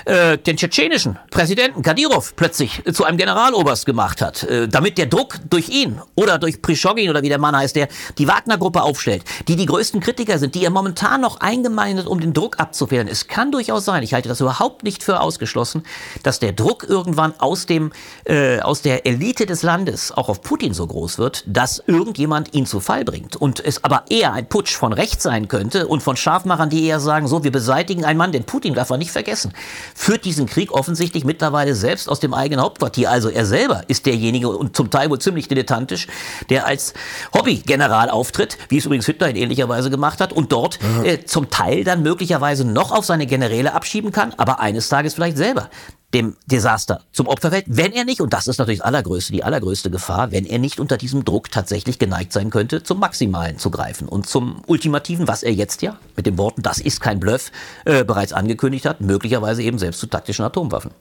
äh, 0.06 0.38
den 0.38 0.58
tschetschenischen 0.58 1.18
Präsidenten 1.32 1.82
Kadyrov 1.82 2.36
plötzlich 2.36 2.84
zu 2.92 3.06
einem 3.06 3.18
Generaloberst 3.18 3.86
gemacht 3.86 4.22
hat, 4.22 4.44
äh, 4.44 4.68
damit 4.68 4.98
der 4.98 5.06
Druck 5.06 5.40
durch 5.50 5.70
ihn 5.70 6.02
oder 6.16 6.38
durch 6.40 6.62
Prischogin 6.62 7.10
oder 7.10 7.24
wie 7.24 7.30
der 7.30 7.40
Mann 7.40 7.56
heißt, 7.56 7.76
der 7.76 7.88
die 8.18 8.28
Wagner-Gruppe 8.28 8.82
aufstellt, 8.82 9.24
die 9.48 9.56
die 9.56 9.66
größten 9.66 10.02
Kritiker 10.02 10.38
sind, 10.38 10.54
die 10.54 10.66
er 10.66 10.70
momentan 10.70 11.22
noch 11.22 11.40
eingemeindet, 11.40 12.06
um 12.06 12.20
den 12.20 12.34
Druck 12.34 12.60
abzuwehren. 12.60 13.08
Es 13.08 13.28
kann 13.28 13.52
durchaus 13.52 13.86
sein, 13.86 14.04
ich 14.04 14.14
halte 14.14 14.28
das 14.28 14.42
überhaupt 14.42 14.84
nicht 14.84 15.04
für 15.04 15.22
ausgeschlossen, 15.22 15.84
dass 16.24 16.40
der 16.40 16.52
Druck 16.52 16.86
irgendwann 16.88 17.34
aus 17.40 17.66
dem 17.66 17.94
äh, 18.26 18.60
aus 18.60 18.82
der 18.82 19.06
Elite 19.06 19.46
des 19.46 19.64
Landes 19.64 20.12
auch 20.12 20.28
auf 20.28 20.42
Putin 20.42 20.74
so 20.74 20.86
groß 20.86 21.18
wird, 21.18 21.44
dass 21.48 21.82
irgendjemand 21.88 22.54
ihn 22.54 22.66
zu 22.74 22.80
Fall 22.80 23.06
bringt 23.06 23.36
und 23.36 23.64
es 23.64 23.84
aber 23.84 24.06
eher 24.10 24.34
ein 24.34 24.50
Putsch 24.50 24.76
von 24.76 24.94
rechts 24.94 25.22
sein 25.22 25.48
könnte 25.48 25.86
und 25.86 26.02
von 26.02 26.18
Scharfmachern, 26.18 26.72
die 26.72 26.88
eher 26.88 27.00
sagen, 27.00 27.28
so, 27.28 27.44
wir 27.44 27.52
beseitigen 27.52 28.04
einen 28.04 28.18
Mann, 28.18 28.32
den 28.32 28.46
Putin 28.46 28.74
darf 28.74 28.90
man 28.90 28.98
nicht 28.98 29.12
vergessen, 29.12 29.54
führt 29.94 30.26
diesen 30.26 30.48
Krieg 30.48 30.72
offensichtlich 30.72 31.24
mittlerweile 31.24 31.76
selbst 31.76 32.10
aus 32.10 32.20
dem 32.20 32.34
eigenen 32.34 32.64
Hauptquartier. 32.64 33.12
Also 33.12 33.30
er 33.30 33.46
selber 33.46 33.84
ist 33.90 34.08
derjenige 34.08 34.50
und 34.50 34.76
zum 34.76 34.90
Teil 34.90 35.12
wohl 35.12 35.20
ziemlich 35.20 35.48
dilettantisch, 35.48 36.08
der 36.50 36.66
als 36.66 36.96
Hobbygeneral 37.38 38.10
auftritt, 38.10 38.58
wie 38.70 38.78
es 38.78 38.86
übrigens 38.86 39.06
Hitler 39.06 39.30
in 39.30 39.36
ähnlicher 39.36 39.70
Weise 39.70 39.92
gemacht 39.92 40.20
hat 40.20 40.34
und 40.34 40.52
dort 40.52 40.80
äh, 41.04 41.26
zum 41.26 41.52
Teil 41.52 41.84
dann 41.84 42.02
möglicherweise 42.02 42.66
noch 42.66 42.92
auf 42.92 43.06
seine 43.06 43.28
Generäle 43.28 43.76
abschieben 43.76 44.12
kann, 44.12 44.34
aber 44.38 44.62
eines 44.62 44.90
Tages 44.90 45.14
vielleicht 45.14 45.38
selber 45.38 45.70
dem 46.14 46.36
Desaster 46.46 47.02
zum 47.12 47.28
Opfer 47.28 47.52
fällt, 47.52 47.66
wenn 47.68 47.92
er 47.92 48.06
nicht, 48.06 48.22
und 48.22 48.34
das 48.34 48.48
ist 48.48 48.58
natürlich 48.58 48.80
das 48.80 48.88
allergrößte, 48.88 49.34
die 49.34 49.44
allergrößte 49.44 49.90
Gefahr, 49.90 50.32
wenn 50.32 50.46
er 50.46 50.60
nicht 50.60 50.80
unter 50.80 50.98
diesem 50.98 51.26
Druck 51.26 51.52
tatsächlich 51.52 52.00
geneigt 52.00 52.34
sein 52.34 52.50
könnte, 52.50 52.84
zum 52.84 53.00
Maximalen 53.00 53.58
zu 53.58 53.72
greifen 53.72 54.08
und 54.08 54.28
zum 54.28 54.62
Ultimativen, 54.68 55.28
was 55.28 55.44
er 55.44 55.54
jetzt 55.54 55.82
ja 55.82 55.98
mit 56.16 56.26
den 56.26 56.38
Worten, 56.38 56.62
das 56.62 56.80
ist 56.80 57.02
kein 57.02 57.20
Bluff, 57.20 57.52
äh, 57.86 58.04
bereits 58.04 58.34
angekündigt 58.34 58.86
hat, 58.86 59.02
möglicherweise 59.02 59.64
eben 59.64 59.80
selbst 59.80 60.00
zu 60.00 60.08
taktischen 60.08 60.46
Atomwaffen. 60.46 60.92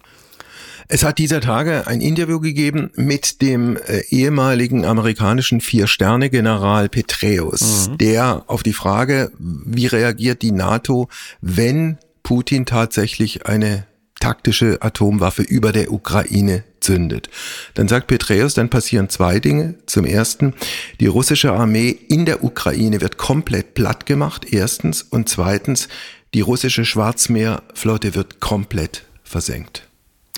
Es 0.89 1.05
hat 1.05 1.19
dieser 1.19 1.41
Tage 1.41 1.87
ein 1.87 2.01
Interview 2.01 2.41
gegeben 2.41 2.91
mit 2.95 3.41
dem 3.41 3.77
äh, 3.77 4.01
ehemaligen 4.09 4.85
amerikanischen 4.85 5.61
Vier-Sterne-General 5.61 6.89
Petraeus, 6.89 7.89
mhm. 7.89 7.99
der 7.99 8.45
auf 8.47 8.63
die 8.63 8.73
Frage, 8.73 9.31
wie 9.39 9.87
reagiert 9.87 10.43
die 10.43 10.53
NATO, 10.53 11.09
wenn 11.41 11.99
Putin 12.23 12.67
tatsächlich 12.67 13.47
eine 13.47 13.87
taktische 14.23 14.79
Atomwaffe 14.81 15.43
über 15.43 15.73
der 15.73 15.93
Ukraine 15.93 16.63
zündet. 16.79 17.29
Dann 17.75 17.89
sagt 17.89 18.07
Petreus, 18.07 18.55
dann 18.55 18.71
passieren 18.71 19.09
zwei 19.09 19.41
Dinge. 19.41 19.75
Zum 19.87 20.05
ersten, 20.05 20.55
die 21.01 21.07
russische 21.07 21.53
Armee 21.53 21.91
in 21.91 22.25
der 22.25 22.45
Ukraine 22.45 23.01
wird 23.01 23.19
komplett 23.19 23.75
platt 23.75 24.07
gemacht, 24.07 24.47
erstens. 24.53 25.03
Und 25.03 25.29
zweitens, 25.29 25.89
die 26.35 26.41
russische 26.41 26.85
Schwarzmeerflotte 26.85 28.15
wird 28.15 28.39
komplett 28.39 29.03
versenkt. 29.25 29.89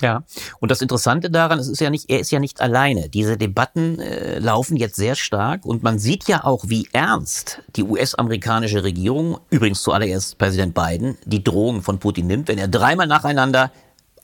Ja, 0.01 0.23
und 0.59 0.71
das 0.71 0.81
Interessante 0.81 1.29
daran, 1.29 1.57
es 1.57 1.69
ist 1.69 1.79
ja 1.79 1.89
nicht, 1.89 2.09
er 2.09 2.19
ist 2.19 2.29
ja 2.29 2.39
nicht 2.39 2.59
alleine. 2.59 3.07
Diese 3.07 3.37
Debatten 3.37 3.99
äh, 3.99 4.39
laufen 4.39 4.75
jetzt 4.75 4.97
sehr 4.97 5.15
stark 5.15 5.65
und 5.65 5.83
man 5.83 5.99
sieht 5.99 6.27
ja 6.27 6.43
auch, 6.43 6.65
wie 6.67 6.89
ernst 6.91 7.61
die 7.77 7.83
US-amerikanische 7.83 8.83
Regierung, 8.83 9.39
übrigens 9.51 9.81
zuallererst 9.83 10.37
Präsident 10.37 10.73
Biden, 10.73 11.17
die 11.25 11.43
Drohung 11.43 11.81
von 11.81 11.99
Putin 11.99 12.27
nimmt, 12.27 12.49
wenn 12.49 12.57
er 12.57 12.67
dreimal 12.67 13.07
nacheinander 13.07 13.71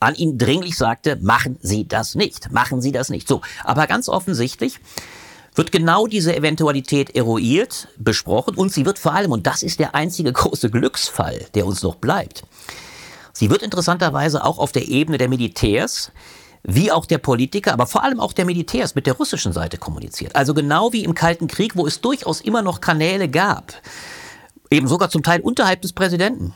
an 0.02 0.16
ihn 0.16 0.38
dringlich 0.38 0.76
sagte, 0.76 1.18
machen 1.22 1.58
Sie 1.62 1.88
das 1.88 2.16
nicht, 2.16 2.52
machen 2.52 2.82
Sie 2.82 2.92
das 2.92 3.10
nicht. 3.10 3.28
So, 3.28 3.42
aber 3.64 3.88
ganz 3.88 4.10
offensichtlich 4.10 4.80
wird 5.56 5.72
genau 5.72 6.08
diese 6.08 6.36
Eventualität 6.36 7.16
eruiert, 7.16 7.88
besprochen 7.98 8.56
und 8.56 8.72
sie 8.72 8.86
wird 8.86 9.00
vor 9.00 9.14
allem, 9.14 9.32
und 9.32 9.48
das 9.48 9.64
ist 9.64 9.80
der 9.80 9.96
einzige 9.96 10.32
große 10.34 10.70
Glücksfall, 10.70 11.46
der 11.54 11.66
uns 11.66 11.84
noch 11.84 11.96
bleibt, 11.96 12.44
Sie 13.42 13.50
wird 13.50 13.64
interessanterweise 13.64 14.46
auch 14.46 14.60
auf 14.60 14.72
der 14.72 14.88
Ebene 14.88 15.18
der 15.18 15.28
Militärs 15.28 16.12
wie 16.62 16.92
auch 16.92 17.08
der 17.08 17.18
Politiker, 17.18 17.74
aber 17.74 17.88
vor 17.88 18.04
allem 18.04 18.20
auch 18.20 18.34
der 18.34 18.46
Militärs 18.46 18.94
mit 18.94 19.08
der 19.08 19.16
russischen 19.16 19.52
Seite 19.52 19.80
kommuniziert. 19.80 20.36
Also 20.36 20.54
genau 20.54 20.94
wie 20.94 21.04
im 21.04 21.16
Kalten 21.16 21.48
Krieg, 21.48 21.76
wo 21.76 21.88
es 21.88 22.02
durchaus 22.02 22.40
immer 22.40 22.62
noch 22.62 22.82
Kanäle 22.82 23.28
gab, 23.28 23.74
eben 24.70 24.88
sogar 24.88 25.10
zum 25.10 25.24
Teil 25.24 25.42
unterhalb 25.42 25.82
des 25.82 25.92
Präsidenten. 25.92 26.54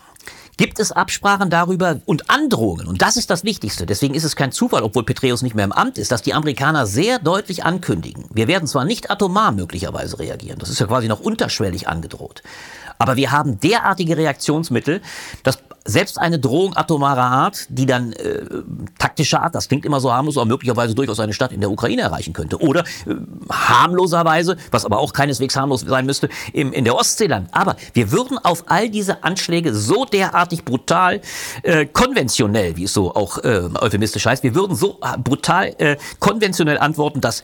Gibt 0.58 0.80
es 0.80 0.91
Absprachen 0.91 1.50
darüber 1.50 2.02
und 2.06 2.30
Androhungen? 2.30 2.86
Und 2.86 3.02
das 3.02 3.17
ist 3.17 3.32
das 3.32 3.43
Wichtigste. 3.43 3.88
Deswegen 3.88 4.13
ist 4.13 4.24
es 4.24 4.36
kein 4.36 4.52
Zufall, 4.52 4.84
obwohl 4.84 5.06
Petreus 5.06 5.41
nicht 5.41 5.56
mehr 5.56 5.65
im 5.65 5.71
Amt 5.71 5.98
ist, 5.98 6.12
dass 6.12 6.21
die 6.21 6.36
Amerikaner 6.36 6.86
sehr 6.86 7.17
deutlich 7.17 7.65
ankündigen. 7.65 8.26
Wir 8.32 8.48
werden 8.48 8.67
zwar 8.67 8.86
nicht 8.86 9.10
atomar 9.10 9.52
möglicherweise 9.54 10.19
reagieren. 10.19 10.60
Das 10.60 10.69
ist 10.69 10.80
ja 10.80 10.86
quasi 10.86 11.08
noch 11.08 11.19
unterschwellig 11.19 11.88
angedroht. 11.88 12.43
Aber 13.00 13.15
wir 13.15 13.32
haben 13.32 13.60
derartige 13.60 14.17
Reaktionsmittel, 14.17 15.02
dass 15.41 15.58
selbst 15.86 16.19
eine 16.19 16.39
Drohung 16.39 16.76
atomarer 16.76 17.21
Art, 17.21 17.67
die 17.69 17.86
dann 17.86 18.12
äh, 18.13 18.41
taktischer 18.98 19.43
Art, 19.43 19.54
das 19.54 19.67
klingt 19.67 19.86
immer 19.86 20.00
so 20.00 20.12
harmlos, 20.12 20.36
aber 20.36 20.48
möglicherweise 20.48 20.95
durchaus 20.95 21.19
eine 21.19 21.34
Stadt 21.34 21.52
in 21.52 21.62
der 21.62 21.69
Ukraine 21.69 22.02
erreichen 22.02 22.34
könnte. 22.34 22.60
Oder 22.60 22.82
äh, 23.06 23.15
harmloserweise, 23.52 24.58
was 24.71 24.84
aber 24.84 24.98
auch 24.98 25.13
keineswegs 25.13 25.56
harmlos 25.56 25.82
sein 25.82 26.08
müsste, 26.08 26.30
im, 26.54 26.74
in 26.74 26.86
der 26.86 26.95
Ostseeland. 26.95 27.50
Aber 27.52 27.76
wir 27.93 28.12
würden 28.12 28.39
auf 28.39 28.63
all 28.67 28.89
diese 28.89 29.24
Anschläge 29.24 29.74
so 29.76 30.06
derartig 30.06 30.65
brutal, 30.65 31.21
äh, 31.62 31.86
konventionell, 31.86 32.76
wie 32.78 32.86
es 32.86 32.93
so 32.93 33.13
auch 33.13 33.38
äh, 33.43 33.69
euphemistisch 33.80 34.26
heißt, 34.26 34.43
wir 34.43 34.56
würden 34.56 34.76
so 34.76 35.00
äh, 35.02 35.17
brutal 35.19 35.76
äh, 35.78 35.98
konventionell 36.19 36.80
antworten, 36.80 37.21
dass 37.21 37.43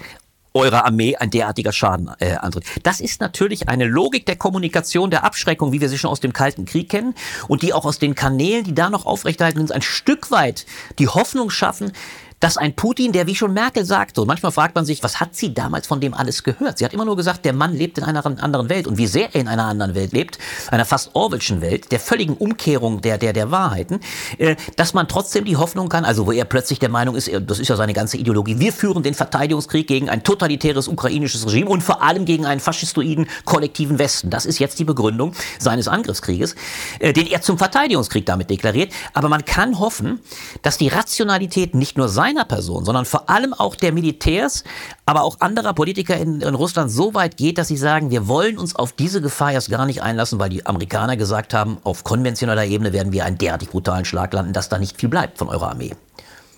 eurer 0.54 0.86
Armee 0.86 1.16
ein 1.16 1.30
derartiger 1.30 1.72
Schaden 1.72 2.12
äh, 2.20 2.34
antritt. 2.36 2.66
Das 2.84 3.00
ist 3.00 3.22
natürlich 3.22 3.70
eine 3.70 3.86
Logik 3.86 4.26
der 4.26 4.36
Kommunikation, 4.36 5.10
der 5.10 5.24
Abschreckung, 5.24 5.72
wie 5.72 5.82
wir 5.82 5.90
sie 5.90 5.98
schon 5.98 6.10
aus 6.10 6.20
dem 6.20 6.34
Kalten 6.34 6.66
Krieg 6.66 6.90
kennen 6.90 7.16
und 7.48 7.62
die 7.62 7.74
auch 7.74 7.86
aus 7.86 8.00
den 8.00 8.16
Kanälen, 8.16 8.64
die 8.64 8.76
da 8.76 8.90
noch 8.90 9.06
aufrechterhalten, 9.06 9.62
uns 9.62 9.72
ein 9.72 9.82
Stück 9.82 10.32
weit 10.32 10.66
die 11.00 11.08
Hoffnung 11.08 11.50
schaffen, 11.50 11.94
dass 12.42 12.58
ein 12.58 12.76
Putin, 12.76 13.14
der 13.14 13.28
wie 13.28 13.36
schon 13.36 13.54
Merkel 13.54 13.86
sagte, 13.86 14.20
und 14.20 14.28
manchmal 14.28 14.52
fragt 14.52 14.76
man 14.76 14.84
sich, 14.84 15.02
was 15.04 15.20
hat 15.20 15.36
sie 15.36 15.54
damals 15.54 15.88
von 15.88 16.02
dem 16.02 16.14
alles 16.14 16.44
gehört? 16.44 16.80
Sie 16.80 16.86
hat 16.86 16.94
immer 16.94 17.06
nur 17.06 17.16
gesagt, 17.16 17.46
der 17.46 17.54
Mann 17.54 17.74
lebt 17.74 18.00
in 18.00 18.04
einer 18.04 18.26
anderen 18.26 18.68
Welt 18.68 18.88
und 18.88 18.98
wie 18.98 19.08
sehr 19.08 19.34
er 19.34 19.42
in 19.42 19.48
einer 19.48 19.66
anderen 19.66 19.96
Welt 19.96 20.12
lebt, 20.12 20.40
einer 20.72 20.84
fast 20.84 21.12
Orwellschen 21.14 21.62
Welt, 21.62 21.92
der 21.92 22.00
völligen 22.00 22.36
Umkehrung 22.36 23.02
der, 23.02 23.18
der, 23.18 23.32
der 23.32 23.52
Wahrheiten, 23.52 24.00
äh, 24.40 24.56
dass 24.76 24.94
man 24.94 25.08
trotzdem 25.08 25.46
die 25.46 25.56
Hoffnung 25.56 25.88
kann, 25.88 26.04
also 26.04 26.26
wo 26.26 26.32
er 26.32 26.46
plötzlich 26.46 26.80
der 26.80 26.90
Meinung 26.90 27.16
ist, 27.16 27.32
das 27.46 27.60
ist 27.60 27.68
ja 27.68 27.76
seine 27.76 27.94
ganze 27.94 28.18
Ideologie, 28.18 28.60
wir 28.60 28.74
führen 28.74 29.04
den 29.04 29.14
Verteidigungskrieg 29.14 29.88
gegen 29.88 30.10
ein 30.10 30.24
totalitäres 30.24 30.88
ukrainisches 30.88 31.46
Regime 31.46 31.70
und 31.70 31.82
vor 31.82 32.02
allem 32.02 32.26
gegen 32.26 32.48
einen 32.48 32.60
faschistoiden 32.60 33.28
kollektiven 33.46 34.00
Westen. 34.00 34.32
Das 34.32 34.48
ist 34.48 34.58
jetzt 34.58 34.80
die 34.80 34.86
Begründung 34.86 35.34
seines 35.60 35.88
Angriffskrieges, 35.88 36.56
äh, 37.00 37.14
den 37.14 37.28
er 37.28 37.42
zum 37.42 37.60
Verteidigungskrieg 37.60 38.26
damit 38.26 38.50
deklariert. 38.50 38.92
Aber 39.14 39.30
man 39.30 39.46
kann 39.46 39.80
hoffen, 39.80 40.20
dass 40.64 40.80
die 40.80 40.88
Rationalität 40.88 41.76
nicht 41.76 41.98
nur 41.98 42.10
sein 42.10 42.31
seiner 42.32 42.46
Person, 42.46 42.86
sondern 42.86 43.06
vor 43.06 43.30
allem 43.30 43.54
auch 43.54 43.76
der 43.76 43.92
Militärs, 43.92 44.64
aber 45.06 45.24
auch 45.24 45.40
anderer 45.40 45.74
Politiker 45.74 46.18
in, 46.18 46.42
in 46.42 46.56
Russland 46.56 46.92
so 46.92 47.14
weit 47.14 47.38
geht, 47.38 47.58
dass 47.58 47.68
sie 47.68 47.78
sagen, 47.78 48.10
wir 48.10 48.28
wollen 48.28 48.58
uns 48.58 48.76
auf 48.76 48.94
diese 48.94 49.22
Gefahr 49.22 49.52
erst 49.52 49.70
gar 49.70 49.86
nicht 49.86 50.02
einlassen, 50.02 50.40
weil 50.40 50.50
die 50.50 50.66
Amerikaner 50.66 51.18
gesagt 51.18 51.54
haben, 51.54 51.78
auf 51.84 52.04
konventioneller 52.04 52.66
Ebene 52.66 52.94
werden 52.94 53.12
wir 53.12 53.26
einen 53.26 53.38
derartig 53.38 53.70
brutalen 53.70 54.06
Schlag 54.06 54.34
landen, 54.34 54.54
dass 54.54 54.70
da 54.70 54.80
nicht 54.80 54.98
viel 54.98 55.10
bleibt 55.10 55.38
von 55.38 55.50
eurer 55.50 55.72
Armee. 55.72 55.92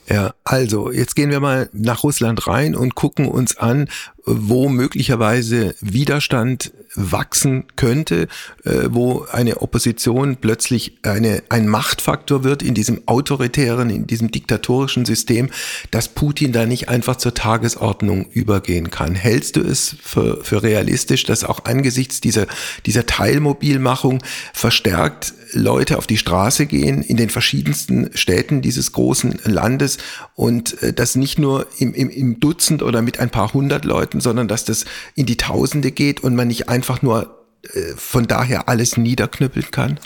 Ja, 0.09 0.33
also 0.43 0.91
jetzt 0.91 1.15
gehen 1.15 1.31
wir 1.31 1.39
mal 1.39 1.69
nach 1.71 2.03
Russland 2.03 2.45
rein 2.47 2.75
und 2.75 2.93
gucken 2.93 3.27
uns 3.29 3.57
an, 3.57 3.87
wo 4.25 4.69
möglicherweise 4.69 5.75
Widerstand 5.81 6.71
wachsen 6.95 7.65
könnte, 7.75 8.27
äh, 8.63 8.87
wo 8.89 9.25
eine 9.31 9.61
Opposition 9.61 10.37
plötzlich 10.37 10.99
eine, 11.03 11.43
ein 11.49 11.67
Machtfaktor 11.67 12.43
wird 12.43 12.61
in 12.63 12.73
diesem 12.73 13.01
autoritären, 13.07 13.89
in 13.89 14.07
diesem 14.07 14.31
diktatorischen 14.31 15.05
System, 15.05 15.49
dass 15.91 16.07
Putin 16.07 16.53
da 16.53 16.65
nicht 16.65 16.89
einfach 16.89 17.17
zur 17.17 17.33
Tagesordnung 17.33 18.27
übergehen 18.31 18.91
kann. 18.91 19.15
Hältst 19.15 19.55
du 19.55 19.61
es 19.61 19.95
für, 20.01 20.43
für 20.43 20.63
realistisch, 20.63 21.23
dass 21.23 21.43
auch 21.43 21.65
angesichts 21.65 22.21
dieser, 22.21 22.47
dieser 22.85 23.05
Teilmobilmachung 23.05 24.23
verstärkt 24.53 25.33
Leute 25.53 25.97
auf 25.97 26.07
die 26.07 26.17
Straße 26.17 26.65
gehen 26.65 27.01
in 27.01 27.17
den 27.17 27.29
verschiedensten 27.29 28.09
Städten 28.15 28.61
dieses 28.61 28.91
großen 28.91 29.39
Landes 29.45 29.97
und 30.35 30.81
äh, 30.81 30.93
das 30.93 31.15
nicht 31.15 31.39
nur 31.39 31.67
im, 31.77 31.93
im, 31.93 32.09
im 32.09 32.39
Dutzend 32.39 32.83
oder 32.83 33.01
mit 33.01 33.19
ein 33.19 33.29
paar 33.29 33.53
hundert 33.53 33.85
Leuten, 33.85 34.21
sondern 34.21 34.47
dass 34.47 34.65
das 34.65 34.85
in 35.15 35.25
die 35.25 35.37
Tausende 35.37 35.91
geht 35.91 36.21
und 36.21 36.35
man 36.35 36.47
nicht 36.47 36.69
einfach 36.69 37.01
nur 37.01 37.43
äh, 37.63 37.93
von 37.95 38.27
daher 38.27 38.67
alles 38.67 38.97
niederknüppeln 38.97 39.71
kann? 39.71 39.99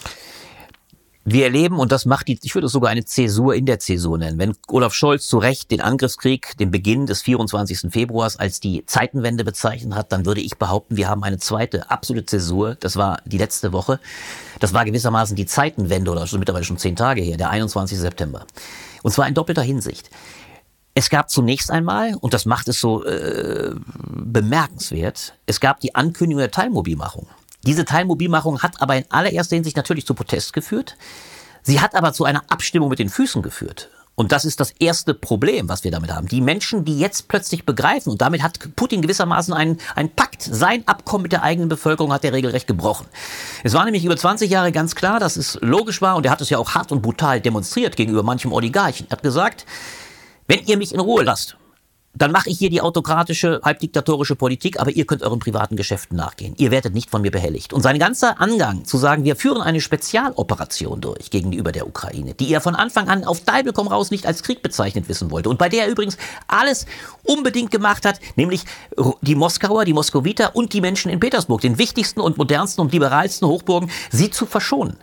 Wir 1.30 1.44
erleben, 1.44 1.78
und 1.78 1.92
das 1.92 2.06
macht 2.06 2.30
die, 2.30 2.40
ich 2.42 2.56
würde 2.56 2.68
es 2.68 2.72
sogar 2.72 2.90
eine 2.90 3.04
Zäsur 3.04 3.54
in 3.54 3.66
der 3.66 3.80
Zäsur 3.80 4.18
nennen, 4.18 4.40
wenn 4.40 4.56
Olaf 4.70 4.94
Scholz 4.94 5.28
zu 5.28 5.40
Recht 5.40 5.72
den 5.72 5.82
Angriffskrieg, 5.82 6.56
den 6.58 6.72
Beginn 6.72 7.06
des 7.06 7.22
24. 7.22 7.92
Februars 7.92 8.38
als 8.38 8.62
die 8.62 8.86
Zeitenwende 8.86 9.44
bezeichnet 9.44 9.94
hat, 9.94 10.13
dann 10.13 10.26
würde 10.26 10.40
ich 10.40 10.58
behaupten, 10.58 10.96
wir 10.96 11.10
haben 11.10 11.26
eine 11.26 11.38
zweite 11.38 11.92
absolute 11.92 12.26
Zäsur. 12.26 12.76
Das 12.76 12.96
war 12.96 13.20
die 13.26 13.38
letzte 13.38 13.74
Woche. 13.74 14.00
Das 14.62 14.74
war 14.74 14.86
gewissermaßen 14.86 15.36
die 15.36 15.46
Zeitenwende 15.46 16.12
oder 16.12 16.28
schon 16.28 16.40
mittlerweile 16.40 16.63
schon 16.63 16.78
zehn 16.78 16.96
Tage 16.96 17.22
her, 17.22 17.36
der 17.36 17.50
21. 17.50 18.00
September. 18.00 18.46
Und 19.04 19.12
zwar 19.12 19.28
in 19.28 19.34
doppelter 19.34 19.63
Hinsicht. 19.63 20.10
Es 20.94 21.10
gab 21.10 21.30
zunächst 21.30 21.72
einmal, 21.72 22.16
und 22.16 22.34
das 22.34 22.46
macht 22.46 22.70
es 22.70 22.80
so 22.80 23.04
äh, 23.04 23.76
bemerkenswert, 24.08 25.34
es 25.46 25.60
gab 25.60 25.82
die 25.82 25.94
Ankündigung 25.94 26.40
der 26.40 26.52
Teilmobilmachung. 26.52 27.28
Diese 27.65 27.86
Teilmobilmachung 27.86 28.62
hat 28.62 28.82
aber 28.82 28.96
in 28.96 29.06
allererster 29.10 29.56
Hinsicht 29.56 29.78
natürlich 29.78 30.06
zu 30.06 30.13
Protest 30.13 30.54
geführt. 30.54 30.96
Sie 31.63 31.82
hat 31.82 31.96
aber 31.96 32.13
zu 32.13 32.24
einer 32.24 32.43
Abstimmung 32.50 32.89
mit 32.89 33.00
den 33.00 33.10
Füßen 33.10 33.41
geführt. 33.41 33.89
Und 34.20 34.32
das 34.32 34.46
ist 34.46 34.60
das 34.60 34.72
erste 34.72 35.13
Problem, 35.13 35.70
was 35.70 35.84
wir 35.84 35.91
damit 35.91 36.12
haben. 36.12 36.28
Die 36.28 36.41
Menschen, 36.41 36.86
die 36.86 36.98
jetzt 36.98 37.28
plötzlich 37.28 37.65
begreifen, 37.65 38.10
und 38.10 38.20
damit 38.20 38.41
hat 38.41 38.58
Putin 38.76 39.04
gewissermaßen 39.04 39.54
einen, 39.54 39.78
einen 39.96 40.10
Pakt, 40.10 40.41
sein 40.41 40.88
Abkommen 40.88 41.22
mit 41.22 41.34
der 41.34 41.43
eigenen 41.43 41.70
Bevölkerung 41.70 42.12
hat 42.12 42.26
er 42.26 42.34
regelrecht 42.34 42.65
gebrochen. 42.65 43.06
Es 43.63 43.76
war 43.76 43.86
nämlich 43.86 44.04
über 44.04 44.17
20 44.17 44.50
Jahre 44.50 44.72
ganz 44.72 44.96
klar, 44.96 45.20
dass 45.20 45.38
es 45.38 45.60
logisch 45.62 46.02
war, 46.02 46.15
und 46.15 46.26
er 46.26 46.32
hat 46.32 46.41
es 46.41 46.50
ja 46.50 46.58
auch 46.58 46.72
hart 46.72 46.91
und 46.91 47.04
brutal 47.04 47.41
demonstriert 47.41 47.96
gegenüber 47.96 48.24
manchem 48.24 48.54
Oligarchen. 48.54 49.06
Er 49.08 49.17
hat 49.17 49.24
gesagt, 49.24 49.67
wenn 50.48 50.65
ihr 50.65 50.78
mich 50.78 50.96
in 50.96 51.00
Ruhe 51.00 51.24
lasst, 51.24 51.58
dann 52.17 52.32
mache 52.32 52.49
ich 52.49 52.58
hier 52.58 52.69
die 52.69 52.82
autokratische, 52.82 53.62
halbdiktatorische 53.63 54.36
Politik, 54.36 54.80
aber 54.80 54.91
ihr 54.91 55.06
könnt 55.06 55.23
euren 55.23 55.39
privaten 55.39 55.75
Geschäften 55.75 56.17
nachgehen. 56.17 56.53
Ihr 56.58 56.71
werdet 56.71 56.93
nicht 56.93 57.10
von 57.10 57.21
mir 57.21 57.32
behelligt. 57.32 57.73
Und 57.73 57.82
sein 57.82 57.99
ganzer 57.99 58.39
Angang 58.41 58.86
zu 58.86 58.97
sagen, 58.97 59.23
wir 59.23 59.36
führen 59.36 59.62
eine 59.62 59.82
Spezialoperation 59.82 61.01
durch 61.01 61.30
gegenüber 61.30 61.71
der 61.71 61.88
Ukraine, 61.88 62.34
die 62.34 62.51
er 62.51 62.62
von 62.62 62.75
Anfang 62.75 63.08
an 63.08 63.23
auf 63.23 63.41
Deibel 63.41 63.73
komm 63.73 63.88
raus 63.88 64.12
nicht 64.12 64.25
als 64.25 64.43
Krieg 64.43 64.62
bezeichnet 64.62 65.10
wissen 65.10 65.32
wollte 65.32 65.49
und 65.49 65.60
bei 65.60 65.69
der 65.69 65.86
er 65.86 65.89
übrigens 65.89 66.17
alles 66.47 66.86
unbedingt 67.23 67.71
gemacht 67.71 68.06
hat, 68.06 68.19
nämlich 68.36 68.63
die 69.21 69.36
Moskauer, 69.36 69.86
die 69.86 69.93
Moskowiter 69.93 70.56
und 70.56 70.73
die 70.73 70.82
Menschen 70.82 71.12
in 71.12 71.19
Petersburg, 71.19 71.62
den 71.62 71.77
wichtigsten 71.77 72.19
und 72.21 72.38
modernsten 72.38 72.82
und 72.82 72.91
liberalsten 72.91 73.47
Hochburgen, 73.47 73.91
sie 74.10 74.32
zu 74.32 74.45
verschonen. 74.45 74.97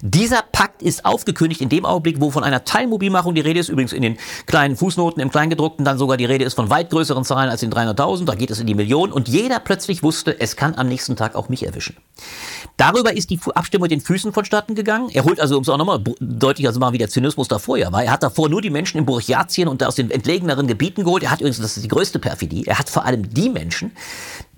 Dieser 0.00 0.42
Pakt 0.42 0.82
ist 0.82 1.04
aufgekündigt 1.04 1.60
in 1.60 1.68
dem 1.68 1.84
Augenblick, 1.84 2.20
wo 2.20 2.30
von 2.30 2.42
einer 2.42 2.64
Teilmobilmachung 2.64 3.34
die 3.34 3.40
Rede 3.40 3.60
ist, 3.60 3.68
übrigens 3.68 3.92
in 3.92 4.02
den 4.02 4.16
kleinen 4.46 4.76
Fußnoten 4.76 5.22
im 5.22 5.30
Kleingedruckten 5.30 5.84
dann 5.84 5.98
sogar 5.98 6.16
die 6.16 6.24
Rede 6.24 6.44
ist 6.44 6.55
von 6.56 6.70
weit 6.70 6.90
größeren 6.90 7.22
Zahlen 7.22 7.50
als 7.50 7.60
den 7.60 7.70
300.000, 7.70 8.24
da 8.24 8.34
geht 8.34 8.50
es 8.50 8.58
in 8.58 8.66
die 8.66 8.74
Millionen 8.74 9.12
und 9.12 9.28
jeder 9.28 9.60
plötzlich 9.60 10.02
wusste, 10.02 10.40
es 10.40 10.56
kann 10.56 10.74
am 10.74 10.88
nächsten 10.88 11.14
Tag 11.14 11.34
auch 11.34 11.50
mich 11.50 11.66
erwischen. 11.66 11.96
Darüber 12.78 13.14
ist 13.14 13.28
die 13.28 13.38
Abstimmung 13.54 13.82
mit 13.82 13.90
den 13.90 14.00
Füßen 14.00 14.32
vonstatten 14.32 14.74
gegangen. 14.74 15.10
Er 15.12 15.24
holt 15.24 15.38
also, 15.38 15.56
um 15.56 15.62
es 15.62 15.68
auch 15.68 15.76
nochmal 15.76 16.02
deutlicher 16.18 16.72
zu 16.72 16.80
machen, 16.80 16.94
wie 16.94 16.98
der 16.98 17.10
Zynismus 17.10 17.46
davor 17.46 17.76
ja 17.76 17.92
war. 17.92 18.02
Er 18.02 18.10
hat 18.10 18.22
davor 18.22 18.48
nur 18.48 18.62
die 18.62 18.70
Menschen 18.70 18.96
in 18.98 19.04
Burjatien 19.04 19.68
und 19.68 19.84
aus 19.84 19.96
den 19.96 20.10
entlegeneren 20.10 20.66
Gebieten 20.66 21.04
geholt. 21.04 21.22
Er 21.22 21.30
hat 21.30 21.40
übrigens, 21.40 21.60
das 21.60 21.76
ist 21.76 21.84
die 21.84 21.88
größte 21.88 22.18
Perfidie, 22.18 22.64
er 22.66 22.78
hat 22.78 22.88
vor 22.88 23.04
allem 23.04 23.32
die 23.34 23.50
Menschen, 23.50 23.92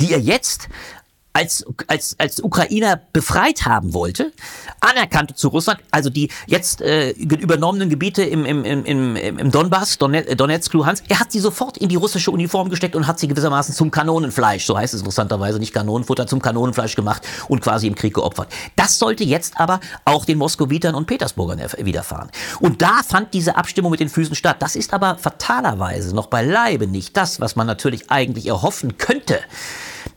die 0.00 0.12
er 0.12 0.20
jetzt 0.20 0.68
als, 1.38 1.64
als, 1.86 2.16
als 2.18 2.40
Ukrainer 2.42 3.00
befreit 3.12 3.64
haben 3.64 3.94
wollte, 3.94 4.32
anerkannte 4.80 5.34
zu 5.34 5.48
Russland, 5.48 5.78
also 5.92 6.10
die 6.10 6.30
jetzt 6.48 6.82
äh, 6.82 7.10
übernommenen 7.10 7.88
Gebiete 7.88 8.24
im, 8.24 8.44
im, 8.44 8.64
im, 8.64 9.14
im 9.14 9.50
Donbass, 9.52 9.98
Donetsk, 9.98 10.72
Luhansk, 10.72 11.04
er 11.08 11.20
hat 11.20 11.30
sie 11.30 11.38
sofort 11.38 11.78
in 11.78 11.88
die 11.88 11.94
russische 11.94 12.32
Uniform 12.32 12.70
gesteckt 12.70 12.96
und 12.96 13.06
hat 13.06 13.20
sie 13.20 13.28
gewissermaßen 13.28 13.72
zum 13.72 13.92
Kanonenfleisch, 13.92 14.66
so 14.66 14.76
heißt 14.76 14.94
es 14.94 15.00
interessanterweise, 15.00 15.60
nicht 15.60 15.72
Kanonenfutter, 15.72 16.26
zum 16.26 16.42
Kanonenfleisch 16.42 16.96
gemacht 16.96 17.22
und 17.46 17.60
quasi 17.60 17.86
im 17.86 17.94
Krieg 17.94 18.14
geopfert. 18.14 18.48
Das 18.74 18.98
sollte 18.98 19.22
jetzt 19.22 19.60
aber 19.60 19.78
auch 20.04 20.24
den 20.24 20.38
Moskowitern 20.38 20.96
und 20.96 21.06
Petersburgern 21.06 21.60
widerfahren. 21.78 22.30
Und 22.58 22.82
da 22.82 23.02
fand 23.06 23.32
diese 23.32 23.56
Abstimmung 23.56 23.92
mit 23.92 24.00
den 24.00 24.08
Füßen 24.08 24.34
statt. 24.34 24.56
Das 24.58 24.74
ist 24.74 24.92
aber 24.92 25.16
fatalerweise 25.16 26.16
noch 26.16 26.26
beileibe 26.26 26.88
nicht 26.88 27.16
das, 27.16 27.40
was 27.40 27.54
man 27.54 27.68
natürlich 27.68 28.10
eigentlich 28.10 28.46
erhoffen 28.48 28.98
könnte 28.98 29.38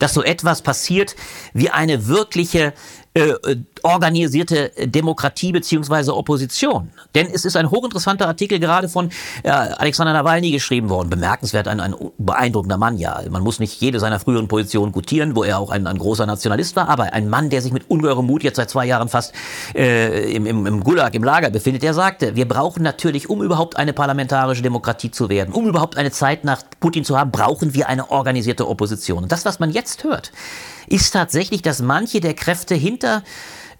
dass 0.02 0.14
so 0.14 0.24
etwas 0.24 0.62
passiert 0.62 1.14
wie 1.52 1.70
eine 1.70 2.08
wirkliche 2.08 2.74
äh, 3.14 3.34
organisierte 3.82 4.70
Demokratie 4.86 5.52
beziehungsweise 5.52 6.16
Opposition. 6.16 6.90
Denn 7.14 7.26
es 7.26 7.44
ist 7.44 7.56
ein 7.56 7.70
hochinteressanter 7.70 8.26
Artikel 8.26 8.58
gerade 8.58 8.88
von 8.88 9.10
äh, 9.42 9.50
Alexander 9.50 10.12
Nawalny 10.12 10.50
geschrieben 10.50 10.88
worden. 10.88 11.10
Bemerkenswert, 11.10 11.68
ein, 11.68 11.80
ein 11.80 11.94
beeindruckender 12.18 12.78
Mann, 12.78 12.96
ja. 12.96 13.20
Man 13.28 13.42
muss 13.42 13.58
nicht 13.58 13.80
jede 13.80 14.00
seiner 14.00 14.18
früheren 14.18 14.48
Positionen 14.48 14.92
gutieren, 14.92 15.36
wo 15.36 15.44
er 15.44 15.58
auch 15.58 15.70
ein, 15.70 15.86
ein 15.86 15.98
großer 15.98 16.24
Nationalist 16.24 16.74
war, 16.76 16.88
aber 16.88 17.12
ein 17.12 17.28
Mann, 17.28 17.50
der 17.50 17.60
sich 17.60 17.72
mit 17.72 17.90
ungeheurem 17.90 18.26
Mut 18.26 18.44
jetzt 18.44 18.56
seit 18.56 18.70
zwei 18.70 18.86
Jahren 18.86 19.08
fast 19.08 19.34
äh, 19.74 20.32
im, 20.32 20.46
im, 20.46 20.66
im 20.66 20.82
Gulag, 20.82 21.14
im 21.14 21.24
Lager 21.24 21.50
befindet, 21.50 21.82
der 21.82 21.94
sagte, 21.94 22.34
wir 22.34 22.48
brauchen 22.48 22.82
natürlich, 22.82 23.28
um 23.28 23.42
überhaupt 23.42 23.76
eine 23.76 23.92
parlamentarische 23.92 24.62
Demokratie 24.62 25.10
zu 25.10 25.28
werden, 25.28 25.52
um 25.52 25.68
überhaupt 25.68 25.96
eine 25.96 26.12
Zeit 26.12 26.44
nach 26.44 26.62
Putin 26.80 27.04
zu 27.04 27.18
haben, 27.18 27.30
brauchen 27.30 27.74
wir 27.74 27.88
eine 27.88 28.10
organisierte 28.10 28.66
Opposition. 28.68 29.24
Und 29.24 29.32
das, 29.32 29.44
was 29.44 29.58
man 29.58 29.70
jetzt 29.70 30.04
hört, 30.04 30.32
ist 30.86 31.12
tatsächlich, 31.12 31.62
dass 31.62 31.80
manche 31.80 32.20
der 32.20 32.34
Kräfte 32.34 32.74
hinter 32.74 33.22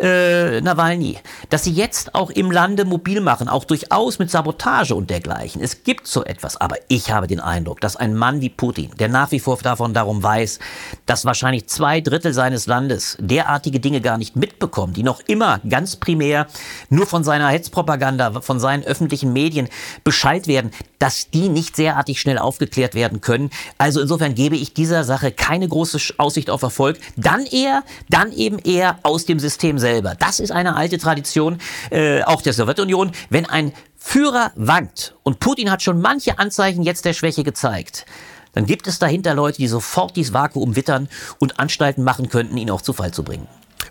äh, 0.02 0.60
Nawalny, 0.60 1.18
dass 1.48 1.64
sie 1.64 1.72
jetzt 1.72 2.14
auch 2.14 2.30
im 2.30 2.50
Lande 2.50 2.84
mobil 2.84 3.20
machen, 3.20 3.48
auch 3.48 3.64
durchaus 3.64 4.18
mit 4.18 4.30
Sabotage 4.30 4.94
und 4.94 5.08
dergleichen. 5.10 5.62
Es 5.62 5.84
gibt 5.84 6.06
so 6.08 6.24
etwas, 6.24 6.60
aber 6.60 6.76
ich 6.88 7.12
habe 7.12 7.28
den 7.28 7.40
Eindruck, 7.40 7.80
dass 7.80 7.96
ein 7.96 8.16
Mann 8.16 8.40
wie 8.40 8.48
Putin, 8.48 8.90
der 8.98 9.08
nach 9.08 9.30
wie 9.30 9.38
vor 9.38 9.58
davon 9.62 9.94
darum 9.94 10.22
weiß, 10.22 10.58
dass 11.06 11.24
wahrscheinlich 11.24 11.68
zwei 11.68 12.00
Drittel 12.00 12.32
seines 12.32 12.66
Landes 12.66 13.16
derartige 13.20 13.78
Dinge 13.78 14.00
gar 14.00 14.18
nicht 14.18 14.34
mitbekommen, 14.34 14.92
die 14.92 15.04
noch 15.04 15.20
immer 15.26 15.60
ganz 15.68 15.96
primär 15.96 16.48
nur 16.88 17.06
von 17.06 17.22
seiner 17.22 17.48
Hetzpropaganda, 17.48 18.40
von 18.40 18.58
seinen 18.58 18.82
öffentlichen 18.82 19.32
Medien 19.32 19.68
Bescheid 20.02 20.48
werden, 20.48 20.72
dass 20.98 21.30
die 21.30 21.48
nicht 21.48 21.78
derartig 21.78 22.20
schnell 22.20 22.38
aufgeklärt 22.38 22.94
werden 22.94 23.20
können. 23.20 23.50
Also 23.78 24.00
insofern 24.00 24.34
gebe 24.34 24.56
ich 24.56 24.74
dieser 24.74 25.04
Sache 25.04 25.30
keine 25.30 25.68
große 25.68 25.98
Aussicht 26.18 26.50
auf 26.50 26.62
Erfolg. 26.62 26.98
Dann 27.16 27.46
eher, 27.46 27.84
dann 28.08 28.32
eben 28.32 28.58
eher 28.58 28.98
aus 29.02 29.26
dem 29.26 29.38
System 29.38 29.78
selber. 29.92 30.14
Das 30.18 30.40
ist 30.40 30.52
eine 30.52 30.74
alte 30.76 30.98
Tradition 30.98 31.58
äh, 31.90 32.22
auch 32.22 32.40
der 32.40 32.54
Sowjetunion. 32.54 33.12
Wenn 33.28 33.46
ein 33.46 33.72
Führer 33.98 34.52
wankt, 34.56 35.14
und 35.22 35.38
Putin 35.38 35.70
hat 35.70 35.82
schon 35.82 36.00
manche 36.00 36.38
Anzeichen 36.38 36.82
jetzt 36.82 37.04
der 37.04 37.12
Schwäche 37.12 37.44
gezeigt, 37.44 38.06
dann 38.54 38.66
gibt 38.66 38.86
es 38.86 38.98
dahinter 38.98 39.34
Leute, 39.34 39.58
die 39.58 39.68
sofort 39.68 40.16
dieses 40.16 40.32
Vakuum 40.32 40.76
wittern 40.76 41.08
und 41.38 41.58
Anstalten 41.58 42.04
machen 42.04 42.28
könnten, 42.28 42.56
ihn 42.56 42.70
auch 42.70 42.82
zu 42.82 42.92
Fall 42.92 43.12
zu 43.12 43.22
bringen. 43.22 43.46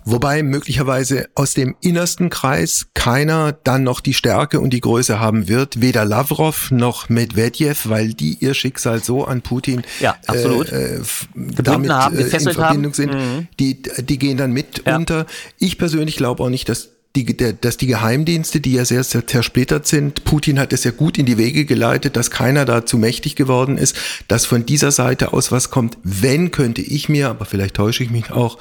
Wobei 0.06 0.44
möglicherweise 0.44 1.30
aus 1.36 1.54
dem 1.54 1.76
innersten 1.82 2.30
Kreis 2.30 2.88
keiner 2.94 3.52
dann 3.52 3.84
noch 3.84 4.00
die 4.00 4.14
Stärke 4.14 4.60
und 4.60 4.72
die 4.72 4.82
Größe 4.82 5.20
haben 5.20 5.48
wird, 5.48 5.82
weder 5.82 6.06
Lavrov 6.06 6.72
noch 6.72 7.10
Medvedev, 7.10 7.90
weil 7.90 8.14
die 8.14 8.38
ihr 8.40 8.54
Schicksal 8.54 9.04
so 9.04 9.26
an 9.26 9.42
Putin 9.42 9.84
ja, 10.00 10.16
absolut. 10.28 10.72
Äh, 10.72 10.96
äh 10.96 11.02
damit 11.36 11.92
haben, 11.92 12.18
äh, 12.18 12.22
in 12.22 12.30
Verbindung 12.30 12.64
haben. 12.64 12.94
sind. 12.94 13.14
Mhm. 13.14 13.48
Die, 13.60 13.82
die 13.82 14.18
gehen 14.18 14.38
dann 14.38 14.52
mit 14.52 14.84
ja. 14.86 14.96
unter. 14.96 15.26
Ich 15.60 15.78
persönlich 15.78 16.16
glaube 16.16 16.44
auch 16.44 16.50
nicht, 16.50 16.68
dass 16.70 16.90
die, 17.16 17.26
der, 17.26 17.52
dass 17.54 17.76
die 17.76 17.88
Geheimdienste, 17.88 18.62
die 18.62 18.74
ja 18.74 18.86
sehr, 18.86 19.04
sehr 19.04 19.28
zersplittert 19.28 19.86
sind, 19.86 20.24
Putin 20.24 20.58
hat 20.60 20.72
es 20.72 20.86
ja 20.86 20.92
gut 20.92 21.18
in 21.18 21.26
die 21.26 21.38
Wege 21.38 21.66
geleitet, 21.66 22.16
dass 22.16 22.32
keiner 22.32 22.64
da 22.64 22.86
zu 22.86 22.98
mächtig 22.98 23.36
geworden 23.36 23.78
ist, 23.78 23.98
dass 24.30 24.46
von 24.46 24.66
dieser 24.66 24.92
Seite 24.92 25.34
aus 25.34 25.52
was 25.52 25.70
kommt. 25.70 25.98
Wenn, 26.04 26.52
könnte 26.52 26.82
ich 26.82 27.10
mir, 27.10 27.30
aber 27.30 27.44
vielleicht 27.44 27.76
täusche 27.76 28.04
ich 28.04 28.12
mich 28.12 28.32
auch, 28.32 28.58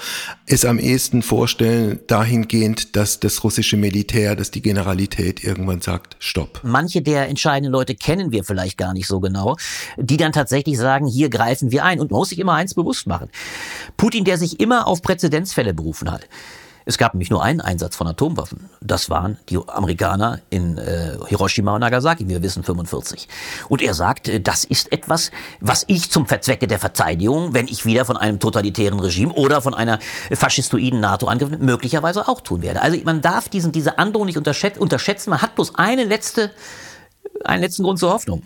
es 0.47 0.65
am 0.65 0.81
ehesten 0.81 1.23
vorstellen, 1.23 2.01
dahingehend, 2.09 2.97
dass 2.97 3.21
das 3.21 3.45
russische 3.45 3.77
Militär, 3.77 4.35
dass 4.35 4.51
die 4.51 4.63
Generalität 4.63 5.45
irgendwann 5.45 5.81
sagt, 5.81 6.17
stopp. 6.19 6.61
Manche 6.65 7.03
der 7.03 7.29
entscheidenden 7.29 7.73
Leute 7.73 7.95
kennen 7.95 8.33
wir 8.33 8.43
vielleicht 8.43 8.79
gar 8.79 8.93
nicht 8.93 9.07
so 9.07 9.21
genau, 9.21 9.57
die 9.97 10.17
dann 10.17 10.33
tatsächlich 10.33 10.77
sagen, 10.77 11.07
hier 11.07 11.31
greifen 11.31 11.71
wir 11.71 11.85
ein. 11.85 12.01
Und 12.01 12.11
man 12.11 12.19
muss 12.19 12.31
sich 12.31 12.41
immer 12.41 12.55
eins 12.55 12.75
bewusst 12.75 13.07
machen. 13.07 13.29
Putin, 13.97 14.25
der 14.25 14.39
sich 14.39 14.59
immer 14.59 14.89
auf 14.89 15.03
Präzedenzfälle 15.03 15.73
berufen 15.73 16.11
hat, 16.11 16.27
Es 16.85 16.99
gab 16.99 17.15
nämlich 17.15 17.31
nur 17.31 17.43
einen 17.43 17.61
Einsatz 17.61 17.97
von 17.97 18.07
Atomwaffen. 18.07 18.71
Das 18.81 19.11
waren 19.11 19.39
die 19.49 19.59
Amerikaner 19.67 20.41
in 20.51 20.79
äh, 20.79 21.17
Hiroshima 21.29 21.75
und 21.75 21.81
Nagasaki, 21.81 22.25
wie 22.25 22.31
wir 22.31 22.43
wissen, 22.43 22.63
45. 22.63 23.29
Und 23.69 23.83
er 23.83 23.95
sagt, 23.95 24.29
äh, 24.29 24.41
das 24.41 24.65
ist 24.65 24.93
etwas, 24.93 25.31
was 25.61 25.85
ich 25.89 26.11
zum 26.11 26.27
Verzwecke 26.27 26.67
der 26.67 26.79
Verteidigung, 26.79 27.55
wenn 27.55 27.69
ich 27.69 27.85
wieder 27.85 28.05
von 28.05 28.17
einem 28.17 28.41
totalitären 28.41 29.01
Regime 29.01 29.33
oder 29.35 29.61
von 29.63 29.75
einer 29.75 29.99
faschistoiden 30.33 31.01
NATO 31.01 31.27
angegriffen 31.27 31.65
möglicherweise 31.65 32.27
auch 32.29 32.41
tun 32.41 32.63
werde. 32.63 32.83
Also 32.83 32.99
man 33.05 33.21
darf 33.21 33.49
diesen, 33.49 33.73
diese 33.73 33.99
Androhung 33.99 34.27
nicht 34.27 34.39
unterschätzen. 34.39 35.31
Man 35.31 35.43
hat 35.43 35.55
bloß 35.55 35.75
eine 35.75 36.05
letzte, 36.05 36.51
einen 37.45 37.63
letzten 37.63 37.83
Grund 37.83 37.99
zur 37.99 38.13
Hoffnung. 38.13 38.43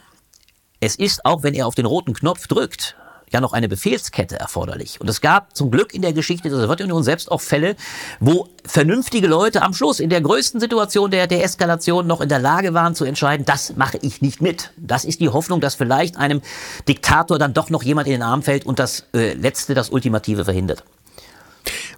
Es 0.80 0.96
ist, 0.96 1.24
auch 1.24 1.42
wenn 1.42 1.54
er 1.54 1.66
auf 1.66 1.74
den 1.74 1.86
roten 1.86 2.14
Knopf 2.14 2.46
drückt, 2.46 2.96
ja 3.34 3.40
noch 3.40 3.52
eine 3.52 3.68
Befehlskette 3.68 4.38
erforderlich. 4.38 5.00
Und 5.00 5.10
es 5.10 5.20
gab 5.20 5.54
zum 5.54 5.70
Glück 5.70 5.92
in 5.92 6.00
der 6.00 6.12
Geschichte 6.12 6.48
der 6.48 6.58
Sowjetunion 6.58 7.02
selbst 7.02 7.30
auch 7.30 7.40
Fälle, 7.40 7.76
wo 8.20 8.48
vernünftige 8.64 9.26
Leute 9.26 9.62
am 9.62 9.74
Schluss 9.74 10.00
in 10.00 10.08
der 10.08 10.22
größten 10.22 10.60
Situation 10.60 11.10
der, 11.10 11.26
der 11.26 11.44
Eskalation 11.44 12.06
noch 12.06 12.20
in 12.20 12.28
der 12.28 12.38
Lage 12.38 12.72
waren 12.72 12.94
zu 12.94 13.04
entscheiden, 13.04 13.44
das 13.44 13.76
mache 13.76 13.98
ich 14.00 14.22
nicht 14.22 14.40
mit. 14.40 14.72
Das 14.76 15.04
ist 15.04 15.20
die 15.20 15.28
Hoffnung, 15.28 15.60
dass 15.60 15.74
vielleicht 15.74 16.16
einem 16.16 16.40
Diktator 16.88 17.38
dann 17.38 17.52
doch 17.52 17.68
noch 17.68 17.82
jemand 17.82 18.06
in 18.06 18.12
den 18.12 18.22
Arm 18.22 18.42
fällt 18.42 18.64
und 18.64 18.78
das 18.78 19.04
äh, 19.14 19.34
Letzte, 19.34 19.74
das 19.74 19.90
Ultimative 19.90 20.44
verhindert. 20.44 20.84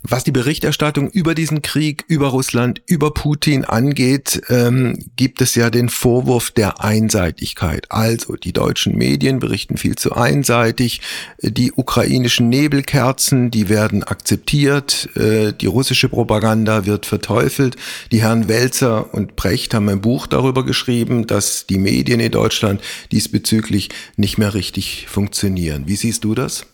Was 0.09 0.23
die 0.23 0.31
Berichterstattung 0.31 1.11
über 1.11 1.35
diesen 1.35 1.63
Krieg, 1.63 2.05
über 2.07 2.29
Russland, 2.29 2.81
über 2.87 3.13
Putin 3.13 3.65
angeht, 3.65 4.41
ähm, 4.49 4.97
gibt 5.17 5.41
es 5.41 5.57
ja 5.57 5.69
den 5.69 5.89
Vorwurf 5.89 6.53
der 6.53 6.81
Einseitigkeit. 6.81 7.87
Also 7.91 8.37
die 8.37 8.53
deutschen 8.53 8.97
Medien 8.97 9.41
berichten 9.41 9.77
viel 9.77 9.97
zu 9.97 10.13
einseitig, 10.13 11.01
die 11.43 11.73
ukrainischen 11.73 12.49
Nebelkerzen, 12.49 13.51
die 13.51 13.69
werden 13.69 14.05
akzeptiert, 14.05 15.09
äh, 15.17 15.53
die 15.53 15.67
russische 15.67 16.09
Propaganda 16.09 16.87
wird 16.87 17.05
verteufelt. 17.05 17.75
Die 18.13 18.23
Herren 18.23 18.49
Welzer 18.49 19.13
und 19.13 19.35
Brecht 19.35 19.75
haben 19.75 19.89
ein 19.89 20.03
Buch 20.03 20.29
darüber 20.29 20.65
geschrieben, 20.65 21.27
dass 21.27 21.67
die 21.67 21.79
Medien 21.79 22.21
in 22.21 22.31
Deutschland 22.31 22.81
diesbezüglich 23.11 23.89
nicht 24.17 24.39
mehr 24.39 24.55
richtig 24.55 25.07
funktionieren. 25.09 25.89
Wie 25.89 25.97
siehst 25.97 26.23
du 26.23 26.37
das? 26.37 26.65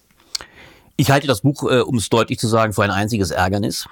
Ich 0.97 1.11
halte 1.11 1.27
das 1.27 1.41
Buch, 1.41 1.71
äh, 1.71 1.81
um 1.81 1.97
es 1.97 2.09
deutlich 2.09 2.39
zu 2.39 2.49
sagen, 2.49 2.73
für 2.73 2.83
ein 2.83 2.91
einziges 2.91 3.31
Ärgernis. 3.31 3.87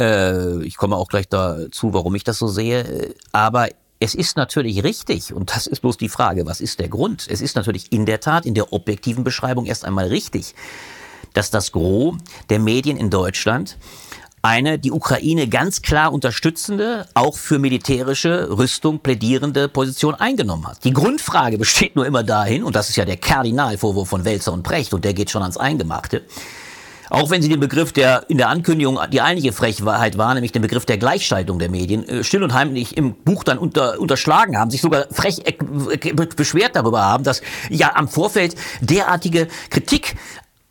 Äh, 0.00 0.62
ich 0.64 0.76
komme 0.76 0.96
auch 0.96 1.08
gleich 1.08 1.28
dazu, 1.28 1.94
warum 1.94 2.14
ich 2.14 2.24
das 2.24 2.38
so 2.38 2.48
sehe. 2.48 3.14
Aber 3.32 3.68
es 4.00 4.14
ist 4.14 4.36
natürlich 4.36 4.82
richtig, 4.82 5.32
und 5.32 5.54
das 5.54 5.68
ist 5.68 5.80
bloß 5.80 5.96
die 5.96 6.08
Frage, 6.08 6.44
was 6.44 6.60
ist 6.60 6.80
der 6.80 6.88
Grund? 6.88 7.26
Es 7.28 7.40
ist 7.40 7.54
natürlich 7.54 7.92
in 7.92 8.04
der 8.04 8.20
Tat 8.20 8.44
in 8.46 8.54
der 8.54 8.72
objektiven 8.72 9.22
Beschreibung 9.22 9.64
erst 9.64 9.84
einmal 9.84 10.08
richtig, 10.08 10.56
dass 11.34 11.50
das 11.50 11.70
Gros 11.70 12.16
der 12.50 12.58
Medien 12.58 12.96
in 12.96 13.10
Deutschland 13.10 13.78
eine 14.42 14.78
die 14.78 14.90
Ukraine 14.90 15.48
ganz 15.48 15.82
klar 15.82 16.12
unterstützende, 16.12 17.06
auch 17.14 17.36
für 17.36 17.58
militärische 17.60 18.48
Rüstung 18.50 18.98
plädierende 18.98 19.68
Position 19.68 20.16
eingenommen 20.16 20.66
hat. 20.66 20.84
Die 20.84 20.92
Grundfrage 20.92 21.58
besteht 21.58 21.94
nur 21.94 22.06
immer 22.06 22.24
dahin, 22.24 22.64
und 22.64 22.74
das 22.74 22.88
ist 22.88 22.96
ja 22.96 23.04
der 23.04 23.16
Kardinalvorwurf 23.16 24.08
von 24.08 24.24
Welzer 24.24 24.52
und 24.52 24.64
Brecht, 24.64 24.92
und 24.92 25.04
der 25.04 25.14
geht 25.14 25.30
schon 25.30 25.42
ans 25.42 25.56
Eingemachte, 25.56 26.22
auch 27.12 27.28
wenn 27.28 27.42
sie 27.42 27.50
den 27.50 27.60
Begriff, 27.60 27.92
der 27.92 28.24
in 28.28 28.38
der 28.38 28.48
Ankündigung 28.48 28.98
die 29.12 29.20
eigentliche 29.20 29.52
Frechheit 29.52 30.16
war, 30.16 30.32
nämlich 30.32 30.50
den 30.50 30.62
Begriff 30.62 30.86
der 30.86 30.96
Gleichschaltung 30.96 31.58
der 31.58 31.70
Medien, 31.70 32.08
äh, 32.08 32.24
still 32.24 32.42
und 32.42 32.54
heimlich 32.54 32.96
im 32.96 33.14
Buch 33.14 33.44
dann 33.44 33.58
unter, 33.58 34.00
unterschlagen 34.00 34.58
haben, 34.58 34.70
sich 34.70 34.80
sogar 34.80 35.06
frech 35.10 35.42
äh, 35.44 35.52
beschwert 36.14 36.74
darüber 36.74 37.02
haben, 37.02 37.22
dass 37.22 37.42
ja 37.68 37.94
am 37.96 38.08
Vorfeld 38.08 38.56
derartige 38.80 39.48
Kritik 39.68 40.16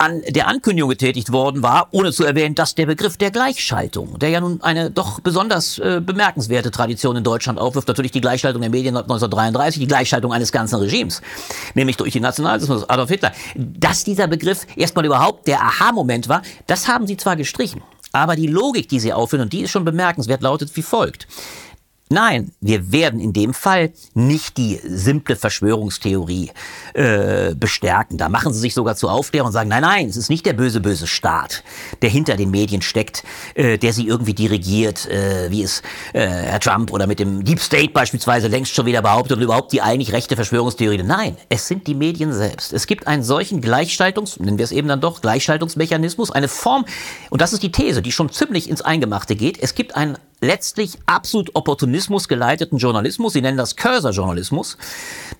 an 0.02 0.24
der 0.28 0.48
Ankündigung 0.48 0.90
getätigt 0.90 1.32
worden 1.32 1.62
war, 1.62 1.88
ohne 1.92 2.12
zu 2.12 2.26
erwähnen, 2.26 2.56
dass 2.56 2.74
der 2.74 2.88
Begriff 2.88 3.18
der 3.18 3.30
Gleichschaltung, 3.30 4.18
der 4.18 4.30
ja 4.30 4.42
nun 4.42 4.60
eine 4.64 4.90
doch 4.90 5.20
besonders 5.20 5.78
äh, 5.78 6.02
bemerkenswerte 6.04 6.72
Tradition 6.72 7.18
in 7.18 7.24
Deutschland 7.24 7.60
aufwirft, 7.60 7.88
natürlich 7.88 8.12
die 8.12 8.20
Gleichschaltung 8.20 8.62
der 8.62 8.72
Medien 8.72 8.98
1933, 8.98 9.80
die 9.80 9.88
Gleichschaltung 9.88 10.34
eines 10.34 10.52
ganzen 10.52 10.80
Regimes, 10.80 11.22
nämlich 11.76 11.98
durch 11.98 12.14
den 12.14 12.24
Nationalismus 12.24 12.90
Adolf 12.90 13.10
Hitler. 13.10 13.32
Dass 13.56 14.04
dieser 14.04 14.26
Begriff 14.26 14.66
erstmal 14.76 15.06
überhaupt 15.06 15.46
der 15.46 15.62
Aha-Moment 15.62 16.28
war, 16.28 16.42
das 16.66 16.88
haben 16.88 17.06
sie 17.06 17.18
zwar 17.18 17.36
gestrichen, 17.36 17.84
aber 18.12 18.36
die 18.36 18.48
Logik, 18.48 18.90
die 18.90 19.00
sie 19.00 19.14
aufführen, 19.14 19.44
und 19.44 19.54
die 19.54 19.62
ist 19.62 19.70
schon 19.70 19.86
bemerkenswert, 19.86 20.42
lautet 20.42 20.76
wie 20.76 20.82
folgt. 20.82 21.28
Nein, 22.12 22.52
wir 22.60 22.92
werden 22.92 23.22
in 23.22 23.32
dem 23.32 23.54
Fall 23.54 23.92
nicht 24.14 24.58
die 24.58 24.80
simple 24.84 25.38
Verschwörungstheorie 25.38 26.52
äh, 26.94 27.56
bestärken. 27.56 28.18
Da 28.18 28.28
machen 28.28 28.54
sie 28.54 28.60
sich 28.60 28.74
sogar 28.74 28.98
zu 28.98 29.08
Aufklärung 29.08 29.48
und 29.48 29.54
sagen, 29.54 29.70
nein, 29.70 29.82
nein, 29.82 30.10
es 30.10 30.18
ist 30.18 30.30
nicht 30.30 30.46
der 30.46 30.52
böse, 30.54 30.82
böse 30.82 31.08
Staat, 31.08 31.64
der 32.02 32.10
hinter 32.10 32.36
den 32.36 32.52
Medien 32.52 32.82
steckt, 32.82 33.24
äh, 33.56 33.78
der 33.78 33.94
sie 33.94 34.08
irgendwie 34.08 34.34
dirigiert, 34.34 35.10
äh, 35.10 35.50
wie 35.50 35.64
es 35.64 35.82
äh, 36.12 36.28
Herr 36.28 36.60
Trump 36.60 36.92
oder 36.92 37.08
mit 37.08 37.20
dem 37.20 37.46
Deep 37.46 37.62
State 37.62 37.94
beispielsweise 37.94 38.48
längst 38.48 38.76
schon 38.76 38.86
wieder 38.86 39.02
behauptet 39.02 39.38
und 39.38 39.44
überhaupt 39.44 39.72
die 39.72 39.82
eigentlich 39.82 40.12
rechte 40.12 40.36
Verschwörungstheorie. 40.36 41.02
Nein, 41.04 41.38
es 41.48 41.68
sind 41.68 41.88
die 41.88 41.96
Medien 41.96 42.34
selbst. 42.34 42.74
Es 42.74 42.88
gibt 42.88 43.08
einen 43.08 43.24
solchen 43.24 43.62
Gleichschaltungs, 43.62 44.38
nennen 44.40 44.58
wir 44.58 44.66
es 44.66 44.74
eben 44.74 44.90
dann 44.90 45.00
doch, 45.00 45.22
Gleichschaltungsmechanismus, 45.22 46.30
eine 46.30 46.50
Form, 46.50 46.84
und 47.30 47.42
das 47.42 47.54
ist 47.54 47.64
die 47.64 47.72
These, 47.72 48.02
die 48.02 48.12
schon 48.12 48.30
ziemlich 48.30 48.70
ins 48.70 48.82
Eingemachte 48.82 49.38
geht. 49.38 49.58
Es 49.62 49.76
gibt 49.76 49.96
einen 49.96 50.18
letztlich 50.42 50.98
absolut 51.06 51.56
Opportunismus 51.56 52.28
geleiteten 52.28 52.78
Journalismus, 52.78 53.34
sie 53.34 53.42
nennen 53.42 53.58
das 53.58 53.76
Cursor-Journalismus, 53.76 54.78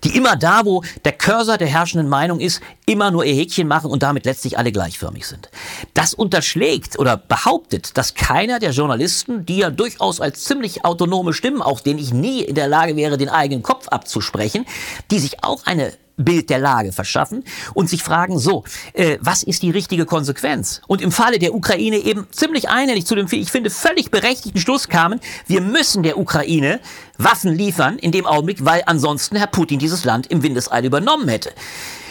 die 0.04 0.16
immer 0.16 0.36
da, 0.36 0.64
wo 0.64 0.82
der 1.04 1.12
Cursor 1.12 1.58
der 1.58 1.68
herrschenden 1.68 2.08
Meinung 2.08 2.40
ist, 2.40 2.62
immer 2.86 3.10
nur 3.10 3.24
ihr 3.24 3.34
Häkchen 3.34 3.68
machen 3.68 3.90
und 3.90 4.02
damit 4.02 4.24
letztlich 4.24 4.58
alle 4.58 4.72
gleichförmig 4.72 5.26
sind. 5.26 5.50
Das 5.94 6.14
unterschlägt 6.14 6.98
oder 6.98 7.16
behauptet, 7.16 7.98
dass 7.98 8.14
keiner 8.14 8.60
der 8.60 8.70
Journalisten, 8.70 9.44
die 9.44 9.58
ja 9.58 9.70
durchaus 9.70 10.20
als 10.20 10.44
ziemlich 10.44 10.84
autonome 10.84 11.32
Stimmen, 11.32 11.62
auch 11.62 11.80
denen 11.80 11.98
ich 11.98 12.12
nie 12.12 12.42
in 12.42 12.54
der 12.54 12.68
Lage 12.68 12.96
wäre, 12.96 13.18
den 13.18 13.28
eigenen 13.28 13.62
Kopf 13.62 13.88
abzusprechen, 13.88 14.64
die 15.10 15.18
sich 15.18 15.42
auch 15.42 15.66
eine 15.66 15.92
Bild 16.16 16.50
der 16.50 16.58
Lage 16.58 16.92
verschaffen 16.92 17.44
und 17.74 17.88
sich 17.88 18.02
fragen, 18.02 18.38
so, 18.38 18.64
äh, 18.92 19.18
was 19.20 19.42
ist 19.42 19.62
die 19.62 19.70
richtige 19.70 20.04
Konsequenz? 20.04 20.80
Und 20.86 21.00
im 21.00 21.12
Falle 21.12 21.38
der 21.38 21.54
Ukraine 21.54 21.98
eben 21.98 22.26
ziemlich 22.30 22.68
einhellig 22.68 23.06
zu 23.06 23.14
dem, 23.14 23.26
ich 23.30 23.50
finde, 23.50 23.70
völlig 23.70 24.10
berechtigten 24.10 24.60
Schluss 24.60 24.88
kamen, 24.88 25.20
wir 25.46 25.60
müssen 25.60 26.02
der 26.02 26.18
Ukraine 26.18 26.80
Waffen 27.18 27.52
liefern 27.52 27.98
in 27.98 28.12
dem 28.12 28.26
Augenblick, 28.26 28.64
weil 28.64 28.82
ansonsten 28.86 29.36
Herr 29.36 29.46
Putin 29.46 29.78
dieses 29.78 30.04
Land 30.04 30.26
im 30.28 30.42
Windeseile 30.42 30.86
übernommen 30.86 31.28
hätte. 31.28 31.52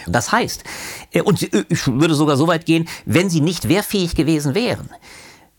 Das 0.08 0.32
heißt, 0.32 0.64
äh, 1.12 1.22
und 1.22 1.54
äh, 1.54 1.66
ich 1.70 1.88
würde 1.88 2.16
sogar 2.16 2.38
so 2.38 2.48
weit 2.48 2.66
gehen, 2.66 2.88
wenn 3.06 3.30
sie 3.30 3.42
nicht 3.42 3.68
wehrfähig 3.68 4.16
gewesen 4.16 4.56
wären, 4.56 4.90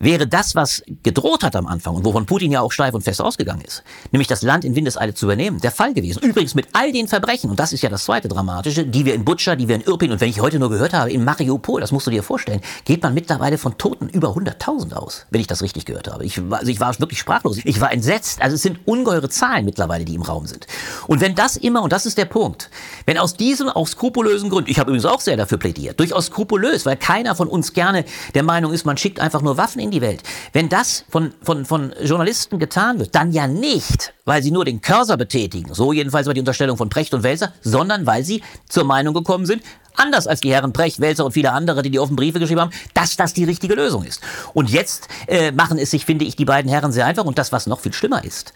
wäre 0.02 0.26
das, 0.26 0.54
was 0.54 0.82
gedroht 1.02 1.42
hat 1.42 1.56
am 1.56 1.66
Anfang 1.66 1.94
und 1.94 2.04
wovon 2.04 2.26
Putin 2.26 2.52
ja 2.52 2.60
auch 2.60 2.72
steif 2.72 2.92
und 2.92 3.02
fest 3.02 3.22
ausgegangen 3.22 3.62
ist, 3.62 3.82
nämlich 4.10 4.28
das 4.28 4.42
Land 4.42 4.64
in 4.64 4.74
Windeseile 4.74 5.14
zu 5.14 5.26
übernehmen, 5.26 5.60
der 5.60 5.70
Fall 5.70 5.94
gewesen. 5.94 6.22
Übrigens 6.22 6.54
mit 6.54 6.68
all 6.72 6.92
den 6.92 7.08
Verbrechen, 7.08 7.48
und 7.48 7.58
das 7.58 7.72
ist 7.72 7.82
ja 7.82 7.88
das 7.88 8.04
zweite 8.04 8.28
Dramatische, 8.28 8.84
die 8.84 9.06
wir 9.06 9.14
in 9.14 9.24
Butscha, 9.24 9.56
die 9.56 9.68
wir 9.68 9.76
in 9.76 9.82
Irpin 9.82 10.12
und 10.12 10.20
wenn 10.20 10.28
ich 10.28 10.40
heute 10.40 10.58
nur 10.58 10.68
gehört 10.68 10.92
habe, 10.92 11.10
in 11.10 11.24
Mariupol, 11.24 11.80
das 11.80 11.92
musst 11.92 12.06
du 12.06 12.10
dir 12.10 12.22
vorstellen, 12.22 12.60
geht 12.84 13.02
man 13.02 13.14
mittlerweile 13.14 13.58
von 13.58 13.78
Toten 13.78 14.08
über 14.08 14.30
100.000 14.30 14.92
aus, 14.94 15.26
wenn 15.30 15.40
ich 15.40 15.46
das 15.46 15.62
richtig 15.62 15.84
gehört 15.84 16.08
habe. 16.08 16.24
Ich 16.24 16.50
war, 16.50 16.58
also 16.58 16.70
ich 16.70 16.80
war 16.80 16.98
wirklich 16.98 17.20
sprachlos. 17.20 17.58
Ich 17.64 17.80
war 17.80 17.92
entsetzt. 17.92 18.42
Also 18.42 18.56
es 18.56 18.62
sind 18.62 18.80
ungeheure 18.86 19.28
Zahlen 19.28 19.64
mittlerweile, 19.64 20.04
die 20.04 20.14
im 20.14 20.22
Raum 20.22 20.46
sind. 20.46 20.66
Und 21.06 21.20
wenn 21.20 21.34
das 21.34 21.56
immer, 21.56 21.82
und 21.82 21.92
das 21.92 22.06
ist 22.06 22.18
der 22.18 22.24
Punkt, 22.24 22.70
wenn 23.06 23.18
aus 23.18 23.34
diesem 23.34 23.68
auch 23.68 23.86
skrupulösen 23.86 24.50
Gründen, 24.50 24.70
ich 24.70 24.78
habe 24.78 24.90
übrigens 24.90 25.06
auch 25.06 25.20
sehr 25.20 25.36
dafür 25.36 25.58
plädiert, 25.58 26.00
durchaus 26.00 26.26
skrupulös, 26.26 26.86
weil 26.86 26.96
keiner 26.96 27.34
von 27.34 27.48
uns 27.48 27.72
gerne 27.72 28.04
der 28.34 28.42
Meinung 28.42 28.72
ist, 28.72 28.84
man 28.84 28.96
schickt 28.96 29.20
einfach 29.20 29.42
nur 29.42 29.56
Waffen 29.56 29.80
in 29.80 29.91
die 29.92 30.00
Welt. 30.00 30.22
Wenn 30.52 30.68
das 30.68 31.04
von, 31.08 31.32
von, 31.42 31.64
von 31.64 31.94
Journalisten 32.02 32.58
getan 32.58 32.98
wird, 32.98 33.14
dann 33.14 33.32
ja 33.32 33.46
nicht, 33.46 34.12
weil 34.24 34.42
sie 34.42 34.50
nur 34.50 34.64
den 34.64 34.80
Cursor 34.80 35.16
betätigen, 35.16 35.72
so 35.72 35.92
jedenfalls 35.92 36.26
war 36.26 36.34
die 36.34 36.40
Unterstellung 36.40 36.76
von 36.76 36.88
Precht 36.88 37.14
und 37.14 37.22
Welser, 37.22 37.52
sondern 37.60 38.06
weil 38.06 38.24
sie 38.24 38.42
zur 38.68 38.84
Meinung 38.84 39.14
gekommen 39.14 39.46
sind, 39.46 39.62
anders 39.96 40.26
als 40.26 40.40
die 40.40 40.52
Herren 40.52 40.72
Precht, 40.72 41.00
Welser 41.00 41.24
und 41.24 41.32
viele 41.32 41.52
andere, 41.52 41.82
die 41.82 41.90
die 41.90 41.98
offen 42.00 42.16
Briefe 42.16 42.40
geschrieben 42.40 42.62
haben, 42.62 42.72
dass 42.94 43.16
das 43.16 43.34
die 43.34 43.44
richtige 43.44 43.74
Lösung 43.74 44.04
ist. 44.04 44.20
Und 44.54 44.70
jetzt 44.70 45.08
äh, 45.28 45.52
machen 45.52 45.78
es 45.78 45.90
sich, 45.90 46.04
finde 46.04 46.24
ich, 46.24 46.36
die 46.36 46.44
beiden 46.44 46.70
Herren 46.70 46.92
sehr 46.92 47.06
einfach 47.06 47.24
und 47.24 47.38
das, 47.38 47.52
was 47.52 47.66
noch 47.66 47.80
viel 47.80 47.92
schlimmer 47.92 48.24
ist. 48.24 48.52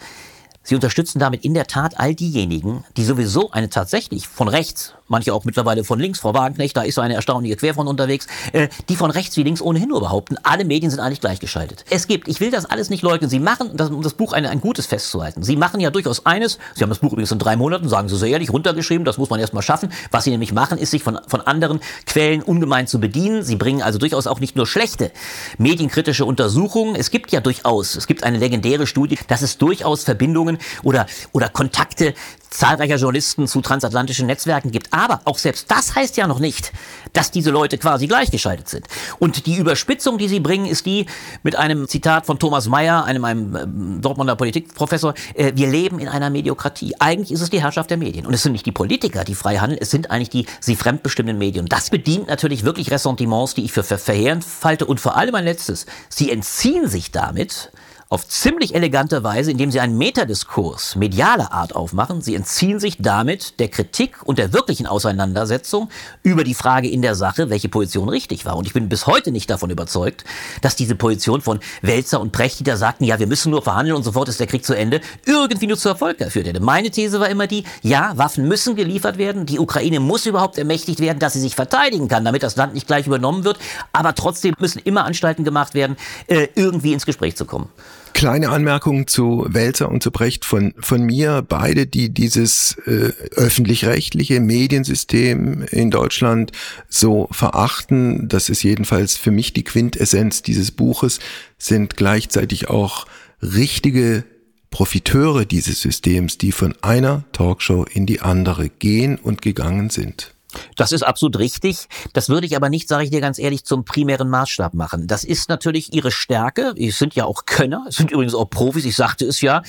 Sie 0.63 0.75
unterstützen 0.75 1.19
damit 1.19 1.45
in 1.45 1.53
der 1.53 1.67
Tat 1.67 1.97
all 1.97 2.13
diejenigen, 2.13 2.83
die 2.97 3.05
sowieso 3.05 3.51
eine 3.51 3.69
tatsächlich 3.69 4.27
von 4.27 4.49
rechts 4.49 4.93
manche 5.07 5.33
auch 5.33 5.45
mittlerweile 5.45 5.83
von 5.83 5.99
links, 5.99 6.19
Frau 6.19 6.33
Wagenknecht, 6.33 6.75
da 6.75 6.81
ist 6.81 6.95
so 6.95 7.01
eine 7.01 7.15
erstaunliche 7.15 7.55
Querfront 7.55 7.89
unterwegs, 7.89 8.27
äh, 8.53 8.67
die 8.89 8.95
von 8.95 9.11
rechts 9.11 9.37
wie 9.37 9.43
links 9.43 9.61
ohnehin 9.61 9.89
nur 9.89 9.99
behaupten, 9.99 10.37
alle 10.43 10.65
Medien 10.65 10.89
sind 10.89 10.99
eigentlich 10.99 11.21
gleichgeschaltet. 11.21 11.85
Es 11.89 12.07
gibt, 12.07 12.27
ich 12.27 12.39
will 12.39 12.51
das 12.51 12.65
alles 12.65 12.89
nicht 12.89 13.03
leugnen, 13.03 13.29
Sie 13.29 13.39
machen, 13.39 13.71
das, 13.75 13.89
um 13.89 14.01
das 14.01 14.13
Buch 14.13 14.33
ein, 14.33 14.45
ein 14.45 14.61
gutes 14.61 14.85
festzuhalten, 14.85 15.43
Sie 15.43 15.55
machen 15.55 15.79
ja 15.79 15.89
durchaus 15.89 16.25
eines, 16.25 16.59
Sie 16.75 16.83
haben 16.83 16.89
das 16.89 16.99
Buch 16.99 17.11
übrigens 17.11 17.31
in 17.31 17.39
drei 17.39 17.55
Monaten, 17.55 17.89
sagen 17.89 18.09
Sie 18.09 18.15
so 18.15 18.25
ehrlich, 18.25 18.51
runtergeschrieben, 18.51 19.05
das 19.05 19.17
muss 19.17 19.29
man 19.29 19.39
erstmal 19.39 19.63
schaffen. 19.63 19.89
Was 20.11 20.23
Sie 20.23 20.31
nämlich 20.31 20.53
machen, 20.53 20.77
ist 20.77 20.91
sich 20.91 21.03
von, 21.03 21.19
von 21.27 21.41
anderen 21.41 21.79
Quellen 22.05 22.41
ungemein 22.41 22.87
zu 22.87 22.99
bedienen. 22.99 23.43
Sie 23.43 23.55
bringen 23.55 23.81
also 23.81 23.99
durchaus 23.99 24.27
auch 24.27 24.39
nicht 24.39 24.55
nur 24.55 24.67
schlechte 24.67 25.11
medienkritische 25.57 26.25
Untersuchungen. 26.25 26.95
Es 26.95 27.11
gibt 27.11 27.31
ja 27.31 27.39
durchaus, 27.39 27.95
es 27.95 28.07
gibt 28.07 28.23
eine 28.23 28.37
legendäre 28.37 28.87
Studie, 28.87 29.17
dass 29.27 29.41
es 29.41 29.57
durchaus 29.57 30.03
Verbindungen 30.03 30.57
oder, 30.83 31.05
oder 31.31 31.49
Kontakte 31.49 32.13
zahlreicher 32.49 32.95
Journalisten 32.95 33.47
zu 33.47 33.61
transatlantischen 33.61 34.27
Netzwerken 34.27 34.71
gibt. 34.71 34.93
Aber 34.93 35.21
auch 35.25 35.37
selbst 35.37 35.69
das 35.69 35.95
heißt 35.95 36.17
ja 36.17 36.27
noch 36.27 36.39
nicht, 36.39 36.71
dass 37.13 37.31
diese 37.31 37.51
Leute 37.51 37.77
quasi 37.77 38.07
gleichgeschaltet 38.07 38.69
sind. 38.69 38.87
Und 39.19 39.45
die 39.45 39.57
Überspitzung, 39.57 40.17
die 40.17 40.27
sie 40.27 40.39
bringen, 40.39 40.65
ist 40.65 40.85
die 40.85 41.05
mit 41.43 41.55
einem 41.55 41.87
Zitat 41.87 42.25
von 42.25 42.39
Thomas 42.39 42.67
Mayer, 42.67 43.05
einem, 43.05 43.25
einem 43.25 43.55
ähm, 43.55 44.01
Dortmunder 44.01 44.35
Politikprofessor, 44.35 45.13
äh, 45.33 45.51
wir 45.55 45.67
leben 45.67 45.99
in 45.99 46.07
einer 46.07 46.29
Mediokratie. 46.29 46.95
Eigentlich 46.99 47.31
ist 47.31 47.41
es 47.41 47.49
die 47.49 47.61
Herrschaft 47.61 47.89
der 47.89 47.97
Medien. 47.97 48.25
Und 48.25 48.33
es 48.33 48.43
sind 48.43 48.51
nicht 48.51 48.65
die 48.65 48.71
Politiker, 48.71 49.23
die 49.23 49.35
frei 49.35 49.57
handeln, 49.57 49.79
es 49.81 49.91
sind 49.91 50.11
eigentlich 50.11 50.29
die 50.29 50.45
sie 50.59 50.75
fremdbestimmenden 50.75 51.37
Medien. 51.37 51.65
Das 51.67 51.89
bedient 51.89 52.27
natürlich 52.27 52.63
wirklich 52.63 52.91
Ressentiments, 52.91 53.53
die 53.53 53.65
ich 53.65 53.71
für 53.71 53.83
verheerend 53.83 54.43
falte. 54.43 54.85
Und 54.85 54.99
vor 54.99 55.15
allem 55.17 55.35
ein 55.35 55.45
letztes, 55.45 55.85
sie 56.09 56.31
entziehen 56.31 56.87
sich 56.87 57.11
damit 57.11 57.71
auf 58.09 58.27
ziemlich 58.27 58.73
elegante 58.73 59.23
Weise, 59.23 59.51
indem 59.51 59.69
sie 59.69 59.81
einen 59.81 59.97
Metadiskurs 59.97 60.95
medialer 60.95 61.51
Art 61.51 61.75
aufmachen. 61.75 62.21
Sie 62.21 62.35
entziehen 62.35 62.79
sich 62.79 62.97
damit 62.99 63.59
der 63.59 63.67
Kritik 63.67 64.19
und 64.23 64.39
der 64.39 64.53
wirklichen 64.53 64.87
Auseinandersetzung 64.87 65.89
über 66.23 66.45
die 66.45 66.53
Frage 66.53 66.89
in 66.89 67.01
der 67.01 67.15
Sache, 67.15 67.49
welche 67.49 67.67
Position 67.67 68.07
richtig 68.07 68.45
war. 68.45 68.55
Und 68.55 68.65
ich 68.65 68.73
bin 68.73 68.87
bis 68.87 69.07
heute 69.07 69.31
nicht 69.31 69.49
davon 69.49 69.71
überzeugt, 69.71 70.23
dass 70.61 70.77
diese 70.77 70.95
Position 70.95 71.41
von 71.41 71.59
Welzer 71.81 72.21
und 72.21 72.31
Precht, 72.31 72.59
die 72.59 72.63
da 72.63 72.77
sagten, 72.77 73.03
ja, 73.03 73.19
wir 73.19 73.27
müssen 73.27 73.49
nur 73.51 73.61
verhandeln 73.61 73.97
und 73.97 74.03
sofort 74.03 74.29
ist 74.29 74.39
der 74.39 74.47
Krieg 74.47 74.63
zu 74.63 74.73
Ende, 74.73 75.01
irgendwie 75.25 75.67
nur 75.67 75.77
zu 75.77 75.89
Erfolg 75.89 76.17
geführt 76.17 76.47
hätte. 76.47 76.61
Meine 76.61 76.89
These 76.91 77.19
war 77.19 77.29
immer 77.29 77.47
die, 77.47 77.65
ja, 77.81 78.13
Waffen 78.15 78.47
müssen 78.47 78.77
geliefert 78.77 79.17
werden, 79.17 79.45
die 79.45 79.59
Ukraine 79.59 79.99
muss 79.99 80.25
überhaupt 80.25 80.57
ermächtigt 80.57 81.01
werden, 81.01 81.19
dass 81.19 81.33
sie 81.33 81.41
sich 81.41 81.55
verteidigen 81.55 82.07
kann, 82.07 82.23
damit 82.23 82.43
das 82.43 82.55
Land 82.55 82.73
nicht 82.73 82.87
gleich 82.87 83.05
übernommen 83.05 83.43
wird, 83.43 83.59
aber 83.91 84.15
trotzdem 84.15 84.55
müssen 84.59 84.79
immer 84.79 85.03
Anstalten 85.03 85.43
gemacht 85.43 85.73
werden, 85.73 85.97
äh, 86.27 86.47
irgendwie 86.55 86.93
ins 86.93 87.05
Gespräch 87.05 87.35
zu 87.35 87.45
kommen. 87.45 87.69
Kleine 88.17 88.49
Anmerkung 88.49 89.05
zu 89.05 89.45
Welzer 89.47 89.89
und 89.89 90.01
zu 90.01 90.09
Brecht 90.09 90.43
von, 90.43 90.73
von 90.79 91.03
mir. 91.03 91.45
Beide, 91.47 91.85
die 91.85 92.09
dieses 92.09 92.75
äh, 92.87 93.11
öffentlich-rechtliche 93.35 94.39
Mediensystem 94.39 95.61
in 95.69 95.91
Deutschland 95.91 96.51
so 96.89 97.27
verachten, 97.29 98.27
das 98.27 98.49
ist 98.49 98.63
jedenfalls 98.63 99.17
für 99.17 99.29
mich 99.29 99.53
die 99.53 99.63
Quintessenz 99.63 100.41
dieses 100.41 100.71
Buches, 100.71 101.19
sind 101.59 101.95
gleichzeitig 101.95 102.71
auch 102.71 103.05
richtige 103.43 104.23
Profiteure 104.71 105.45
dieses 105.45 105.79
Systems, 105.81 106.39
die 106.39 106.51
von 106.51 106.73
einer 106.81 107.23
Talkshow 107.33 107.83
in 107.83 108.07
die 108.07 108.21
andere 108.21 108.69
gehen 108.69 109.19
und 109.19 109.43
gegangen 109.43 109.91
sind. 109.91 110.33
Das 110.75 110.91
ist 110.91 111.03
absolut 111.03 111.39
richtig. 111.39 111.87
Das 112.13 112.29
würde 112.29 112.45
ich 112.45 112.55
aber 112.55 112.69
nicht, 112.69 112.87
sage 112.87 113.03
ich 113.03 113.09
dir 113.09 113.21
ganz 113.21 113.39
ehrlich, 113.39 113.65
zum 113.65 113.85
primären 113.85 114.29
Maßstab 114.29 114.73
machen. 114.73 115.07
Das 115.07 115.23
ist 115.23 115.49
natürlich 115.49 115.93
ihre 115.93 116.11
Stärke. 116.11 116.73
Es 116.77 116.97
sind 116.97 117.15
ja 117.15 117.25
auch 117.25 117.45
Könner, 117.45 117.85
es 117.87 117.95
sind 117.95 118.11
übrigens 118.11 118.35
auch 118.35 118.49
Profis. 118.49 118.85
Ich 118.85 118.95
sagte 118.95 119.25
es 119.25 119.41
ja, 119.41 119.61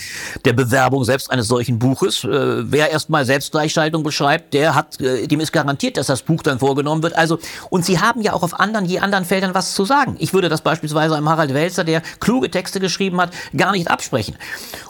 der 0.44 0.52
Bewerbung 0.52 1.04
selbst 1.04 1.30
eines 1.30 1.48
solchen 1.48 1.78
Buches. 1.78 2.24
Äh, 2.24 2.70
wer 2.70 2.90
erstmal 2.90 3.24
Selbstgleichschaltung 3.24 4.02
beschreibt, 4.02 4.54
der 4.54 4.74
hat, 4.74 5.00
äh, 5.00 5.26
dem 5.26 5.40
ist 5.40 5.52
garantiert, 5.52 5.96
dass 5.96 6.06
das 6.06 6.22
Buch 6.22 6.42
dann 6.42 6.58
vorgenommen 6.58 7.02
wird. 7.02 7.16
Also, 7.16 7.38
und 7.70 7.84
sie 7.84 8.00
haben 8.00 8.20
ja 8.22 8.32
auch 8.32 8.42
auf 8.42 8.58
anderen, 8.58 8.84
je 8.84 8.98
anderen 9.00 9.24
Feldern 9.24 9.54
was 9.54 9.74
zu 9.74 9.84
sagen. 9.84 10.16
Ich 10.18 10.32
würde 10.32 10.48
das 10.48 10.60
beispielsweise 10.62 11.16
einem 11.16 11.28
Harald 11.28 11.54
Welzer, 11.54 11.84
der 11.84 12.02
kluge 12.20 12.50
Texte 12.50 12.80
geschrieben 12.80 13.20
hat, 13.20 13.30
gar 13.56 13.72
nicht 13.72 13.88
absprechen. 13.90 14.36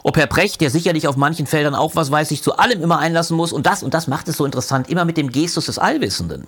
Ob 0.02 0.16
Herr 0.16 0.26
Precht, 0.26 0.60
der 0.60 0.70
sicherlich 0.70 1.08
auf 1.08 1.16
manchen 1.16 1.46
Feldern 1.46 1.74
auch 1.74 1.96
was 1.96 2.10
weiß, 2.10 2.28
sich 2.28 2.42
zu 2.42 2.56
allem 2.56 2.82
immer 2.82 2.98
einlassen 2.98 3.36
muss 3.36 3.52
und 3.52 3.66
das, 3.66 3.82
und 3.82 3.94
das 3.94 4.06
macht 4.06 4.28
es 4.28 4.36
so 4.36 4.44
interessant, 4.44 4.88
immer 4.88 5.04
mit 5.04 5.16
dem 5.16 5.30
Gestus 5.30 5.66
des 5.66 5.78
Allwissenden. 5.88 6.46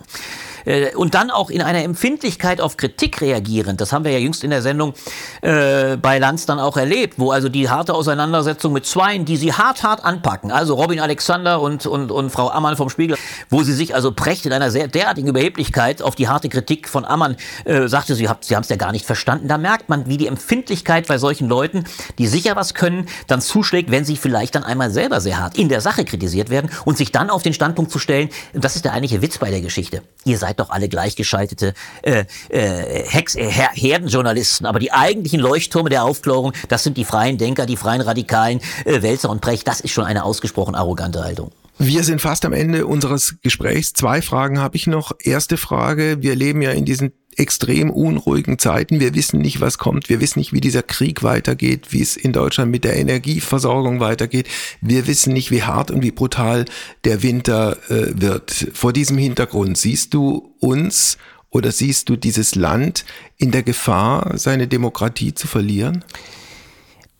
Äh, 0.65 0.95
und 0.95 1.13
dann 1.13 1.31
auch 1.31 1.49
in 1.49 1.61
einer 1.61 1.83
Empfindlichkeit 1.83 2.61
auf 2.61 2.77
Kritik 2.77 3.21
reagierend. 3.21 3.81
Das 3.81 3.91
haben 3.93 4.05
wir 4.05 4.11
ja 4.11 4.19
jüngst 4.19 4.43
in 4.43 4.49
der 4.49 4.61
Sendung 4.61 4.93
äh, 5.41 5.97
bei 5.97 6.19
Lanz 6.19 6.45
dann 6.45 6.59
auch 6.59 6.77
erlebt, 6.77 7.15
wo 7.17 7.31
also 7.31 7.49
die 7.49 7.69
harte 7.69 7.93
Auseinandersetzung 7.93 8.73
mit 8.73 8.85
Zweien, 8.85 9.25
die 9.25 9.37
sie 9.37 9.53
hart, 9.53 9.83
hart 9.83 10.03
anpacken, 10.03 10.51
also 10.51 10.75
Robin 10.75 10.99
Alexander 10.99 11.61
und, 11.61 11.85
und, 11.85 12.11
und 12.11 12.29
Frau 12.29 12.49
Ammann 12.49 12.75
vom 12.75 12.89
Spiegel, 12.89 13.17
wo 13.49 13.63
sie 13.63 13.73
sich 13.73 13.95
also 13.95 14.11
Precht 14.11 14.45
in 14.45 14.53
einer 14.53 14.71
sehr 14.71 14.87
derartigen 14.87 15.29
Überheblichkeit 15.29 16.01
auf 16.01 16.15
die 16.15 16.27
harte 16.27 16.49
Kritik 16.49 16.87
von 16.87 17.05
Ammann 17.05 17.35
äh, 17.65 17.87
sagte, 17.87 18.15
sie, 18.15 18.27
sie 18.41 18.55
haben 18.55 18.63
es 18.63 18.69
ja 18.69 18.75
gar 18.75 18.91
nicht 18.91 19.05
verstanden. 19.05 19.47
Da 19.47 19.57
merkt 19.57 19.89
man, 19.89 20.07
wie 20.07 20.17
die 20.17 20.27
Empfindlichkeit 20.27 21.07
bei 21.07 21.17
solchen 21.17 21.47
Leuten, 21.47 21.85
die 22.17 22.27
sicher 22.27 22.55
was 22.55 22.73
können, 22.73 23.07
dann 23.27 23.41
zuschlägt, 23.41 23.91
wenn 23.91 24.05
sie 24.05 24.17
vielleicht 24.17 24.55
dann 24.55 24.63
einmal 24.63 24.91
selber 24.91 25.21
sehr 25.21 25.39
hart 25.39 25.57
in 25.57 25.69
der 25.69 25.81
Sache 25.81 26.05
kritisiert 26.05 26.49
werden 26.49 26.69
und 26.85 26.97
sich 26.97 27.11
dann 27.11 27.29
auf 27.29 27.43
den 27.43 27.53
Standpunkt 27.53 27.91
zu 27.91 27.99
stellen, 27.99 28.29
das 28.53 28.75
ist 28.75 28.85
der 28.85 28.93
eigentliche 28.93 29.20
Witz 29.21 29.37
bei 29.37 29.49
der 29.51 29.61
Geschichte. 29.61 30.01
Ihr 30.25 30.37
seid 30.37 30.59
doch 30.59 30.69
alle 30.69 30.89
gleichgeschaltete 30.89 31.73
äh, 32.01 32.25
äh, 32.49 33.03
Hex, 33.07 33.35
äh, 33.35 33.49
Herdenjournalisten, 33.49 34.65
aber 34.65 34.79
die 34.79 34.91
eigentlichen 34.91 35.39
Leuchttürme 35.39 35.89
der 35.89 36.03
Aufklärung, 36.03 36.53
das 36.69 36.83
sind 36.83 36.97
die 36.97 37.05
freien 37.05 37.37
Denker, 37.37 37.65
die 37.65 37.77
freien 37.77 38.01
Radikalen, 38.01 38.61
äh, 38.85 39.01
Welzer 39.01 39.29
und 39.29 39.41
Brecht. 39.41 39.67
Das 39.67 39.81
ist 39.81 39.91
schon 39.91 40.05
eine 40.05 40.23
ausgesprochen 40.23 40.75
arrogante 40.75 41.23
Haltung. 41.23 41.51
Wir 41.83 42.03
sind 42.03 42.21
fast 42.21 42.45
am 42.45 42.53
Ende 42.53 42.85
unseres 42.85 43.37
Gesprächs. 43.41 43.93
Zwei 43.93 44.21
Fragen 44.21 44.59
habe 44.59 44.75
ich 44.75 44.85
noch. 44.85 45.13
Erste 45.19 45.57
Frage, 45.57 46.17
wir 46.21 46.35
leben 46.35 46.61
ja 46.61 46.69
in 46.69 46.85
diesen 46.85 47.11
extrem 47.37 47.89
unruhigen 47.89 48.59
Zeiten. 48.59 48.99
Wir 48.99 49.15
wissen 49.15 49.41
nicht, 49.41 49.61
was 49.61 49.79
kommt. 49.79 50.07
Wir 50.07 50.21
wissen 50.21 50.37
nicht, 50.37 50.53
wie 50.53 50.61
dieser 50.61 50.83
Krieg 50.83 51.23
weitergeht, 51.23 51.87
wie 51.89 52.03
es 52.03 52.17
in 52.17 52.33
Deutschland 52.33 52.69
mit 52.69 52.83
der 52.83 52.97
Energieversorgung 52.97 53.99
weitergeht. 53.99 54.47
Wir 54.79 55.07
wissen 55.07 55.33
nicht, 55.33 55.49
wie 55.49 55.63
hart 55.63 55.89
und 55.89 56.03
wie 56.03 56.11
brutal 56.11 56.65
der 57.03 57.23
Winter 57.23 57.77
äh, 57.89 58.11
wird. 58.13 58.67
Vor 58.73 58.93
diesem 58.93 59.17
Hintergrund 59.17 59.75
siehst 59.75 60.13
du 60.13 60.53
uns 60.59 61.17
oder 61.49 61.71
siehst 61.71 62.09
du 62.09 62.15
dieses 62.15 62.53
Land 62.53 63.05
in 63.37 63.49
der 63.49 63.63
Gefahr, 63.63 64.37
seine 64.37 64.67
Demokratie 64.67 65.33
zu 65.33 65.47
verlieren? 65.47 66.05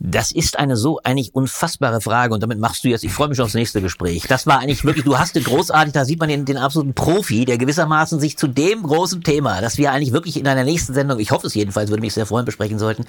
Das 0.04 0.32
ist 0.32 0.58
eine 0.58 0.78
so 0.78 1.00
eigentlich 1.04 1.36
unfassbare 1.36 2.02
Frage 2.02 2.34
und 2.34 2.42
damit 2.42 2.58
machst 2.58 2.84
du 2.84 2.88
jetzt, 2.88 3.04
ich 3.04 3.14
freue 3.14 3.28
mich 3.28 3.40
aufs 3.40 3.54
nächste 3.54 3.84
Gespräch. 3.84 4.26
Das 4.28 4.48
war 4.48 4.58
eigentlich 4.58 4.84
wirklich, 4.84 5.06
du 5.06 5.20
hast 5.20 5.36
den 5.36 5.44
großartig, 5.44 5.94
da 5.94 6.06
sieht 6.06 6.20
man 6.20 6.28
den, 6.28 6.44
den 6.44 6.58
absoluten 6.58 6.96
Profi, 6.96 7.46
der 7.46 7.60
gewissermaßen 7.60 8.20
sich 8.20 8.36
zu 8.36 8.48
dem 8.48 8.82
großen 8.82 9.22
Thema, 9.22 9.62
das 9.62 9.78
wir 9.78 9.92
eigentlich 9.92 10.12
wirklich 10.12 10.38
in 10.38 10.48
einer 10.48 10.64
nächsten 10.64 10.96
Sendung, 10.96 11.20
ich 11.20 11.30
hoffe 11.30 11.46
es 11.46 11.54
jedenfalls, 11.54 11.92
würde 11.92 12.02
mich 12.02 12.16
sehr 12.16 12.26
freuen, 12.26 12.46
besprechen 12.46 12.80
sollten, 12.80 13.06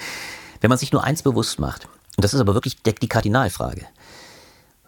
wenn 0.61 0.69
man 0.69 0.77
sich 0.77 0.93
nur 0.93 1.03
eins 1.03 1.23
bewusst 1.23 1.59
macht. 1.59 1.87
Und 2.17 2.25
das 2.25 2.35
ist 2.35 2.41
aber 2.41 2.53
wirklich 2.53 2.77
die 2.83 3.09
Kardinalfrage. 3.09 3.87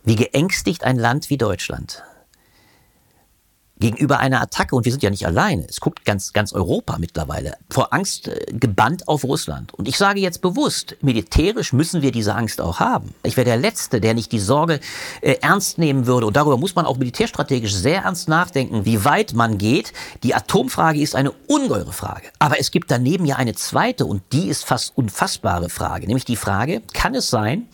Wie 0.04 0.16
geängstigt 0.16 0.84
ein 0.84 0.98
Land 0.98 1.30
wie 1.30 1.38
Deutschland 1.38 2.02
gegenüber 3.78 4.18
einer 4.18 4.40
Attacke, 4.40 4.76
und 4.76 4.84
wir 4.84 4.92
sind 4.92 5.02
ja 5.02 5.10
nicht 5.10 5.26
alleine, 5.26 5.66
es 5.68 5.80
guckt 5.80 6.04
ganz, 6.04 6.32
ganz 6.32 6.52
Europa 6.52 6.96
mittlerweile, 6.98 7.56
vor 7.70 7.92
Angst 7.92 8.28
äh, 8.28 8.52
gebannt 8.52 9.08
auf 9.08 9.24
Russland. 9.24 9.74
Und 9.74 9.88
ich 9.88 9.98
sage 9.98 10.20
jetzt 10.20 10.40
bewusst, 10.42 10.96
militärisch 11.02 11.72
müssen 11.72 12.00
wir 12.00 12.12
diese 12.12 12.34
Angst 12.34 12.60
auch 12.60 12.78
haben. 12.78 13.14
Ich 13.24 13.36
wäre 13.36 13.44
der 13.44 13.56
Letzte, 13.56 14.00
der 14.00 14.14
nicht 14.14 14.30
die 14.32 14.38
Sorge 14.38 14.80
äh, 15.20 15.36
ernst 15.40 15.78
nehmen 15.78 16.06
würde. 16.06 16.26
Und 16.26 16.36
darüber 16.36 16.56
muss 16.56 16.76
man 16.76 16.86
auch 16.86 16.96
militärstrategisch 16.98 17.74
sehr 17.74 18.02
ernst 18.02 18.28
nachdenken, 18.28 18.84
wie 18.84 19.04
weit 19.04 19.34
man 19.34 19.58
geht. 19.58 19.92
Die 20.22 20.34
Atomfrage 20.34 21.00
ist 21.00 21.16
eine 21.16 21.32
ungeheure 21.32 21.92
Frage. 21.92 22.28
Aber 22.38 22.60
es 22.60 22.70
gibt 22.70 22.90
daneben 22.90 23.26
ja 23.26 23.36
eine 23.36 23.54
zweite, 23.54 24.06
und 24.06 24.22
die 24.32 24.48
ist 24.48 24.64
fast 24.64 24.96
unfassbare 24.96 25.68
Frage, 25.68 26.06
nämlich 26.06 26.24
die 26.24 26.36
Frage, 26.36 26.82
kann 26.92 27.14
es 27.14 27.28
sein, 27.28 27.68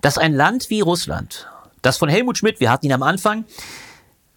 dass 0.00 0.16
ein 0.16 0.32
Land 0.32 0.70
wie 0.70 0.80
Russland, 0.80 1.46
das 1.82 1.98
von 1.98 2.08
Helmut 2.08 2.38
Schmidt, 2.38 2.60
wir 2.60 2.70
hatten 2.70 2.86
ihn 2.86 2.92
am 2.92 3.02
Anfang, 3.02 3.44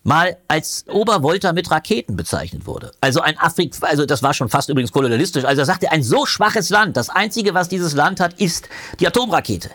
mal 0.04 0.38
als 0.48 0.86
Obervolta 0.88 1.54
mit 1.54 1.72
Raketen 1.72 2.16
bezeichnet 2.16 2.66
wurde. 2.66 2.92
Also 3.02 3.22
ein 3.22 3.38
Afrik, 3.38 3.74
also 3.82 4.06
das 4.06 4.22
war 4.22 4.34
schon 4.34 4.50
fast 4.50 4.70
übrigens 4.70 4.92
kolonialistisch. 4.92 5.46
Also 5.46 5.62
er 5.62 5.66
sagte, 5.66 5.92
ein 5.92 6.04
so 6.04 6.26
schwaches 6.26 6.70
Land, 6.70 6.98
das 6.98 7.10
einzige, 7.10 7.54
was 7.54 7.70
dieses 7.70 7.94
Land 7.94 8.20
hat, 8.20 8.40
ist 8.40 8.70
die 9.00 9.08
Atomrakete 9.08 9.72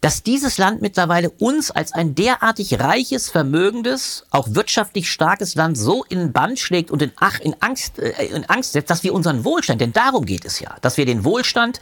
dass 0.00 0.22
dieses 0.22 0.56
Land 0.58 0.80
mittlerweile 0.80 1.30
uns 1.30 1.70
als 1.70 1.92
ein 1.92 2.14
derartig 2.14 2.80
reiches, 2.80 3.28
vermögendes, 3.28 4.24
auch 4.30 4.48
wirtschaftlich 4.50 5.10
starkes 5.10 5.54
Land 5.54 5.76
so 5.76 6.04
in 6.04 6.32
Band 6.32 6.58
schlägt 6.58 6.90
und 6.90 7.02
in, 7.02 7.12
Ach, 7.16 7.38
in, 7.40 7.54
Angst, 7.60 7.98
äh, 7.98 8.26
in 8.26 8.44
Angst 8.46 8.72
setzt, 8.72 8.90
dass 8.90 9.02
wir 9.02 9.12
unseren 9.12 9.44
Wohlstand, 9.44 9.80
denn 9.80 9.92
darum 9.92 10.24
geht 10.24 10.44
es 10.44 10.60
ja, 10.60 10.76
dass 10.80 10.96
wir 10.96 11.04
den 11.04 11.24
Wohlstand, 11.24 11.80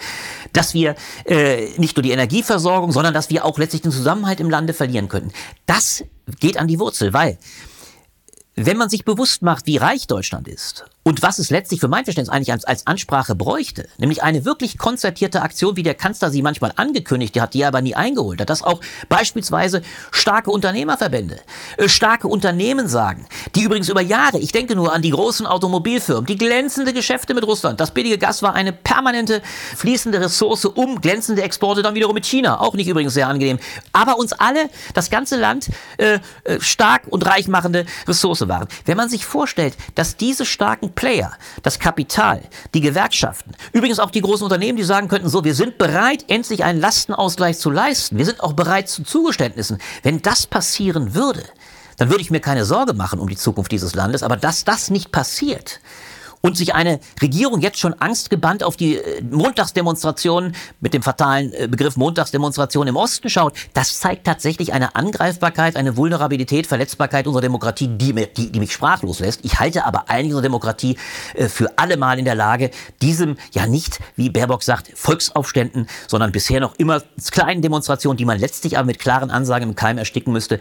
dass 0.53 0.75
wir 0.75 0.97
äh, 1.25 1.69
nicht 1.79 1.97
nur 1.97 2.03
die 2.03 2.11
Energieversorgung, 2.11 2.93
sondern 2.93 3.14
dass 3.14 3.31
wir 3.31 3.45
auch 3.45 3.59
letztlich 3.59 3.83
den 3.83 3.93
Zusammenhalt 3.93 4.41
im 4.41 4.51
Lande 4.51 4.73
verlieren 4.73 5.09
könnten. 5.09 5.33
Das 5.66 6.05
geht 6.41 6.57
an 6.57 6.66
die 6.66 6.79
Wurzel, 6.81 7.12
weil 7.12 7.39
wenn 8.57 8.77
man 8.77 8.89
sich 8.89 9.05
bewusst 9.05 9.43
macht, 9.43 9.66
wie 9.66 9.77
reich 9.77 10.09
Deutschland 10.09 10.49
ist 10.49 10.85
und 11.09 11.23
was 11.23 11.39
es 11.39 11.49
letztlich 11.49 11.81
für 11.81 11.89
mein 11.89 12.05
Verständnis 12.05 12.29
eigentlich 12.31 12.53
als, 12.53 12.67
als, 12.67 12.87
Ansprache 12.87 13.35
bräuchte, 13.35 13.89
nämlich 13.97 14.23
eine 14.23 14.45
wirklich 14.45 14.77
konzertierte 14.77 15.41
Aktion, 15.41 15.75
wie 15.75 15.83
der 15.83 15.95
Kanzler 15.95 16.29
sie 16.29 16.43
manchmal 16.43 16.75
angekündigt 16.77 17.41
hat, 17.41 17.55
die 17.55 17.63
er 17.63 17.69
aber 17.69 17.81
nie 17.81 17.95
eingeholt 17.95 18.43
hat, 18.43 18.51
dass 18.51 18.63
auch 18.63 18.83
beispielsweise 19.09 19.81
starke 20.11 20.51
Unternehmerverbände, 20.51 21.41
äh, 21.79 21.89
starke 21.89 22.29
Unternehmen 22.29 22.89
sagen, 22.89 23.27
die 23.55 23.63
übrigens 23.63 23.89
über 23.89 24.03
Jahre, 24.03 24.39
ich 24.39 24.53
denke 24.53 24.77
nur 24.77 24.93
an 24.93 25.01
die 25.01 25.09
großen 25.09 25.47
Automobilfirmen, 25.47 26.27
die 26.27 26.37
glänzende 26.37 26.93
Geschäfte 26.93 27.33
mit 27.33 27.47
Russland, 27.47 27.81
das 27.81 27.91
billige 27.91 28.19
Gas 28.19 28.43
war 28.43 28.55
eine 28.55 28.75
permanente 28.75 29.41
fließende 29.77 30.21
Ressource, 30.21 30.67
um 30.67 31.01
glänzende 31.01 31.41
Exporte 31.41 31.81
dann 31.81 31.95
wiederum 31.95 32.15
mit 32.15 32.27
China, 32.27 32.61
auch 32.61 32.75
nicht 32.75 32.87
übrigens 32.87 33.15
sehr 33.15 33.29
angenehm, 33.29 33.59
aber 33.95 34.19
uns 34.19 34.35
alle, 34.35 34.69
das 34.93 35.09
ganze 35.09 35.37
Land, 35.37 35.71
äh, 35.97 36.19
äh 36.45 36.61
stark 36.61 37.05
und 37.09 37.25
reich 37.25 37.49
machende 37.49 37.87
Ressource 38.07 38.47
waren. 38.47 38.69
Wenn 38.85 38.99
man 38.99 39.09
sich 39.09 39.25
vorstellt, 39.25 39.75
dass 39.95 40.19
diese 40.19 40.45
starken 40.45 40.93
Player, 40.99 41.31
das 41.63 41.79
Kapital, 41.79 42.43
die 42.75 42.81
Gewerkschaften, 42.81 43.53
übrigens 43.73 44.01
auch 44.01 44.11
die 44.11 44.21
großen 44.21 44.43
Unternehmen, 44.43 44.77
die 44.77 44.83
sagen 44.83 45.07
könnten, 45.07 45.29
so, 45.29 45.45
wir 45.45 45.55
sind 45.55 45.79
bereit, 45.79 46.25
endlich 46.27 46.65
einen 46.65 46.81
Lastenausgleich 46.81 47.57
zu 47.57 47.71
leisten. 47.71 48.19
Wir 48.19 48.25
sind 48.25 48.41
auch 48.41 48.55
bereit 48.55 48.89
zu 48.89 49.05
Zugeständnissen. 49.05 49.79
Wenn 50.03 50.23
das 50.23 50.49
passieren 50.49 51.15
würde, 51.15 51.45
dann 51.99 52.11
würde 52.11 52.23
ich 52.23 52.33
mir 52.33 52.41
keine 52.41 52.65
Sorge 52.65 52.95
machen 52.95 53.21
um 53.21 53.29
die 53.29 53.37
Zukunft 53.37 53.71
dieses 53.71 53.95
Landes. 53.95 54.25
Aber 54.25 54.37
dass 54.37 54.65
das 54.65 54.91
nicht 54.91 55.13
passiert, 55.13 55.79
und 56.41 56.57
sich 56.57 56.74
eine 56.74 57.01
Regierung 57.20 57.61
jetzt 57.61 57.78
schon 57.78 57.95
angstgebannt 57.95 58.62
auf 58.62 58.76
die 58.76 58.97
äh, 58.97 59.22
Montagsdemonstrationen 59.22 60.55
mit 60.80 60.95
dem 60.95 61.03
fatalen 61.03 61.53
äh, 61.53 61.68
Begriff 61.68 61.97
Montagsdemonstration 61.97 62.86
im 62.86 62.97
Osten 62.97 63.28
schaut, 63.28 63.55
das 63.74 63.99
zeigt 63.99 64.24
tatsächlich 64.26 64.72
eine 64.72 64.95
Angreifbarkeit, 64.95 65.76
eine 65.76 65.97
Vulnerabilität, 65.97 66.66
Verletzbarkeit 66.66 67.26
unserer 67.26 67.43
Demokratie, 67.43 67.89
die, 67.89 68.12
die, 68.14 68.53
die 68.53 68.61
mich 68.61 68.72
sprachlos 68.72 69.20
lässt. 69.20 69.45
Ich 69.45 69.59
halte 69.59 69.84
aber 69.84 70.09
eigentlich 70.09 70.32
unsere 70.32 70.43
Demokratie 70.43 70.97
äh, 71.34 71.49
für 71.49 71.78
allemal 71.78 72.18
in 72.18 72.24
der 72.24 72.34
Lage, 72.34 72.70
diesem 73.03 73.36
ja 73.53 73.66
nicht, 73.66 74.01
wie 74.16 74.30
Baerbock 74.30 74.62
sagt, 74.62 74.91
Volksaufständen, 74.95 75.89
sondern 76.07 76.32
bisher 76.32 76.61
noch 76.61 76.74
immer 76.78 77.03
kleinen 77.30 77.62
Demonstrationen, 77.62 78.16
die 78.16 78.24
man 78.24 78.39
letztlich 78.39 78.78
aber 78.78 78.86
mit 78.86 78.99
klaren 78.99 79.30
Ansagen 79.30 79.68
im 79.68 79.74
Keim 79.74 79.99
ersticken 79.99 80.32
müsste, 80.32 80.61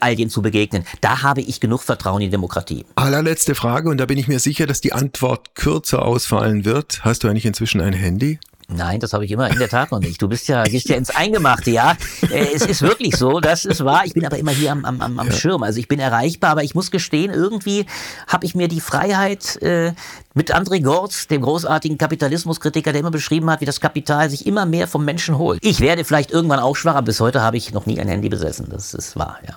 all 0.00 0.16
denen 0.16 0.30
zu 0.30 0.42
begegnen. 0.42 0.84
Da 1.00 1.22
habe 1.22 1.40
ich 1.40 1.60
genug 1.60 1.82
Vertrauen 1.82 2.20
in 2.20 2.28
die 2.28 2.30
Demokratie. 2.30 2.84
Allerletzte 2.94 3.54
Frage, 3.54 3.88
und 3.88 3.98
da 3.98 4.06
bin 4.06 4.18
ich 4.18 4.28
mir 4.28 4.38
sicher, 4.38 4.66
dass 4.66 4.80
die 4.80 4.92
Antwort 4.92 5.15
Antwort 5.16 5.54
kürzer 5.54 6.04
ausfallen 6.04 6.66
wird. 6.66 7.02
Hast 7.02 7.24
du 7.24 7.28
eigentlich 7.28 7.46
inzwischen 7.46 7.80
ein 7.80 7.94
Handy? 7.94 8.38
Nein, 8.68 9.00
das 9.00 9.14
habe 9.14 9.24
ich 9.24 9.30
immer 9.30 9.48
in 9.50 9.58
der 9.58 9.70
Tat 9.70 9.90
noch 9.90 9.98
nicht. 9.98 10.20
Du 10.20 10.28
bist 10.28 10.46
ja, 10.46 10.62
gehst 10.64 10.90
ja 10.90 10.96
ins 10.96 11.08
Eingemachte, 11.08 11.70
ja. 11.70 11.96
Äh, 12.30 12.48
es 12.52 12.66
ist 12.66 12.82
wirklich 12.82 13.16
so, 13.16 13.40
das 13.40 13.64
ist 13.64 13.82
wahr. 13.82 14.02
Ich 14.04 14.12
bin 14.12 14.26
aber 14.26 14.36
immer 14.36 14.50
hier 14.50 14.72
am, 14.72 14.84
am, 14.84 15.18
am. 15.18 15.32
Schirm. 15.32 15.62
Also 15.62 15.78
ich 15.78 15.88
bin 15.88 16.00
erreichbar, 16.00 16.50
aber 16.50 16.64
ich 16.64 16.74
muss 16.74 16.90
gestehen, 16.90 17.32
irgendwie 17.32 17.86
habe 18.26 18.44
ich 18.44 18.54
mir 18.54 18.68
die 18.68 18.82
Freiheit 18.82 19.56
äh, 19.62 19.94
mit 20.34 20.54
André 20.54 20.82
Gortz, 20.82 21.28
dem 21.28 21.40
großartigen 21.40 21.96
Kapitalismuskritiker, 21.96 22.92
der 22.92 23.00
immer 23.00 23.10
beschrieben 23.10 23.48
hat, 23.48 23.62
wie 23.62 23.66
das 23.66 23.80
Kapital 23.80 24.28
sich 24.28 24.46
immer 24.46 24.66
mehr 24.66 24.86
vom 24.86 25.02
Menschen 25.06 25.38
holt. 25.38 25.64
Ich 25.64 25.80
werde 25.80 26.04
vielleicht 26.04 26.30
irgendwann 26.30 26.60
auch 26.60 26.76
schwach, 26.76 26.96
aber 26.96 27.06
bis 27.06 27.20
heute 27.20 27.40
habe 27.40 27.56
ich 27.56 27.72
noch 27.72 27.86
nie 27.86 27.98
ein 27.98 28.08
Handy 28.08 28.28
besessen. 28.28 28.66
Das 28.68 28.92
ist 28.92 29.16
wahr, 29.16 29.38
ja. 29.48 29.54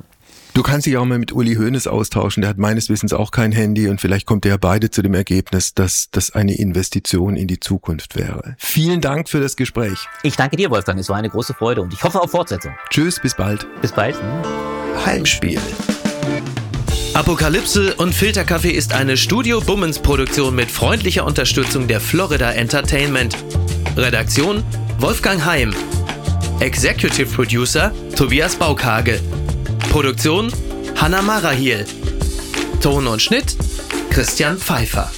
Du 0.60 0.64
kannst 0.64 0.86
dich 0.86 0.98
auch 0.98 1.06
mal 1.06 1.18
mit 1.18 1.32
Uli 1.32 1.56
Hoeneß 1.56 1.88
austauschen. 1.88 2.42
Der 2.42 2.50
hat 2.50 2.58
meines 2.58 2.90
Wissens 2.90 3.14
auch 3.14 3.32
kein 3.32 3.54
Handy 3.54 3.88
und 3.88 4.02
vielleicht 4.02 4.26
kommt 4.26 4.44
der 4.44 4.58
beide 4.58 4.92
zu 4.92 5.02
dem 5.02 5.14
Ergebnis, 5.14 5.74
dass 5.74 6.10
das 6.12 6.32
eine 6.32 6.54
Investition 6.54 7.38
in 7.38 7.48
die 7.48 7.62
Zukunft 7.62 8.18
wäre. 8.18 8.58
Vielen 8.58 9.00
Dank 9.00 9.30
für 9.30 9.40
das 9.40 9.56
Gespräch. 9.56 10.06
Ich 10.22 10.36
danke 10.36 10.58
dir, 10.58 10.70
Wolfgang. 10.70 11.00
Es 11.00 11.08
war 11.08 11.16
eine 11.16 11.30
große 11.30 11.54
Freude 11.54 11.82
und 11.82 11.94
ich 11.94 12.04
hoffe 12.04 12.20
auf 12.20 12.32
Fortsetzung. 12.32 12.74
Tschüss, 12.90 13.22
bis 13.22 13.36
bald. 13.36 13.66
Bis 13.82 13.94
bald. 13.94 14.18
Heimspiel. 15.06 15.62
Apokalypse 17.14 17.96
und 17.96 18.14
Filterkaffee 18.14 18.72
ist 18.72 18.92
eine 18.92 19.16
Studio 19.16 19.62
Bummens 19.62 19.98
Produktion 19.98 20.56
mit 20.56 20.70
freundlicher 20.70 21.26
Unterstützung 21.26 21.88
der 21.88 22.02
Florida 22.02 22.52
Entertainment. 22.52 23.34
Redaktion 23.96 24.62
Wolfgang 24.98 25.46
Heim. 25.46 25.74
Executive 26.60 27.34
Producer 27.34 27.94
Tobias 28.18 28.58
Baukage. 28.58 29.22
Produktion 29.90 30.52
Hanna 30.96 31.22
Marahiel. 31.24 31.86
Ton 32.80 33.08
und 33.08 33.22
Schnitt 33.22 33.56
Christian 34.12 34.58
Pfeiffer. 34.58 35.12